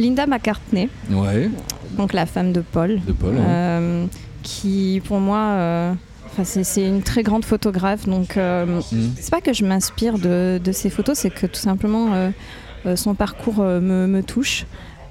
Linda 0.00 0.26
McCartney, 0.26 0.88
Ouais, 1.10 1.50
donc 1.96 2.12
la 2.12 2.26
femme 2.26 2.52
de 2.52 2.60
Paul, 2.60 3.00
de 3.06 3.12
Paul. 3.12 3.34
euh, 3.38 4.06
qui 4.42 5.02
pour 5.04 5.20
moi, 5.20 5.38
euh, 5.38 5.92
c'est 6.44 6.86
une 6.86 7.02
très 7.02 7.22
grande 7.22 7.44
photographe. 7.44 8.06
Donc 8.08 8.36
euh, 8.36 8.66
Mm. 8.66 9.10
c'est 9.20 9.30
pas 9.30 9.40
que 9.40 9.52
je 9.52 9.64
m'inspire 9.64 10.18
de, 10.18 10.60
de 10.62 10.72
ses 10.72 10.90
photos, 10.90 11.18
c'est 11.18 11.30
que 11.30 11.46
tout 11.46 11.60
simplement 11.60 12.30
son 12.96 13.14
parcours 13.14 13.58
me, 13.62 14.06
me 14.06 14.22
touche. 14.22 14.64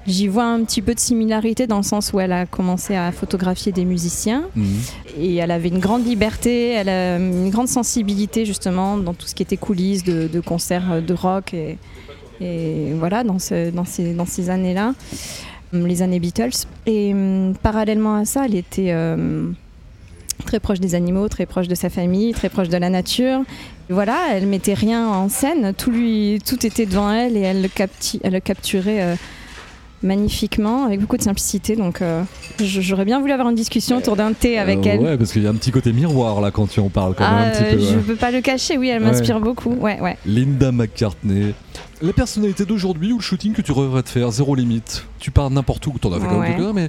J'y 0.06 0.26
vois 0.28 0.44
un 0.46 0.64
petit 0.64 0.80
peu 0.82 0.94
de 0.94 0.98
similarité 0.98 1.66
dans 1.66 1.76
le 1.76 1.82
sens 1.84 2.12
où 2.12 2.18
elle 2.20 2.32
a 2.32 2.46
commencé 2.46 2.96
à 2.96 3.12
photographier 3.12 3.70
des 3.70 3.84
musiciens 3.84 4.44
Mhm. 4.56 4.64
et 5.20 5.36
elle 5.36 5.50
avait 5.50 5.68
une 5.68 5.78
grande 5.78 6.04
liberté, 6.06 6.70
elle 6.70 6.88
a 6.88 7.16
une 7.18 7.50
grande 7.50 7.68
sensibilité 7.68 8.44
justement 8.46 8.96
dans 8.96 9.12
tout 9.14 9.26
ce 9.28 9.34
qui 9.34 9.42
était 9.42 9.58
coulisses 9.58 10.02
de, 10.02 10.26
de 10.26 10.40
concerts 10.40 11.02
de 11.02 11.14
rock 11.14 11.52
et, 11.54 11.76
et 12.40 12.92
voilà 12.94 13.24
dans, 13.24 13.38
ce- 13.38 13.70
dans 13.70 13.84
ces, 13.84 14.50
années-là, 14.50 14.94
hum, 15.72 15.86
les 15.86 16.02
années 16.02 16.20
Beatles. 16.20 16.66
Et 16.86 17.12
hum, 17.12 17.54
parallèlement 17.62 18.16
à 18.16 18.24
ça, 18.24 18.44
elle 18.46 18.54
était 18.54 18.92
euh, 18.92 19.50
très 20.46 20.60
proche 20.60 20.80
des 20.80 20.94
animaux, 20.94 21.28
très 21.28 21.46
proche 21.46 21.68
de 21.68 21.74
sa 21.74 21.90
famille, 21.90 22.32
très 22.32 22.48
proche 22.48 22.68
de 22.68 22.76
la 22.76 22.90
nature. 22.90 23.40
Voilà, 23.88 24.18
elle 24.32 24.46
mettait 24.46 24.74
rien 24.74 25.08
en 25.08 25.28
scène, 25.28 25.74
tout, 25.76 25.92
était 26.64 26.86
devant 26.86 27.10
elle 27.12 27.36
et 27.36 27.40
elle 27.40 27.62
le, 27.62 28.38
capturait 28.40 29.02
euh, 29.02 29.14
magnifiquement, 30.02 30.84
avec 30.84 31.00
beaucoup 31.00 31.16
de 31.16 31.22
simplicité. 31.22 31.76
Donc 31.76 32.02
euh, 32.02 32.22
j'aurais 32.60 33.04
bien 33.04 33.20
voulu 33.20 33.32
avoir 33.32 33.48
une 33.48 33.54
discussion 33.54 33.98
autour 33.98 34.16
d'un 34.16 34.32
thé 34.32 34.58
avec 34.58 34.78
Euh, 34.86 34.90
elle. 34.92 35.00
Ouais, 35.00 35.16
parce 35.18 35.32
qu'il 35.32 35.42
y 35.42 35.46
a 35.46 35.50
un 35.50 35.54
petit 35.54 35.70
côté 35.70 35.92
miroir 35.92 36.40
là 36.40 36.50
quand 36.50 36.66
tu 36.68 36.80
en 36.80 36.88
parles 36.88 37.14
quand 37.16 37.24
même 37.30 37.42
Ah, 37.44 37.46
un 37.48 37.50
petit 37.50 37.76
peu. 37.76 37.80
je 37.82 37.96
ouais. 37.96 38.02
peux 38.02 38.16
pas 38.16 38.30
le 38.30 38.40
cacher, 38.40 38.78
oui, 38.78 38.88
elle 38.88 39.02
Ouais. 39.02 39.08
m'inspire 39.10 39.40
beaucoup. 39.40 39.72
Ouais, 39.74 40.00
ouais. 40.00 40.16
Linda 40.26 40.72
McCartney. 40.72 41.54
La 42.02 42.12
personnalité 42.12 42.64
d'aujourd'hui 42.64 43.12
ou 43.12 43.16
le 43.18 43.22
shooting 43.22 43.52
que 43.52 43.62
tu 43.62 43.72
rêverais 43.72 44.02
de 44.02 44.08
faire, 44.08 44.30
zéro 44.30 44.54
limite. 44.54 45.04
Tu 45.18 45.30
pars 45.30 45.50
n'importe 45.50 45.86
où, 45.86 45.92
t'en 46.00 46.12
as 46.12 46.20
fait 46.20 46.26
quand 46.26 46.38
même 46.40 46.50
quelques-uns, 46.54 46.72
mais 46.72 46.88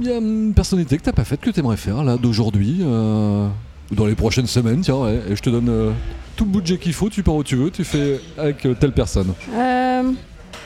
il 0.00 0.06
y 0.06 0.12
a 0.12 0.18
une 0.18 0.52
personnalité 0.54 0.96
que 0.98 1.02
t'as 1.02 1.12
pas 1.12 1.24
faite 1.24 1.40
que 1.40 1.50
t'aimerais 1.50 1.76
faire 1.78 2.04
là 2.04 2.16
d'aujourd'hui 2.18 2.78
euh, 2.82 3.48
ou 3.90 3.94
dans 3.94 4.04
les 4.06 4.14
prochaines 4.14 4.46
semaines, 4.46 4.80
tiens, 4.82 4.96
ouais. 4.96 5.20
Et 5.30 5.36
je 5.36 5.40
te 5.42 5.48
donne 5.48 5.94
tout 6.36 6.44
le 6.44 6.50
budget 6.50 6.76
qu'il 6.78 6.92
faut, 6.92 7.08
tu 7.08 7.22
pars 7.22 7.34
où 7.34 7.42
tu 7.44 7.56
veux, 7.56 7.70
tu 7.70 7.82
fais 7.84 8.20
avec 8.36 8.66
telle 8.78 8.92
personne. 8.92 9.32
Euh, 9.54 10.02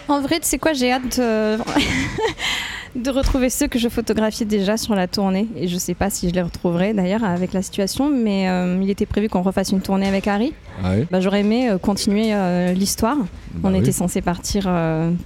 en 0.09 0.21
vrai, 0.21 0.41
tu 0.41 0.47
sais 0.47 0.59
quoi, 0.59 0.73
j'ai 0.73 0.93
hâte 0.93 1.19
de... 1.19 1.59
de 2.97 3.11
retrouver 3.11 3.51
ceux 3.51 3.67
que 3.67 3.79
je 3.79 3.89
photographiais 3.91 4.47
déjà 4.47 4.77
sur 4.79 4.95
la 4.95 5.07
tournée. 5.07 5.49
Et 5.55 5.69
je 5.69 5.77
sais 5.77 5.95
pas 5.95 6.09
si 6.09 6.29
je 6.31 6.35
les 6.35 6.41
retrouverai 6.41 6.95
d'ailleurs 6.95 7.25
avec 7.25 7.53
la 7.53 7.61
situation, 7.61 8.09
mais 8.09 8.49
euh, 8.49 8.79
il 8.83 8.89
était 8.89 9.05
prévu 9.05 9.29
qu'on 9.29 9.43
refasse 9.43 9.71
une 9.71 9.83
tournée 9.83 10.09
avec 10.09 10.27
Harry. 10.27 10.55
Ouais. 10.83 11.07
Bah, 11.11 11.21
J'aurais 11.21 11.41
aimé 11.41 11.69
euh, 11.69 11.77
continuer 11.79 12.33
euh, 12.33 12.73
l'histoire. 12.73 13.19
Bah 13.19 13.69
On 13.69 13.73
oui. 13.73 13.81
était 13.81 13.93
censé 13.93 14.23
partir 14.23 14.71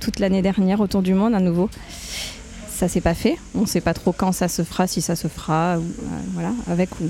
toute 0.01 0.19
l'année 0.19 0.43
dernière 0.43 0.81
autour 0.81 1.03
du 1.03 1.14
monde 1.14 1.35
à 1.35 1.40
nouveau. 1.40 1.71
Ça 2.81 2.88
s'est 2.88 3.03
pas 3.03 3.12
fait. 3.12 3.37
On 3.55 3.66
sait 3.66 3.83
pas 3.83 3.93
trop 3.93 4.11
quand 4.12 4.33
ça 4.33 4.49
se 4.49 4.62
fera, 4.62 4.87
si 4.87 5.03
ça 5.03 5.14
se 5.14 5.29
fera, 5.29 5.77
ou, 5.77 5.83
euh, 5.83 6.07
voilà, 6.33 6.53
avec 6.66 6.88
ou 7.01 7.05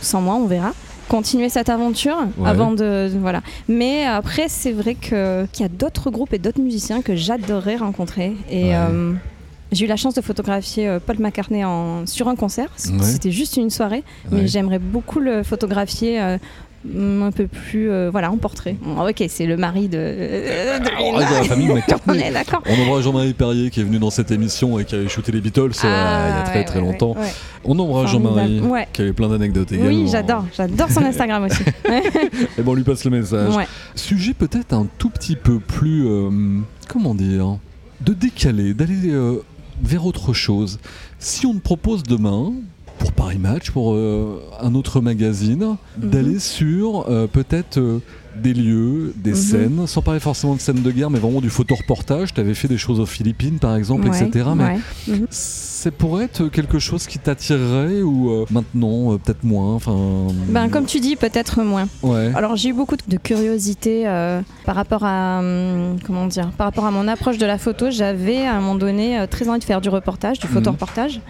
sans 0.00 0.22
moi, 0.22 0.36
on 0.36 0.46
verra. 0.46 0.72
Continuer 1.08 1.48
cette 1.50 1.68
aventure 1.68 2.16
Ouais. 2.38 2.48
avant 2.48 2.70
de, 2.70 3.10
de- 3.12 3.18
voilà. 3.20 3.42
Mais 3.68 4.04
après, 4.04 4.46
c'est 4.48 4.72
vrai 4.72 4.94
que 4.94 5.46
qu'il 5.52 5.62
y 5.62 5.66
a 5.66 5.68
d'autres 5.68 6.10
groupes 6.10 6.32
et 6.32 6.38
d'autres 6.38 6.60
musiciens 6.60 7.02
que 7.02 7.14
j'adorerais 7.16 7.76
rencontrer. 7.76 8.32
Et 8.50 8.64
Ouais. 8.70 8.74
euh, 8.74 9.12
j'ai 9.72 9.84
eu 9.84 9.88
la 9.88 9.96
chance 9.96 10.14
de 10.14 10.20
photographier 10.20 10.88
euh, 10.88 11.00
Paul 11.04 11.18
McCartney 11.18 11.64
en, 11.64 12.06
sur 12.06 12.28
un 12.28 12.36
concert. 12.36 12.68
Ouais. 12.86 13.02
C'était 13.02 13.30
juste 13.30 13.56
une 13.56 13.70
soirée, 13.70 14.04
mais 14.30 14.46
j'aimerais 14.46 14.78
beaucoup 14.78 15.20
le 15.20 15.42
photographier. 15.42 16.20
Euh, 16.96 17.22
un 17.22 17.30
peu 17.30 17.46
plus 17.46 17.90
euh, 17.90 18.10
voilà 18.10 18.30
en 18.30 18.36
portrait 18.36 18.76
Bon, 18.82 19.00
ok 19.08 19.24
c'est 19.28 19.46
le 19.46 19.56
mari 19.56 19.88
de, 19.88 19.98
euh, 19.98 20.78
de 20.78 20.88
On 21.00 21.18
la 21.18 21.26
famille 21.44 21.70
on 21.70 21.74
McCartney. 21.74 22.20
est 22.22 22.32
d'accord 22.32 22.62
On 22.68 22.82
embrasse 22.82 23.04
Jean-Marie 23.04 23.32
Perrier 23.34 23.70
qui 23.70 23.80
est 23.80 23.84
venu 23.84 23.98
dans 23.98 24.10
cette 24.10 24.30
émission 24.30 24.78
et 24.78 24.84
qui 24.84 24.94
avait 24.94 25.08
shooté 25.08 25.32
les 25.32 25.40
Beatles 25.40 25.60
euh, 25.60 25.70
il 25.84 25.86
y 25.86 25.88
a 25.88 26.40
Ah, 26.40 26.42
très 26.44 26.58
ouais, 26.60 26.64
très 26.64 26.80
ouais, 26.80 26.84
longtemps. 26.86 27.12
ouais. 27.16 27.32
On 27.64 27.78
embrasse. 27.78 28.10
Jean-Marie 28.10 28.60
Ouais. 28.60 28.88
qui 28.92 29.02
avait 29.02 29.12
plein 29.12 29.28
d'anecdotes 29.28 29.70
également. 29.72 29.88
oui 29.90 30.08
j'adore 30.10 30.44
j'adore 30.56 30.90
son 30.90 31.04
Instagram 31.04 31.44
aussi 31.44 31.62
Et 32.58 32.62
bon, 32.62 32.72
on 32.72 32.74
lui 32.74 32.82
passe 32.84 33.04
le 33.04 33.10
message. 33.10 33.54
ouais. 33.56 33.66
Sujet 33.94 34.34
peut-être 34.34 34.72
un 34.72 34.86
tout 34.98 35.10
petit 35.10 35.36
peu 35.36 35.58
plus, 35.60 36.06
euh, 36.06 36.30
comment 36.88 37.14
dire, 37.14 37.58
de 38.00 38.12
décaler, 38.14 38.74
d'aller 38.74 39.10
euh, 39.10 39.36
vers 39.82 40.04
autre 40.06 40.32
chose. 40.32 40.80
Si 41.18 41.46
on 41.46 41.54
te 41.54 41.60
propose 41.60 42.02
demain, 42.02 42.52
pour 43.02 43.12
Paris 43.12 43.38
Match, 43.38 43.70
pour 43.72 43.94
euh, 43.94 44.40
un 44.60 44.74
autre 44.76 45.00
magazine, 45.00 45.76
Mhm. 46.00 46.10
d'aller 46.10 46.38
sur 46.38 47.06
euh, 47.08 47.26
peut-être 47.26 47.78
euh, 47.78 47.98
des 48.40 48.54
lieux, 48.54 49.12
des 49.16 49.30
Mhm. 49.32 49.36
scènes, 49.36 49.86
sans 49.86 50.00
parler 50.02 50.20
forcément 50.20 50.54
de 50.54 50.60
scènes 50.60 50.82
de 50.82 50.90
guerre, 50.90 51.10
mais 51.10 51.18
vraiment 51.18 51.40
du 51.40 51.50
photoreportage. 51.50 52.32
Tu 52.32 52.40
avais 52.40 52.54
fait 52.54 52.68
des 52.68 52.78
choses 52.78 53.00
aux 53.00 53.06
Philippines, 53.06 53.58
par 53.58 53.74
exemple, 53.76 54.08
Ouais, 54.08 54.22
etc. 54.22 54.50
Mais 54.56 54.64
ouais. 54.64 54.78
Mhm. 55.08 55.26
c'est 55.30 55.90
pourrait 55.90 56.24
être 56.26 56.46
quelque 56.48 56.78
chose 56.78 57.06
qui 57.08 57.18
t'attirerait 57.18 58.02
ou 58.02 58.30
euh, 58.30 58.44
maintenant, 58.50 59.12
euh, 59.12 59.18
peut-être 59.18 59.42
moins. 59.42 59.74
Enfin, 59.74 60.28
ben 60.48 60.68
comme 60.68 60.86
tu 60.86 61.00
dis 61.00 61.16
peut-être 61.16 61.62
moins 61.62 61.88
ouais. 62.04 62.30
Alors 62.36 62.54
j'ai 62.54 62.68
eu 62.68 62.72
beaucoup 62.72 62.94
de 62.96 63.16
curiosité 63.16 64.04
euh, 64.06 64.40
par 64.64 64.76
rapport 64.76 65.02
à 65.04 65.40
hum, 65.40 65.96
comment 66.06 66.26
dire, 66.28 66.50
par 66.56 66.68
rapport 66.68 66.86
à 66.86 66.92
mon 66.92 67.08
approche 67.08 67.36
de 67.38 67.46
la 67.46 67.58
photo. 67.58 67.90
J'avais 67.90 68.46
à 68.46 68.54
un 68.54 68.60
moment 68.60 68.76
donné 68.76 69.24
très 69.28 69.48
envie 69.48 69.58
de 69.58 69.64
faire 69.64 69.80
du 69.80 69.88
reportage, 69.88 70.38
du 70.38 70.46
photoreportage. 70.46 71.20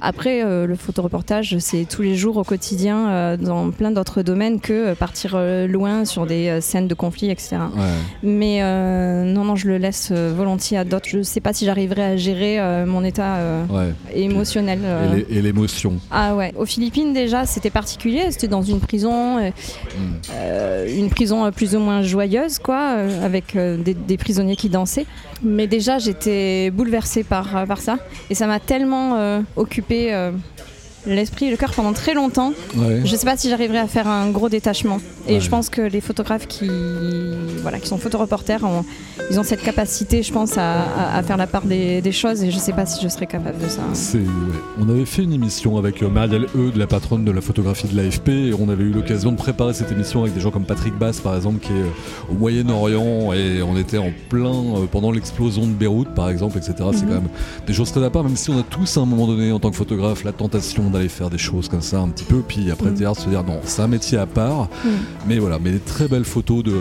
Après, 0.00 0.44
euh, 0.44 0.66
le 0.66 0.76
photoreportage, 0.76 1.56
c'est 1.58 1.84
tous 1.88 2.02
les 2.02 2.14
jours 2.16 2.36
au 2.36 2.44
quotidien 2.44 3.08
euh, 3.08 3.36
dans 3.36 3.70
plein 3.70 3.90
d'autres 3.90 4.22
domaines 4.22 4.60
que 4.60 4.72
euh, 4.72 4.94
partir 4.94 5.36
loin 5.68 6.04
sur 6.04 6.26
des 6.26 6.60
scènes 6.60 6.88
de 6.88 6.94
conflits, 6.94 7.30
etc. 7.30 7.56
Ouais. 7.76 7.82
Mais 8.22 8.60
non, 9.24 9.44
non, 9.44 9.56
je 9.56 9.68
le 9.68 9.78
laisse 9.78 10.12
volontiers 10.12 10.78
à 10.78 10.84
d'autres. 10.84 11.08
Je 11.08 11.18
ne 11.18 11.22
sais 11.22 11.40
pas 11.40 11.52
si 11.52 11.64
j'arriverai 11.64 12.02
à 12.04 12.16
gérer 12.16 12.58
mon 12.86 13.04
état 13.04 13.36
Ouais. 13.70 13.92
émotionnel. 14.14 14.78
Et 14.80 15.16
l'é- 15.16 15.26
Et 15.38 15.42
l'émotion. 15.42 15.94
Ah 16.10 16.34
ouais, 16.34 16.52
aux 16.56 16.64
Philippines 16.66 17.12
déjà 17.12 17.46
c'était 17.46 17.70
particulier, 17.70 18.30
c'était 18.30 18.48
dans 18.48 18.62
une 18.62 18.80
prison, 18.80 19.38
Mm. 19.38 20.88
une 20.88 21.10
prison 21.10 21.50
plus 21.52 21.74
ou 21.74 21.80
moins 21.80 22.02
joyeuse 22.02 22.58
quoi, 22.58 22.96
avec 23.22 23.56
des, 23.56 23.94
des 23.94 24.16
prisonniers 24.16 24.56
qui 24.56 24.68
dansaient. 24.68 25.06
Mais 25.42 25.66
déjà 25.66 25.98
j'étais 25.98 26.70
bouleversée 26.70 27.24
par, 27.24 27.56
euh, 27.56 27.66
par 27.66 27.80
ça. 27.80 27.98
Et 28.30 28.34
ça 28.34 28.46
m'a 28.46 28.60
tellement 28.60 29.16
euh, 29.16 29.40
occupé 29.56 30.14
euh, 30.14 30.32
l'esprit 31.14 31.46
et 31.46 31.50
le 31.50 31.56
cœur 31.56 31.72
pendant 31.72 31.92
très 31.92 32.14
longtemps. 32.14 32.52
Ouais. 32.76 33.02
Je 33.04 33.16
sais 33.16 33.26
pas 33.26 33.36
si 33.36 33.48
j'arriverai 33.48 33.78
à 33.78 33.86
faire 33.86 34.06
un 34.08 34.30
gros 34.30 34.48
détachement. 34.48 34.98
Et 35.28 35.34
Ouais. 35.34 35.40
je 35.40 35.48
pense 35.50 35.68
que 35.68 35.80
les 35.82 36.00
photographes 36.00 36.46
qui, 36.46 36.68
voilà, 37.62 37.78
qui 37.78 37.88
sont 37.88 37.98
photoreporters, 37.98 38.64
ont- 38.64 38.84
ils 39.30 39.38
ont 39.38 39.42
cette 39.42 39.62
capacité, 39.62 40.22
je 40.22 40.32
pense, 40.32 40.56
à, 40.56 40.82
à- 40.82 41.18
à 41.18 41.22
faire 41.22 41.36
la 41.36 41.46
part 41.46 41.62
des, 41.64 42.00
des 42.00 42.12
choses 42.12 42.42
et 42.42 42.50
je 42.50 42.58
sais 42.58 42.72
pas 42.72 42.86
si 42.86 43.02
je 43.02 43.08
serais 43.08 43.26
capable 43.26 43.58
de 43.58 43.68
ça. 43.68 43.80
Ouais. 44.14 44.20
On 44.80 44.88
avait 44.88 45.04
fait 45.04 45.22
une 45.24 45.32
émission 45.32 45.76
avec 45.76 46.02
euh, 46.02 46.08
Marielle 46.08 46.46
E, 46.56 46.70
de 46.72 46.78
la 46.78 46.86
patronne 46.86 47.24
de 47.24 47.30
la 47.32 47.40
photographie 47.40 47.88
de 47.88 47.96
l'AFP, 47.96 48.28
et 48.28 48.54
on 48.58 48.68
avait 48.68 48.84
eu 48.84 48.90
l'occasion 48.90 49.32
de 49.32 49.36
préparer 49.36 49.74
cette 49.74 49.92
émission 49.92 50.22
avec 50.22 50.34
des 50.34 50.40
gens 50.40 50.50
comme 50.50 50.64
Patrick 50.64 50.94
Bass, 50.98 51.20
par 51.20 51.34
exemple, 51.36 51.58
qui 51.60 51.72
est 51.72 51.82
euh, 51.82 52.30
au 52.32 52.34
Moyen-Orient, 52.34 53.32
et 53.32 53.62
on 53.62 53.76
était 53.76 53.98
en 53.98 54.10
plein 54.28 54.48
euh, 54.48 54.86
pendant 54.90 55.10
l'explosion 55.10 55.62
de 55.66 55.72
Beyrouth, 55.72 56.08
par 56.14 56.30
exemple, 56.30 56.58
etc. 56.58 56.72
C'est 56.92 57.02
Mhm. 57.02 57.08
quand 57.08 57.14
même 57.14 57.28
des 57.66 57.72
choses 57.74 57.90
très 57.92 58.04
à 58.04 58.10
part, 58.10 58.24
même 58.24 58.36
si 58.36 58.50
on 58.50 58.58
a 58.58 58.62
tous 58.62 58.96
à 58.96 59.00
un 59.00 59.06
moment 59.06 59.26
donné, 59.26 59.52
en 59.52 59.58
tant 59.58 59.70
que 59.70 59.76
photographe, 59.76 60.24
la 60.24 60.32
tentation 60.32 60.90
d'aller 60.98 61.08
faire 61.08 61.30
des 61.30 61.38
choses 61.38 61.68
comme 61.68 61.80
ça 61.82 62.00
un 62.00 62.08
petit 62.08 62.24
peu, 62.24 62.40
puis 62.46 62.70
après 62.70 62.90
derrière 62.90 63.16
se 63.16 63.28
dire 63.28 63.44
non, 63.44 63.60
c'est 63.64 63.82
un 63.82 63.88
métier 63.88 64.18
à 64.18 64.26
part, 64.26 64.68
Mhm. 64.84 64.90
mais 65.28 65.38
voilà, 65.38 65.58
mais 65.62 65.70
des 65.70 65.78
très 65.78 66.08
belles 66.08 66.24
photos 66.24 66.62
de 66.64 66.74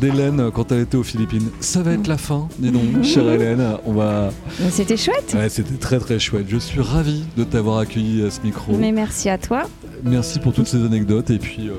d'Hélène 0.00 0.50
quand 0.52 0.72
elle 0.72 0.80
était 0.80 0.98
aux 0.98 1.02
Philippines. 1.02 1.48
Ça 1.60 1.82
va 1.82 1.92
être 1.92 2.06
la 2.06 2.18
fin, 2.18 2.48
dis 2.58 2.70
donc, 2.70 3.02
chère 3.02 3.26
Hélène. 3.32 3.62
On 3.86 3.94
va. 3.94 4.30
C'était 4.70 4.98
chouette. 4.98 5.32
Ouais, 5.34 5.48
c'était 5.48 5.76
très 5.76 5.98
très 5.98 6.18
chouette. 6.18 6.44
Je 6.50 6.58
suis 6.58 6.82
ravi 6.82 7.24
de 7.38 7.44
t'avoir 7.44 7.78
accueilli 7.78 8.22
à 8.22 8.30
ce 8.30 8.42
micro. 8.42 8.76
Mais 8.76 8.92
merci 8.92 9.30
à 9.30 9.38
toi. 9.38 9.62
Merci 10.04 10.38
pour 10.38 10.52
toutes 10.52 10.66
ces 10.66 10.84
anecdotes. 10.84 11.30
Et 11.30 11.38
puis, 11.38 11.68
euh, 11.70 11.76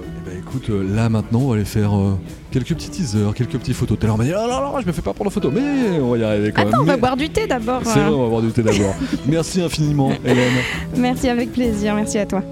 écoute, 0.50 0.70
euh, 0.70 0.96
là 0.96 1.10
maintenant, 1.10 1.40
on 1.42 1.48
va 1.50 1.56
aller 1.56 1.66
faire 1.66 1.96
euh, 1.98 2.18
quelques 2.52 2.70
petits 2.70 2.90
teasers, 2.90 3.34
quelques 3.36 3.58
petits 3.58 3.74
photos. 3.74 3.98
Tout 4.00 4.06
à 4.06 4.08
l'heure, 4.08 4.16
on 4.16 4.18
m'a 4.18 4.24
dit, 4.26 4.32
oh 4.34 4.48
là 4.48 4.60
là, 4.62 4.74
je 4.82 4.86
me 4.88 4.92
fais 4.92 5.02
pas 5.02 5.14
prendre 5.14 5.32
photo, 5.32 5.52
mais 5.52 6.00
on 6.00 6.12
va 6.12 6.18
y 6.18 6.24
arriver 6.24 6.52
quand 6.52 6.62
Attends, 6.62 6.70
même. 6.72 6.80
on 6.82 6.84
va 6.86 6.96
Mais- 6.96 7.00
boire 7.02 7.18
du 7.18 7.30
thé 7.30 7.48
d'abord. 7.48 7.82
C'est 7.84 8.00
vrai, 8.00 8.06
on 8.10 8.24
va 8.24 8.30
boire 8.30 8.42
du 8.42 8.52
thé 8.52 8.64
d'abord. 8.64 8.96
Merci 9.28 9.62
infiniment, 9.62 10.12
Hélène. 10.24 10.54
Merci 10.96 11.30
avec 11.30 11.52
plaisir. 11.52 11.96
Merci 11.96 12.18
à 12.20 12.26
toi. 12.26 12.44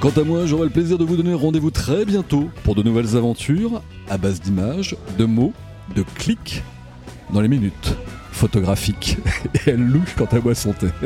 Quant 0.00 0.12
à 0.20 0.24
moi, 0.24 0.44
j'aurai 0.44 0.64
le 0.64 0.70
plaisir 0.70 0.98
de 0.98 1.04
vous 1.04 1.16
donner 1.16 1.32
rendez-vous 1.34 1.70
très 1.70 2.04
bientôt 2.04 2.48
pour 2.62 2.74
de 2.74 2.82
nouvelles 2.82 3.16
aventures 3.16 3.80
à 4.10 4.18
base 4.18 4.40
d'images, 4.40 4.96
de 5.18 5.24
mots, 5.24 5.52
de 5.96 6.04
clics 6.16 6.62
dans 7.32 7.40
les 7.40 7.48
minutes 7.48 7.94
photographiques. 8.32 9.16
Et 9.54 9.70
elle 9.70 9.80
louche 9.86 10.14
quant 10.16 10.28
à 10.30 10.40
moi 10.40 10.54
son 10.54 10.72
thé. 10.72 10.88